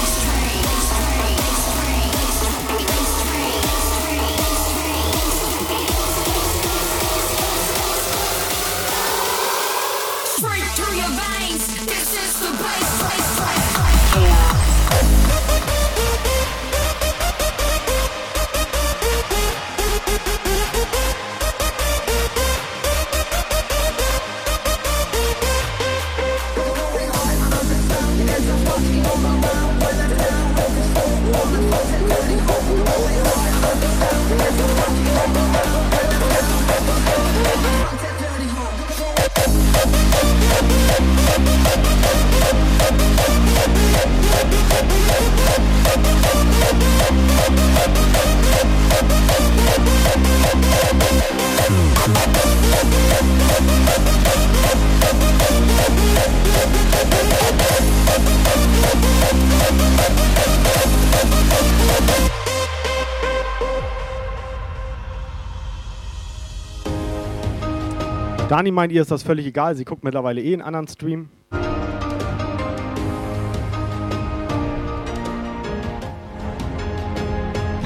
[68.62, 69.76] Dani meint, ihr ist das völlig egal.
[69.76, 71.30] Sie guckt mittlerweile eh einen anderen Stream.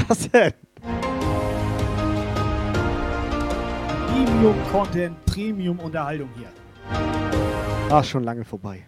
[0.10, 0.52] Was denn?
[4.06, 6.50] Premium-Content, Premium-Unterhaltung hier.
[7.90, 8.86] Ach, schon lange vorbei.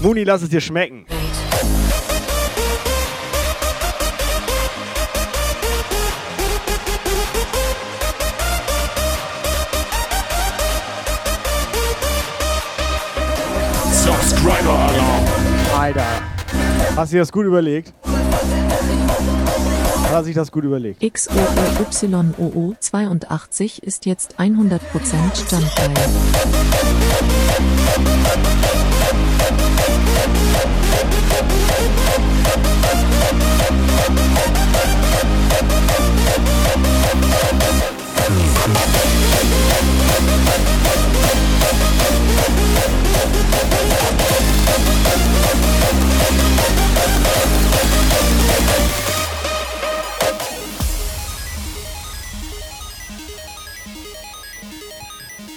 [0.00, 1.06] Muni, lass es dir schmecken.
[16.98, 17.94] Hast du dir das gut überlegt?
[20.02, 21.00] Hat er sich das gut überlegt?
[21.00, 24.80] XOYOO82 ist jetzt 100%
[25.48, 25.94] Jumpgeil.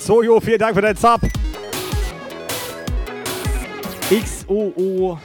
[0.01, 1.21] So, Jo, vielen Dank für dein Sub.
[4.09, 5.19] XOO.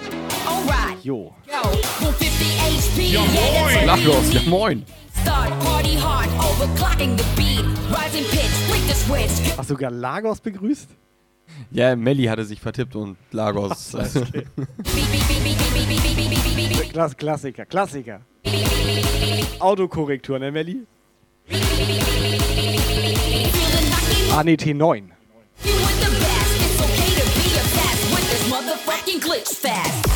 [0.47, 1.03] Alright.
[1.03, 1.35] Jo.
[1.47, 1.69] Go.
[2.01, 3.03] 150 HP.
[3.03, 3.75] Ja, Yeah, moin.
[3.75, 4.85] that's Lach what los, it ja, moin.
[5.23, 7.65] Start party hard, overclocking the beat.
[7.91, 9.57] Rising pitch, flick the switch.
[9.57, 10.91] Hast du sogar Lagos begrüßt?
[11.71, 13.95] Ja, Melli hatte sich vertippt und Lagos.
[13.95, 14.45] Okay.
[16.93, 18.21] Klass Klassiker, Klassiker.
[19.59, 20.87] Autokorrektur, ne, Melli?
[24.33, 25.11] Ah, nee, T9.
[25.65, 26.53] You with the best.
[26.61, 30.07] It's okay to be a test with this motherfucking glitch fest.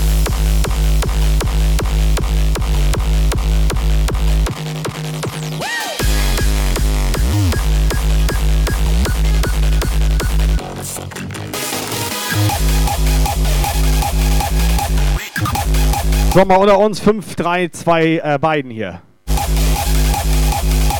[16.32, 19.02] So, mal unter uns 5, 3, 2, äh, beiden hier.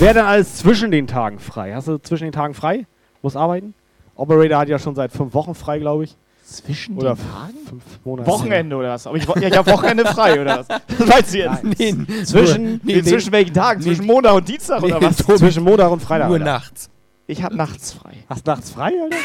[0.01, 1.73] Wer denn alles zwischen den Tagen frei?
[1.73, 2.87] Hast du zwischen den Tagen frei?
[3.23, 3.75] Muss arbeiten?
[4.15, 6.17] Operator hat ja schon seit fünf Wochen frei, glaube ich.
[6.45, 7.55] Zwischen oder den Tagen?
[7.69, 8.29] Fünf Monate.
[8.29, 9.07] Wochenende oder was?
[9.07, 10.69] Aber ich, ja, ich habe Wochenende frei oder was?
[10.99, 11.65] Das weißt du jetzt.
[11.65, 11.75] Nein.
[12.09, 13.81] Nee, Zwischen- nee, nee, zwischen welchen Tagen?
[13.81, 15.17] nee, Zwischen Montag und Dienstag oder was?
[15.19, 15.39] Tobi.
[15.39, 16.45] Zwischen Montag und Freitag, Nur Alter.
[16.53, 16.91] nachts.
[17.29, 18.15] Ich habe nachts frei.
[18.29, 19.17] Hast nachts frei, Alter?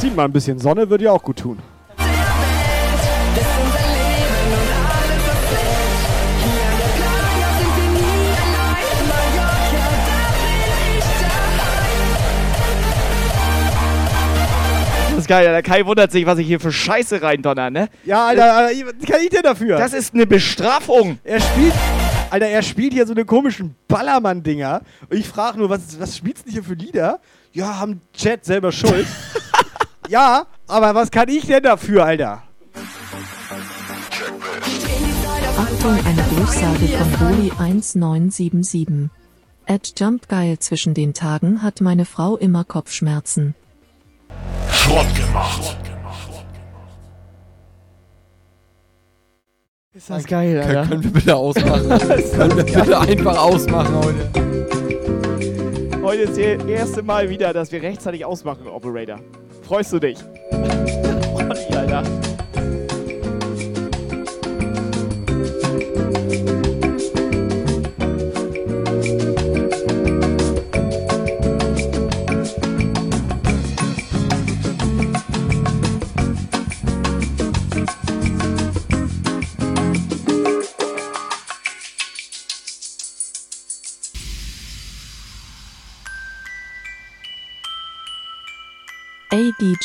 [0.00, 1.58] Zieh mal ein bisschen Sonne, würde ja auch gut tun.
[15.30, 17.88] Geil, der Kai wundert sich, was ich hier für Scheiße reindonner, ne?
[18.04, 19.78] Ja, Alter, Alter, was kann ich denn dafür?
[19.78, 21.20] Das ist eine Bestrafung.
[21.22, 21.72] Er spielt,
[22.30, 24.80] Alter, er spielt hier so eine komischen Ballermann-Dinger.
[25.08, 27.20] Und ich frage nur, was, was spielst du denn hier für Lieder?
[27.52, 29.06] Ja, haben Chat selber Schuld.
[30.08, 32.42] ja, aber was kann ich denn dafür, Alter?
[35.56, 39.10] Achtung, eine Durchsage von Roli 1977.
[39.68, 43.54] At Jumpgeil zwischen den Tagen hat meine Frau immer Kopfschmerzen.
[44.70, 45.76] Schrott gemacht.
[49.92, 50.88] Ist das geil, Können, Alter.
[50.88, 51.88] können wir bitte ausmachen?
[52.36, 54.30] können wir bitte einfach ausmachen heute?
[56.02, 59.18] Heute ist das erste Mal wieder, dass wir rechtzeitig ausmachen, Operator.
[59.62, 60.16] Freust du dich?
[60.52, 62.29] Olli, Alter.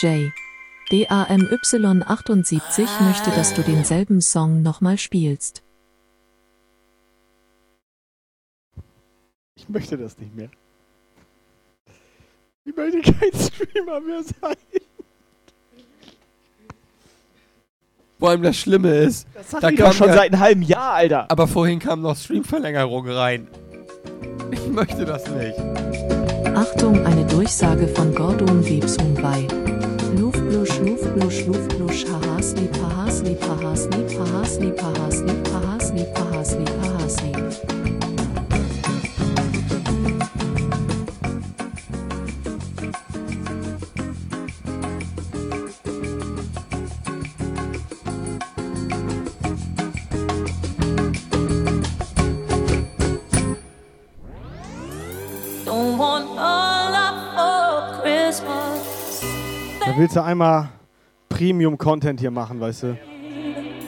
[0.05, 0.31] DJ.
[0.91, 5.63] DAMY78 möchte, dass du denselben Song nochmal spielst.
[9.55, 10.49] Ich möchte das nicht mehr.
[12.65, 14.55] Ich möchte kein Streamer mehr sein.
[18.19, 21.31] Vor allem das Schlimme ist, Das da kam schon ja- seit einem halben Jahr, Alter.
[21.31, 23.47] Aber vorhin kam noch Streamverlängerung rein.
[24.51, 25.57] Ich möchte das nicht.
[26.55, 28.63] Achtung, eine Durchsage von Gordon
[30.17, 35.09] Luft, Luft, Luft, Luft, Luft, Luft, Haha, Sleep, Haha, Sleep, Haha, Sleep, Haha, Sleep, Haha,
[35.11, 36.34] Sleep, Haha, Sleep, Haha.
[59.97, 60.71] Willst du einmal
[61.29, 62.97] Premium-Content hier machen, weißt du?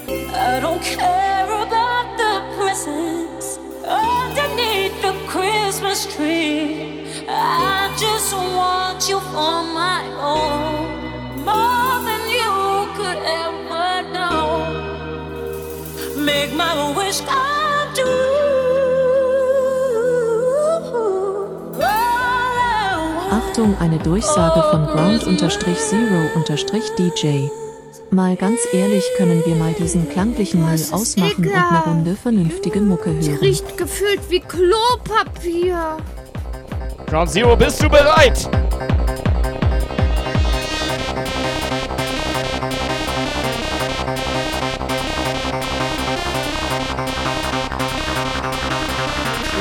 [0.08, 7.04] I don't care about the presents underneath the Christmas tree.
[7.28, 14.64] I just want you for my own, more than you could ever know.
[16.24, 18.37] Make my wish come true.
[23.58, 25.40] Achtung, eine Durchsage von Ground-Zero-DJ.
[28.12, 31.84] Mal ganz ehrlich, können wir mal diesen klanglichen Müll ausmachen und eine.
[31.88, 33.40] Runde vernünftige Mucke hören.
[33.42, 35.98] Riecht gefühlt wie Klopapier.
[37.08, 38.48] Ground Zero, bist du bereit?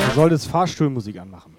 [0.05, 1.56] Du solltest Fahrstuhlmusik anmachen.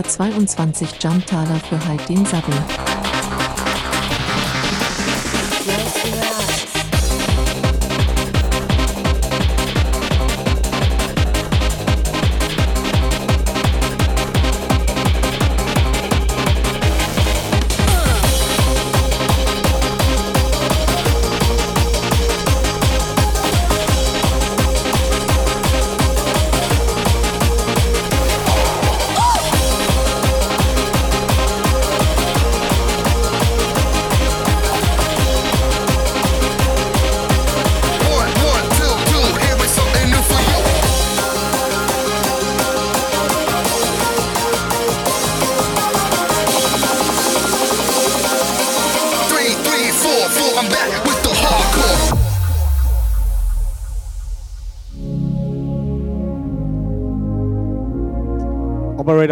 [0.00, 2.54] 222 Jumptaler für halt den Sabbel.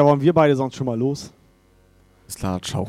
[0.01, 1.33] Operator, wollen wir beide sonst schon mal los?
[2.27, 2.89] Ist klar, ciao.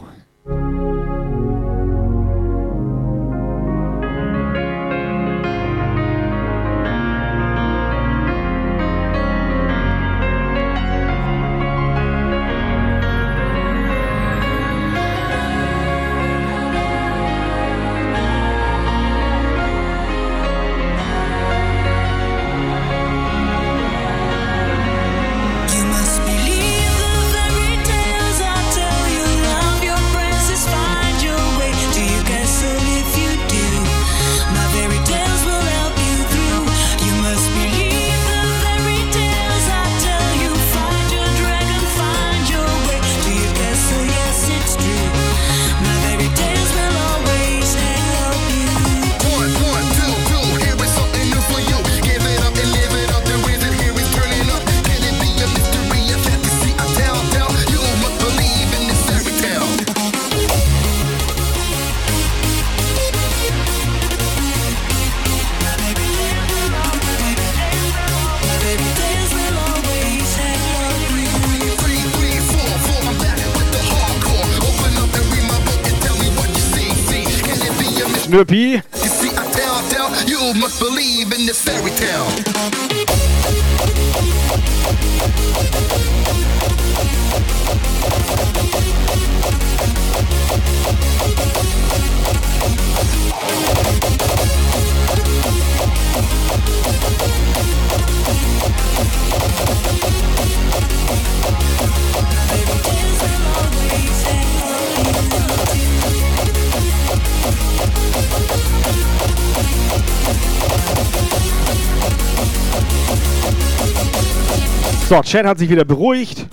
[115.11, 116.47] So, Chat hat sich wieder beruhigt.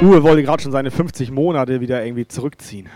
[0.00, 2.88] Uwe wollte gerade schon seine 50 Monate wieder irgendwie zurückziehen.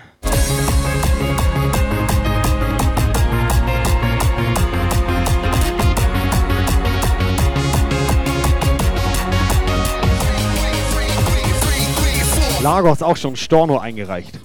[12.62, 14.38] Lagos auch schon Storno eingereicht.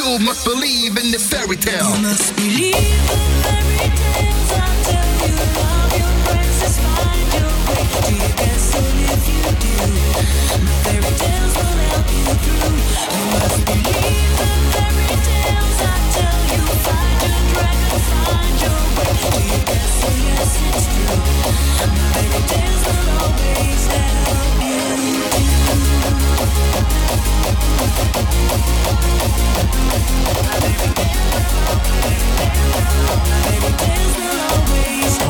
[0.00, 1.94] You must believe in this fairy tale.
[1.96, 4.39] You must believe the fairy tales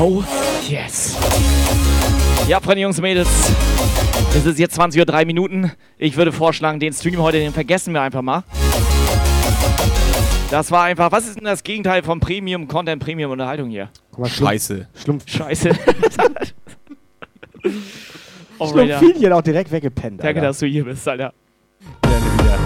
[0.02, 0.24] Oh,
[0.66, 1.14] yes.
[2.48, 3.28] Ja, Freunde, Jungs und Mädels.
[4.34, 5.72] Es ist jetzt 20 Uhr 3 Minuten.
[5.98, 8.44] Ich würde vorschlagen, den Stream heute, den vergessen wir einfach mal.
[10.50, 13.90] Das war einfach, was ist denn das Gegenteil von Premium Content, Premium Unterhaltung hier?
[14.24, 14.88] Scheiße.
[14.94, 15.24] Schlumpf.
[15.28, 15.70] Scheiße.
[18.56, 20.20] Schlumpfinchen auch direkt weggepennt.
[20.20, 20.48] Danke, Alter.
[20.48, 21.34] dass du hier bist, Alter.
[22.02, 22.58] Gerne wieder.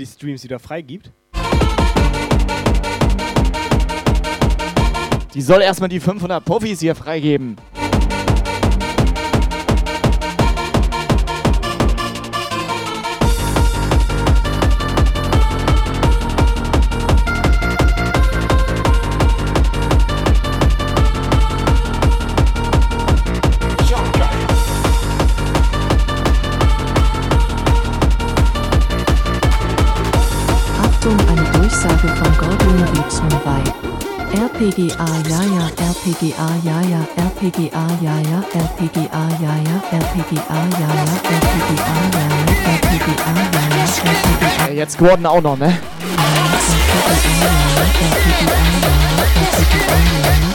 [0.00, 1.12] Die, Streams wieder freigibt?
[5.34, 7.56] Die soll erstmal die 500 Puffis hier freigeben.
[34.70, 41.16] RPGA ja ja RPGA ja ja RPGA ja ja RPGA ja ja RPGA ja ja
[41.30, 42.36] RPGA ja ja
[42.78, 43.84] RPGA ja ja
[44.14, 45.76] RPGA jetzt Gordon auch noch, ne?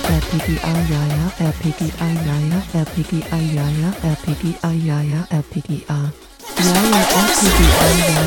[0.07, 5.01] RPGA ja ja RPGA ja ja RPGA ja ja RPGA ja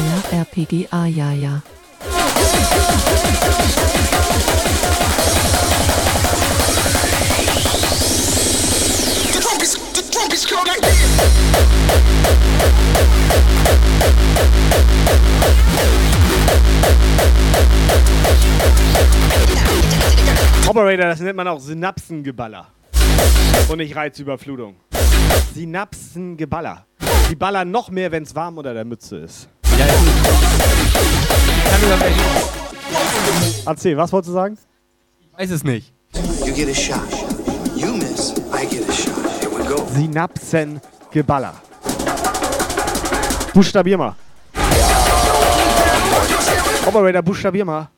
[0.05, 1.63] ja RPGA ja ja
[20.69, 22.67] Operator, das nennt man auch Synapsengeballer.
[23.69, 24.77] Und nicht Reizüberflutung.
[25.55, 26.85] Synapsengeballer.
[27.31, 29.49] Die ballern noch mehr, wenn es warm unter der Mütze ist.
[29.79, 29.87] Ja.
[29.87, 32.13] Ich kann damit-
[33.67, 34.59] Erzähl, was wolltest du sagen?
[35.21, 35.93] Ich weiß es nicht.
[36.45, 37.01] You get a shot.
[37.77, 39.15] You miss, I get a shot.
[39.41, 39.87] Here we go.
[39.95, 41.55] Synapsengeballer.
[43.59, 44.15] Buchstabier mal.
[46.87, 47.89] Operator, buchstabier mal.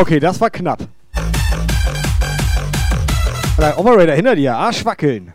[0.00, 0.86] Okay, das war knapp.
[3.58, 5.32] Dein Operator hinter dir, Arsch wackeln.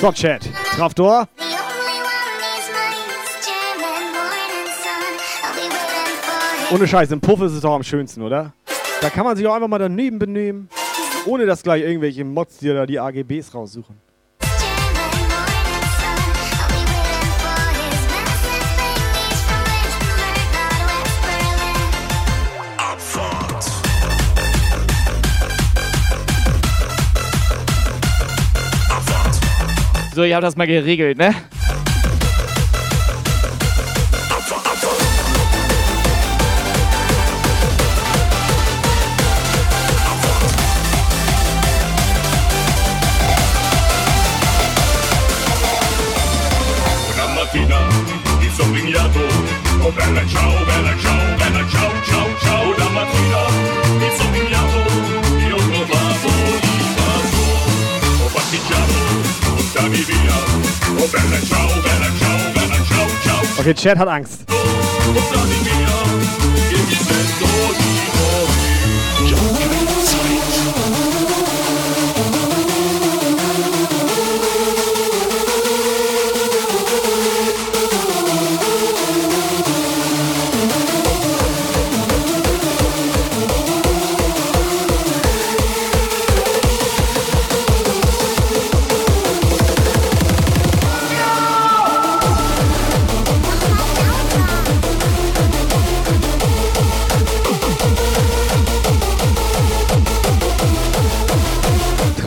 [0.00, 0.42] So sweet,
[0.96, 1.41] so
[6.72, 8.54] Ohne Scheiß, im Puff ist es doch am schönsten, oder?
[9.02, 10.70] Da kann man sich auch einfach mal daneben benehmen,
[11.26, 13.94] ohne dass gleich irgendwelche Mods dir da die AGBs raussuchen.
[30.14, 31.34] So, ihr habt das mal geregelt, ne?
[49.94, 53.40] Bella ciao, bella ciao, bella ciao, ciao, ciao Una mattina
[53.98, 54.78] mi vignato
[55.48, 56.30] Io trovavo
[56.62, 57.42] l'invaso
[58.22, 58.92] Ho pasticciato,
[59.54, 60.36] buttami via
[60.96, 64.44] Oh bella ciao, bella ciao, bella ciao, ciao Okay, Chat hat Angst.
[65.62, 65.91] Via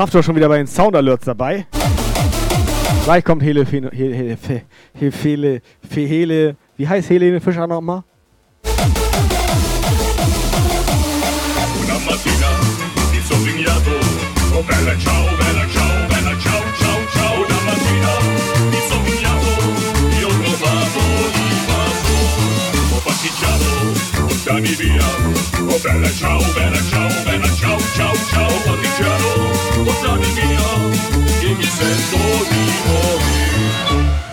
[0.06, 1.66] Traftor schon wieder bei den Sound Alerts dabei.
[3.06, 4.62] Gleich kommt Hele, Hele, Hele, Hele,
[4.94, 8.04] Hele, Hele, Hele, wie heißt Helene Fischer nochmal?
[25.84, 27.15] Bella ciao, bella ciao,
[27.96, 28.48] ciao, ciao, ciao.
[28.48, 32.18] Ho pasticciato, buttami via Che mi sento
[32.50, 34.25] di morire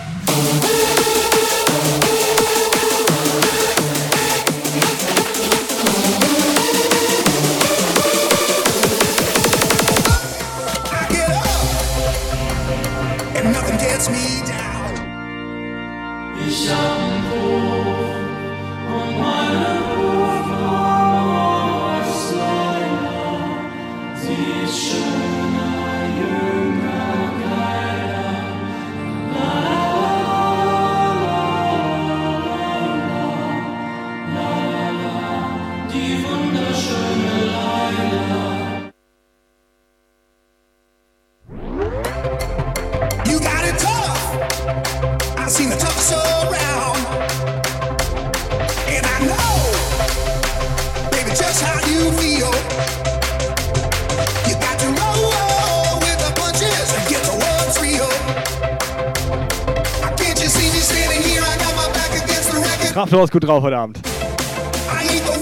[63.23, 64.01] Krafthaus gut drauf heute Abend.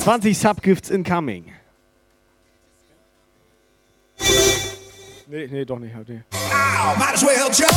[0.03, 1.45] 20 Subgifts incoming.
[5.27, 5.95] Nee, nee, doch nicht.
[6.07, 6.21] Nee.
[6.31, 7.71] Ow, might as well jump.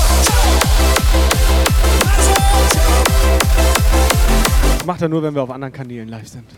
[4.85, 6.51] Macht er nur, wenn wir auf anderen Kanälen live sind.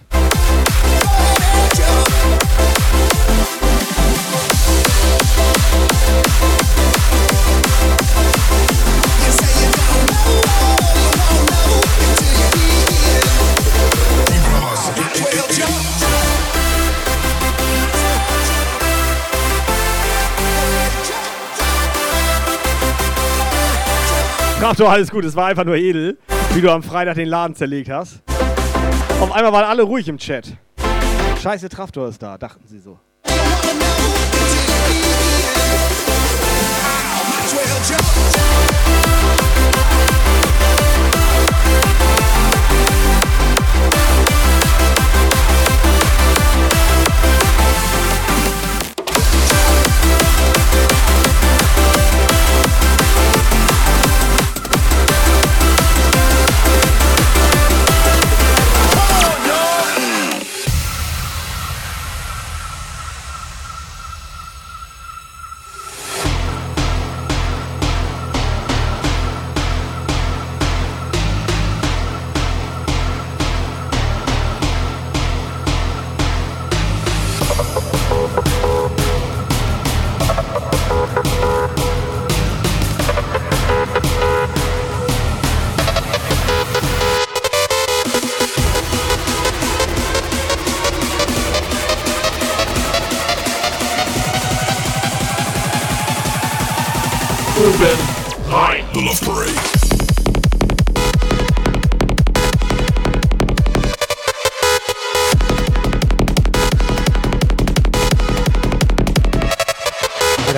[24.59, 26.19] Krafto, alles gut, es war einfach nur edel,
[26.55, 28.23] wie du am Freitag den Laden zerlegt hast.
[29.21, 30.57] Auf einmal waren alle ruhig im Chat.
[31.43, 32.99] Scheiße, Traftor ist da, dachten sie so.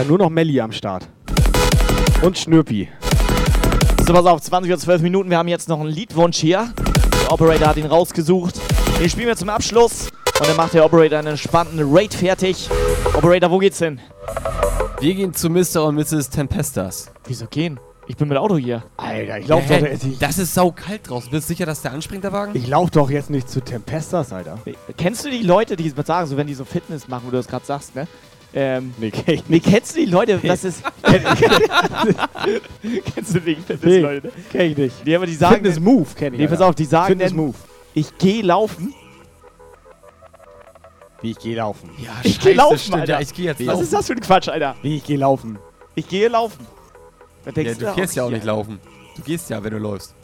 [0.08, 1.06] Nur noch Melli am Start.
[2.22, 2.88] Und Schnürpi.
[4.06, 5.28] So, pass auf, 20 oder 12 Minuten.
[5.28, 6.72] Wir haben jetzt noch einen Liedwunsch hier.
[7.22, 8.54] Der Operator hat ihn rausgesucht.
[8.98, 10.08] Den spielen wir zum Abschluss.
[10.40, 12.70] Und dann macht der Operator einen entspannten Raid fertig.
[13.14, 14.00] Operator, wo geht's hin?
[15.00, 15.84] Wir gehen zu Mr.
[15.84, 16.30] und Mrs.
[16.30, 17.10] Tempestas.
[17.26, 17.78] Wieso gehen?
[18.06, 18.82] Ich bin mit Auto hier.
[18.96, 19.98] Alter, ich Ja, lauf doch, hä?
[20.18, 21.30] das ist saukalt draußen.
[21.30, 22.52] Bist du sicher, dass der anspringt, der Wagen?
[22.54, 24.58] ich lauf doch jetzt nicht zu Tempestas, Alter.
[24.96, 27.36] Kennst du die Leute, die es sagen, so wenn die so Fitness machen, wo du
[27.36, 28.08] das gerade sagst, ne?
[28.54, 30.82] Ähm, nee, kenn ich nee, kennst du die Leute, das ist...
[33.14, 34.26] kennst du die Fitness-Leute?
[34.28, 34.32] ne?
[34.50, 35.06] Kenn ich nicht.
[35.06, 35.56] Die, aber die sagen...
[35.56, 36.40] Fitness Move kenn ich.
[36.40, 37.54] Nee, pass auf, die sagen Fitness Move.
[37.94, 38.94] ich gehe laufen.
[41.20, 41.90] Wie ich gehe laufen.
[41.98, 43.12] Ja, Ich gehe laufen, stimmt, Alter.
[43.14, 43.82] Ja, ich gehe jetzt Was laufen.
[43.82, 44.76] ist das für ein Quatsch, Alter?
[44.82, 45.58] Wie ich gehe laufen.
[45.94, 46.64] Ich gehe laufen.
[47.44, 48.78] Da Ja, denkst du gehst ja auch nicht laufen.
[49.16, 50.14] Du gehst ja, wenn du läufst.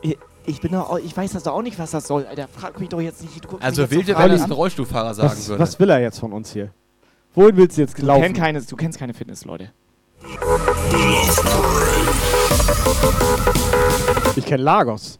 [0.00, 0.16] Ich,
[0.46, 2.48] ich bin doch, ich weiß das doch auch nicht, was das soll, Alter.
[2.48, 3.44] Frag mich doch jetzt nicht.
[3.44, 4.50] Du guckst Also wilde, so wenn es ein.
[4.50, 5.62] Rollstuhlfahrer sagen Was, würde.
[5.62, 6.72] was will er jetzt von uns hier?
[7.34, 8.22] Wohin willst du jetzt Du, laufen?
[8.22, 9.70] kenn keine, du kennst keine Fitness-Leute.
[14.36, 15.18] Ich kenne Lagos.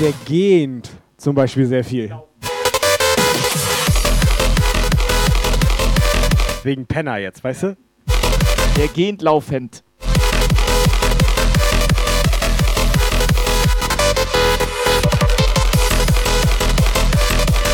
[0.00, 2.14] Der gähnt zum Beispiel sehr viel.
[6.62, 7.76] Wegen Penner jetzt, weißt du?
[8.76, 9.82] Der gehend laufend.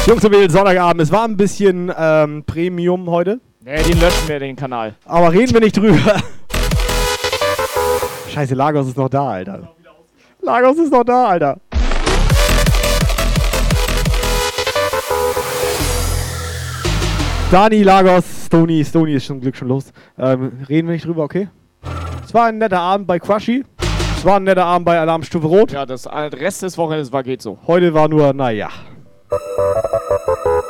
[0.06, 1.02] Jungs und Mädels, Sonntagabend.
[1.02, 3.40] Es war ein bisschen ähm, Premium heute.
[3.64, 4.94] Nee, den löschen wir, den Kanal.
[5.04, 5.98] Aber reden wir nicht drüber.
[8.28, 9.68] Scheiße, Lagos ist noch da, Alter.
[10.42, 11.58] Lagos ist noch da, Alter.
[17.50, 19.92] Dani, Lagos, Stony, Stony ist zum Glück schon los.
[20.16, 21.48] Ähm, reden wir nicht drüber, okay?
[22.24, 23.64] Es war ein netter Abend bei Crushy.
[24.16, 25.72] Es war ein netter Abend bei Alarmstufe Rot.
[25.72, 27.58] Ja, das Rest des Wochenendes war geht so.
[27.66, 28.68] Heute war nur, naja.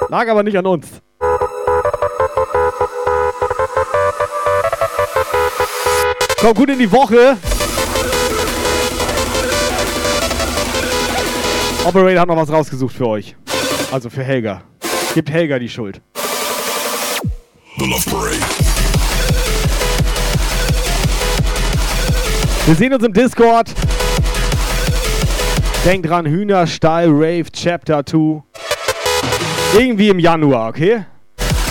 [0.08, 0.86] Lag aber nicht an uns.
[6.40, 7.36] Kommt gut in die Woche.
[11.84, 13.36] Operator hat noch was rausgesucht für euch.
[13.92, 14.62] Also für Helga.
[15.14, 16.00] Gibt Helga die Schuld.
[17.78, 18.36] The Love Parade.
[22.66, 23.72] Wir sehen uns im Discord.
[25.86, 28.42] Denkt dran, Hühnerstall Rave Chapter 2.
[29.78, 31.04] Irgendwie im Januar, okay?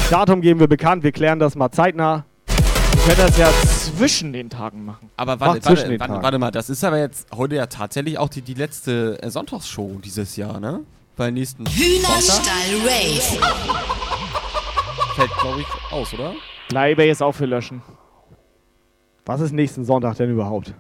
[0.09, 2.23] Datum geben wir bekannt, wir klären das mal zeitnah.
[2.45, 5.09] Wir können das ja zwischen den Tagen machen.
[5.17, 6.23] Aber Mach warte, zwischen warte, warte, Tagen.
[6.23, 9.99] warte mal, das ist aber jetzt heute ja tatsächlich auch die, die letzte äh, Sonntagsshow
[10.01, 10.85] dieses Jahr, ne?
[11.17, 12.53] Weil nächsten Hühnerstall
[12.85, 13.45] Rave.
[15.17, 16.35] fällt, glaube ich, aus, oder?
[16.69, 17.81] Bleibe jetzt auch für löschen.
[19.25, 20.73] Was ist nächsten Sonntag denn überhaupt?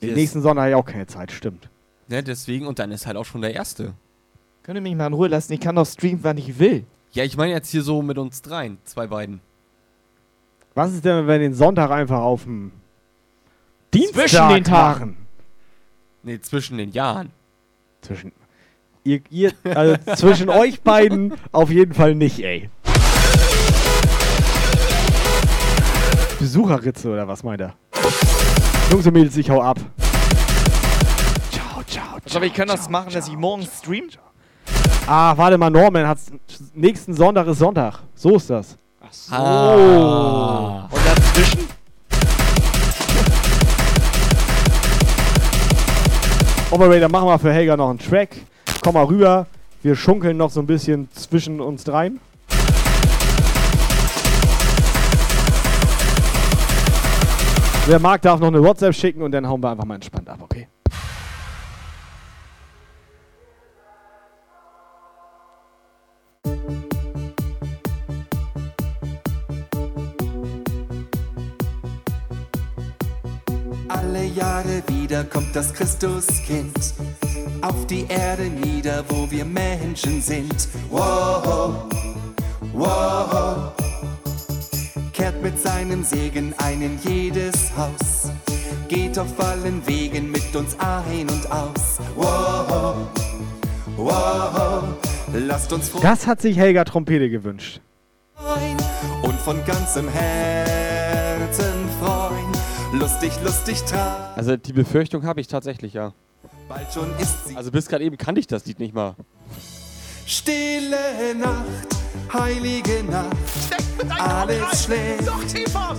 [0.00, 0.16] Den Yes.
[0.16, 1.68] nächsten Sonntag habe ich auch keine Zeit, stimmt.
[2.10, 3.94] Ne, deswegen, und dann ist halt auch schon der erste.
[4.64, 5.52] Könnt ihr mich mal in Ruhe lassen?
[5.52, 6.84] Ich kann doch streamen, wann ich will.
[7.12, 9.40] Ja, ich meine jetzt hier so mit uns dreien, zwei beiden.
[10.74, 12.72] Was ist denn, wenn wir den Sonntag einfach auf dem
[13.94, 15.00] Dienstag Zwischen den Tagen.
[15.00, 15.16] machen?
[16.24, 17.30] Ne, zwischen den Jahren.
[18.00, 18.32] Zwischen.
[19.04, 22.70] Ihr, ihr, also zwischen euch beiden auf jeden Fall nicht, ey.
[26.40, 27.74] Besucherritze oder was meint er?
[28.90, 29.78] Jungs und Mädels, ich hau ab.
[32.30, 34.04] Also, aber ich kann das machen, dass ich morgen stream.
[35.08, 36.30] Ah, warte mal, Norman hat's.
[36.74, 38.04] Nächsten Sonntag ist Sonntag.
[38.14, 38.78] So ist das.
[39.00, 39.34] Ach so.
[39.34, 40.88] Ah.
[40.92, 41.66] Und dazwischen?
[46.70, 48.36] Operator, machen wir für Helga noch einen Track.
[48.80, 49.48] Komm mal rüber.
[49.82, 52.20] Wir schunkeln noch so ein bisschen zwischen uns dreien.
[57.86, 60.38] Wer mag, darf noch eine WhatsApp schicken und dann hauen wir einfach mal entspannt ab,
[60.42, 60.68] okay?
[74.12, 76.94] Alle Jahre wieder kommt das Christuskind
[77.62, 80.66] auf die Erde nieder, wo wir Menschen sind.
[80.90, 81.84] Wow,
[82.72, 83.72] wow.
[85.12, 88.32] Kehrt mit seinem Segen ein in jedes Haus.
[88.88, 92.00] Geht auf allen Wegen mit uns ein und aus.
[92.16, 92.96] Wow,
[93.96, 94.82] wow.
[95.32, 97.80] Lasst uns froh Das hat sich Helga Trompete gewünscht.
[99.22, 100.79] und von ganzem Herzen.
[102.92, 104.24] Lustig, lustig tragen.
[104.36, 106.12] Also die Befürchtung habe ich tatsächlich, ja.
[106.68, 107.56] Bald schon ist sie.
[107.56, 109.14] Also bis gerade eben kannte ich das Lied nicht mal.
[110.26, 111.88] Stille Nacht,
[112.32, 113.36] heilige Nacht,
[114.20, 115.28] alles schläft,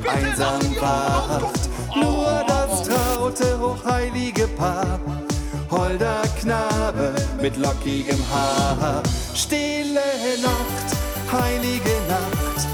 [0.08, 5.00] einsam wacht, nur das traute, hochheilige Paar,
[5.70, 9.04] holder Knabe mit lockigem Haar.
[9.34, 10.00] Stille
[10.42, 12.68] Nacht, heilige Nacht,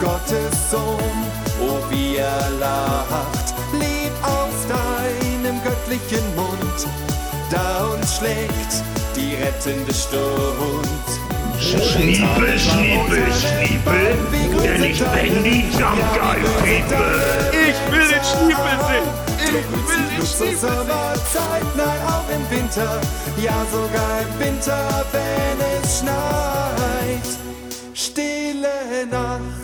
[0.00, 6.86] Gottes Sohn, oh wie er lacht, lieb aus deinem göttlichen Mund,
[7.50, 8.82] da uns schlägt
[9.16, 11.30] die rettende Stund.
[11.60, 14.16] Schniepel, Schniepel, Schniepel,
[14.62, 17.50] denn ich bin die Jump Guy People.
[17.52, 19.08] Ich will den Schniepel sehen.
[19.38, 23.00] Ich will den Schniepel zur Sommerzeit, nein, auch im Winter.
[23.42, 27.28] Ja, sogar im Winter, wenn es schneit.
[27.94, 29.59] Stille Nacht.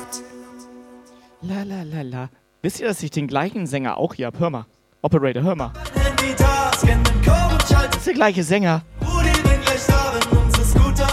[1.48, 2.28] La la la la.
[2.62, 4.38] Wisst ihr, dass ich den gleichen Sänger auch hier hab?
[4.40, 4.66] Hör mal.
[5.02, 5.72] Operator, hör mal.
[7.64, 8.82] Das ist der gleiche Sänger.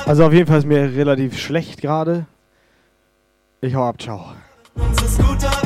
[0.05, 2.25] Also auf jeden Fall ist mir relativ schlecht gerade.
[3.61, 4.33] Ich hau ab, ciao.
[4.75, 5.62] Sie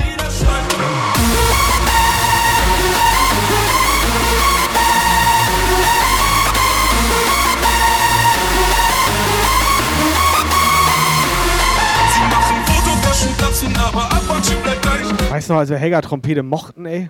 [15.30, 17.10] Weißt du noch, als wir Helga Trompete mochten, ey?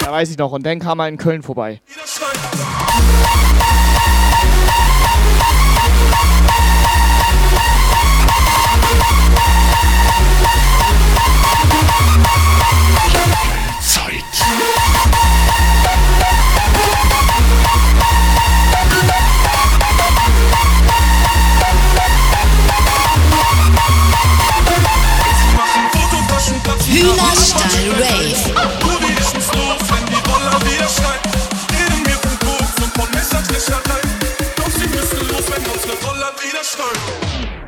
[0.00, 0.52] Da weiß ich noch.
[0.52, 1.80] Und dann kam er in Köln vorbei.
[36.66, 37.65] Start.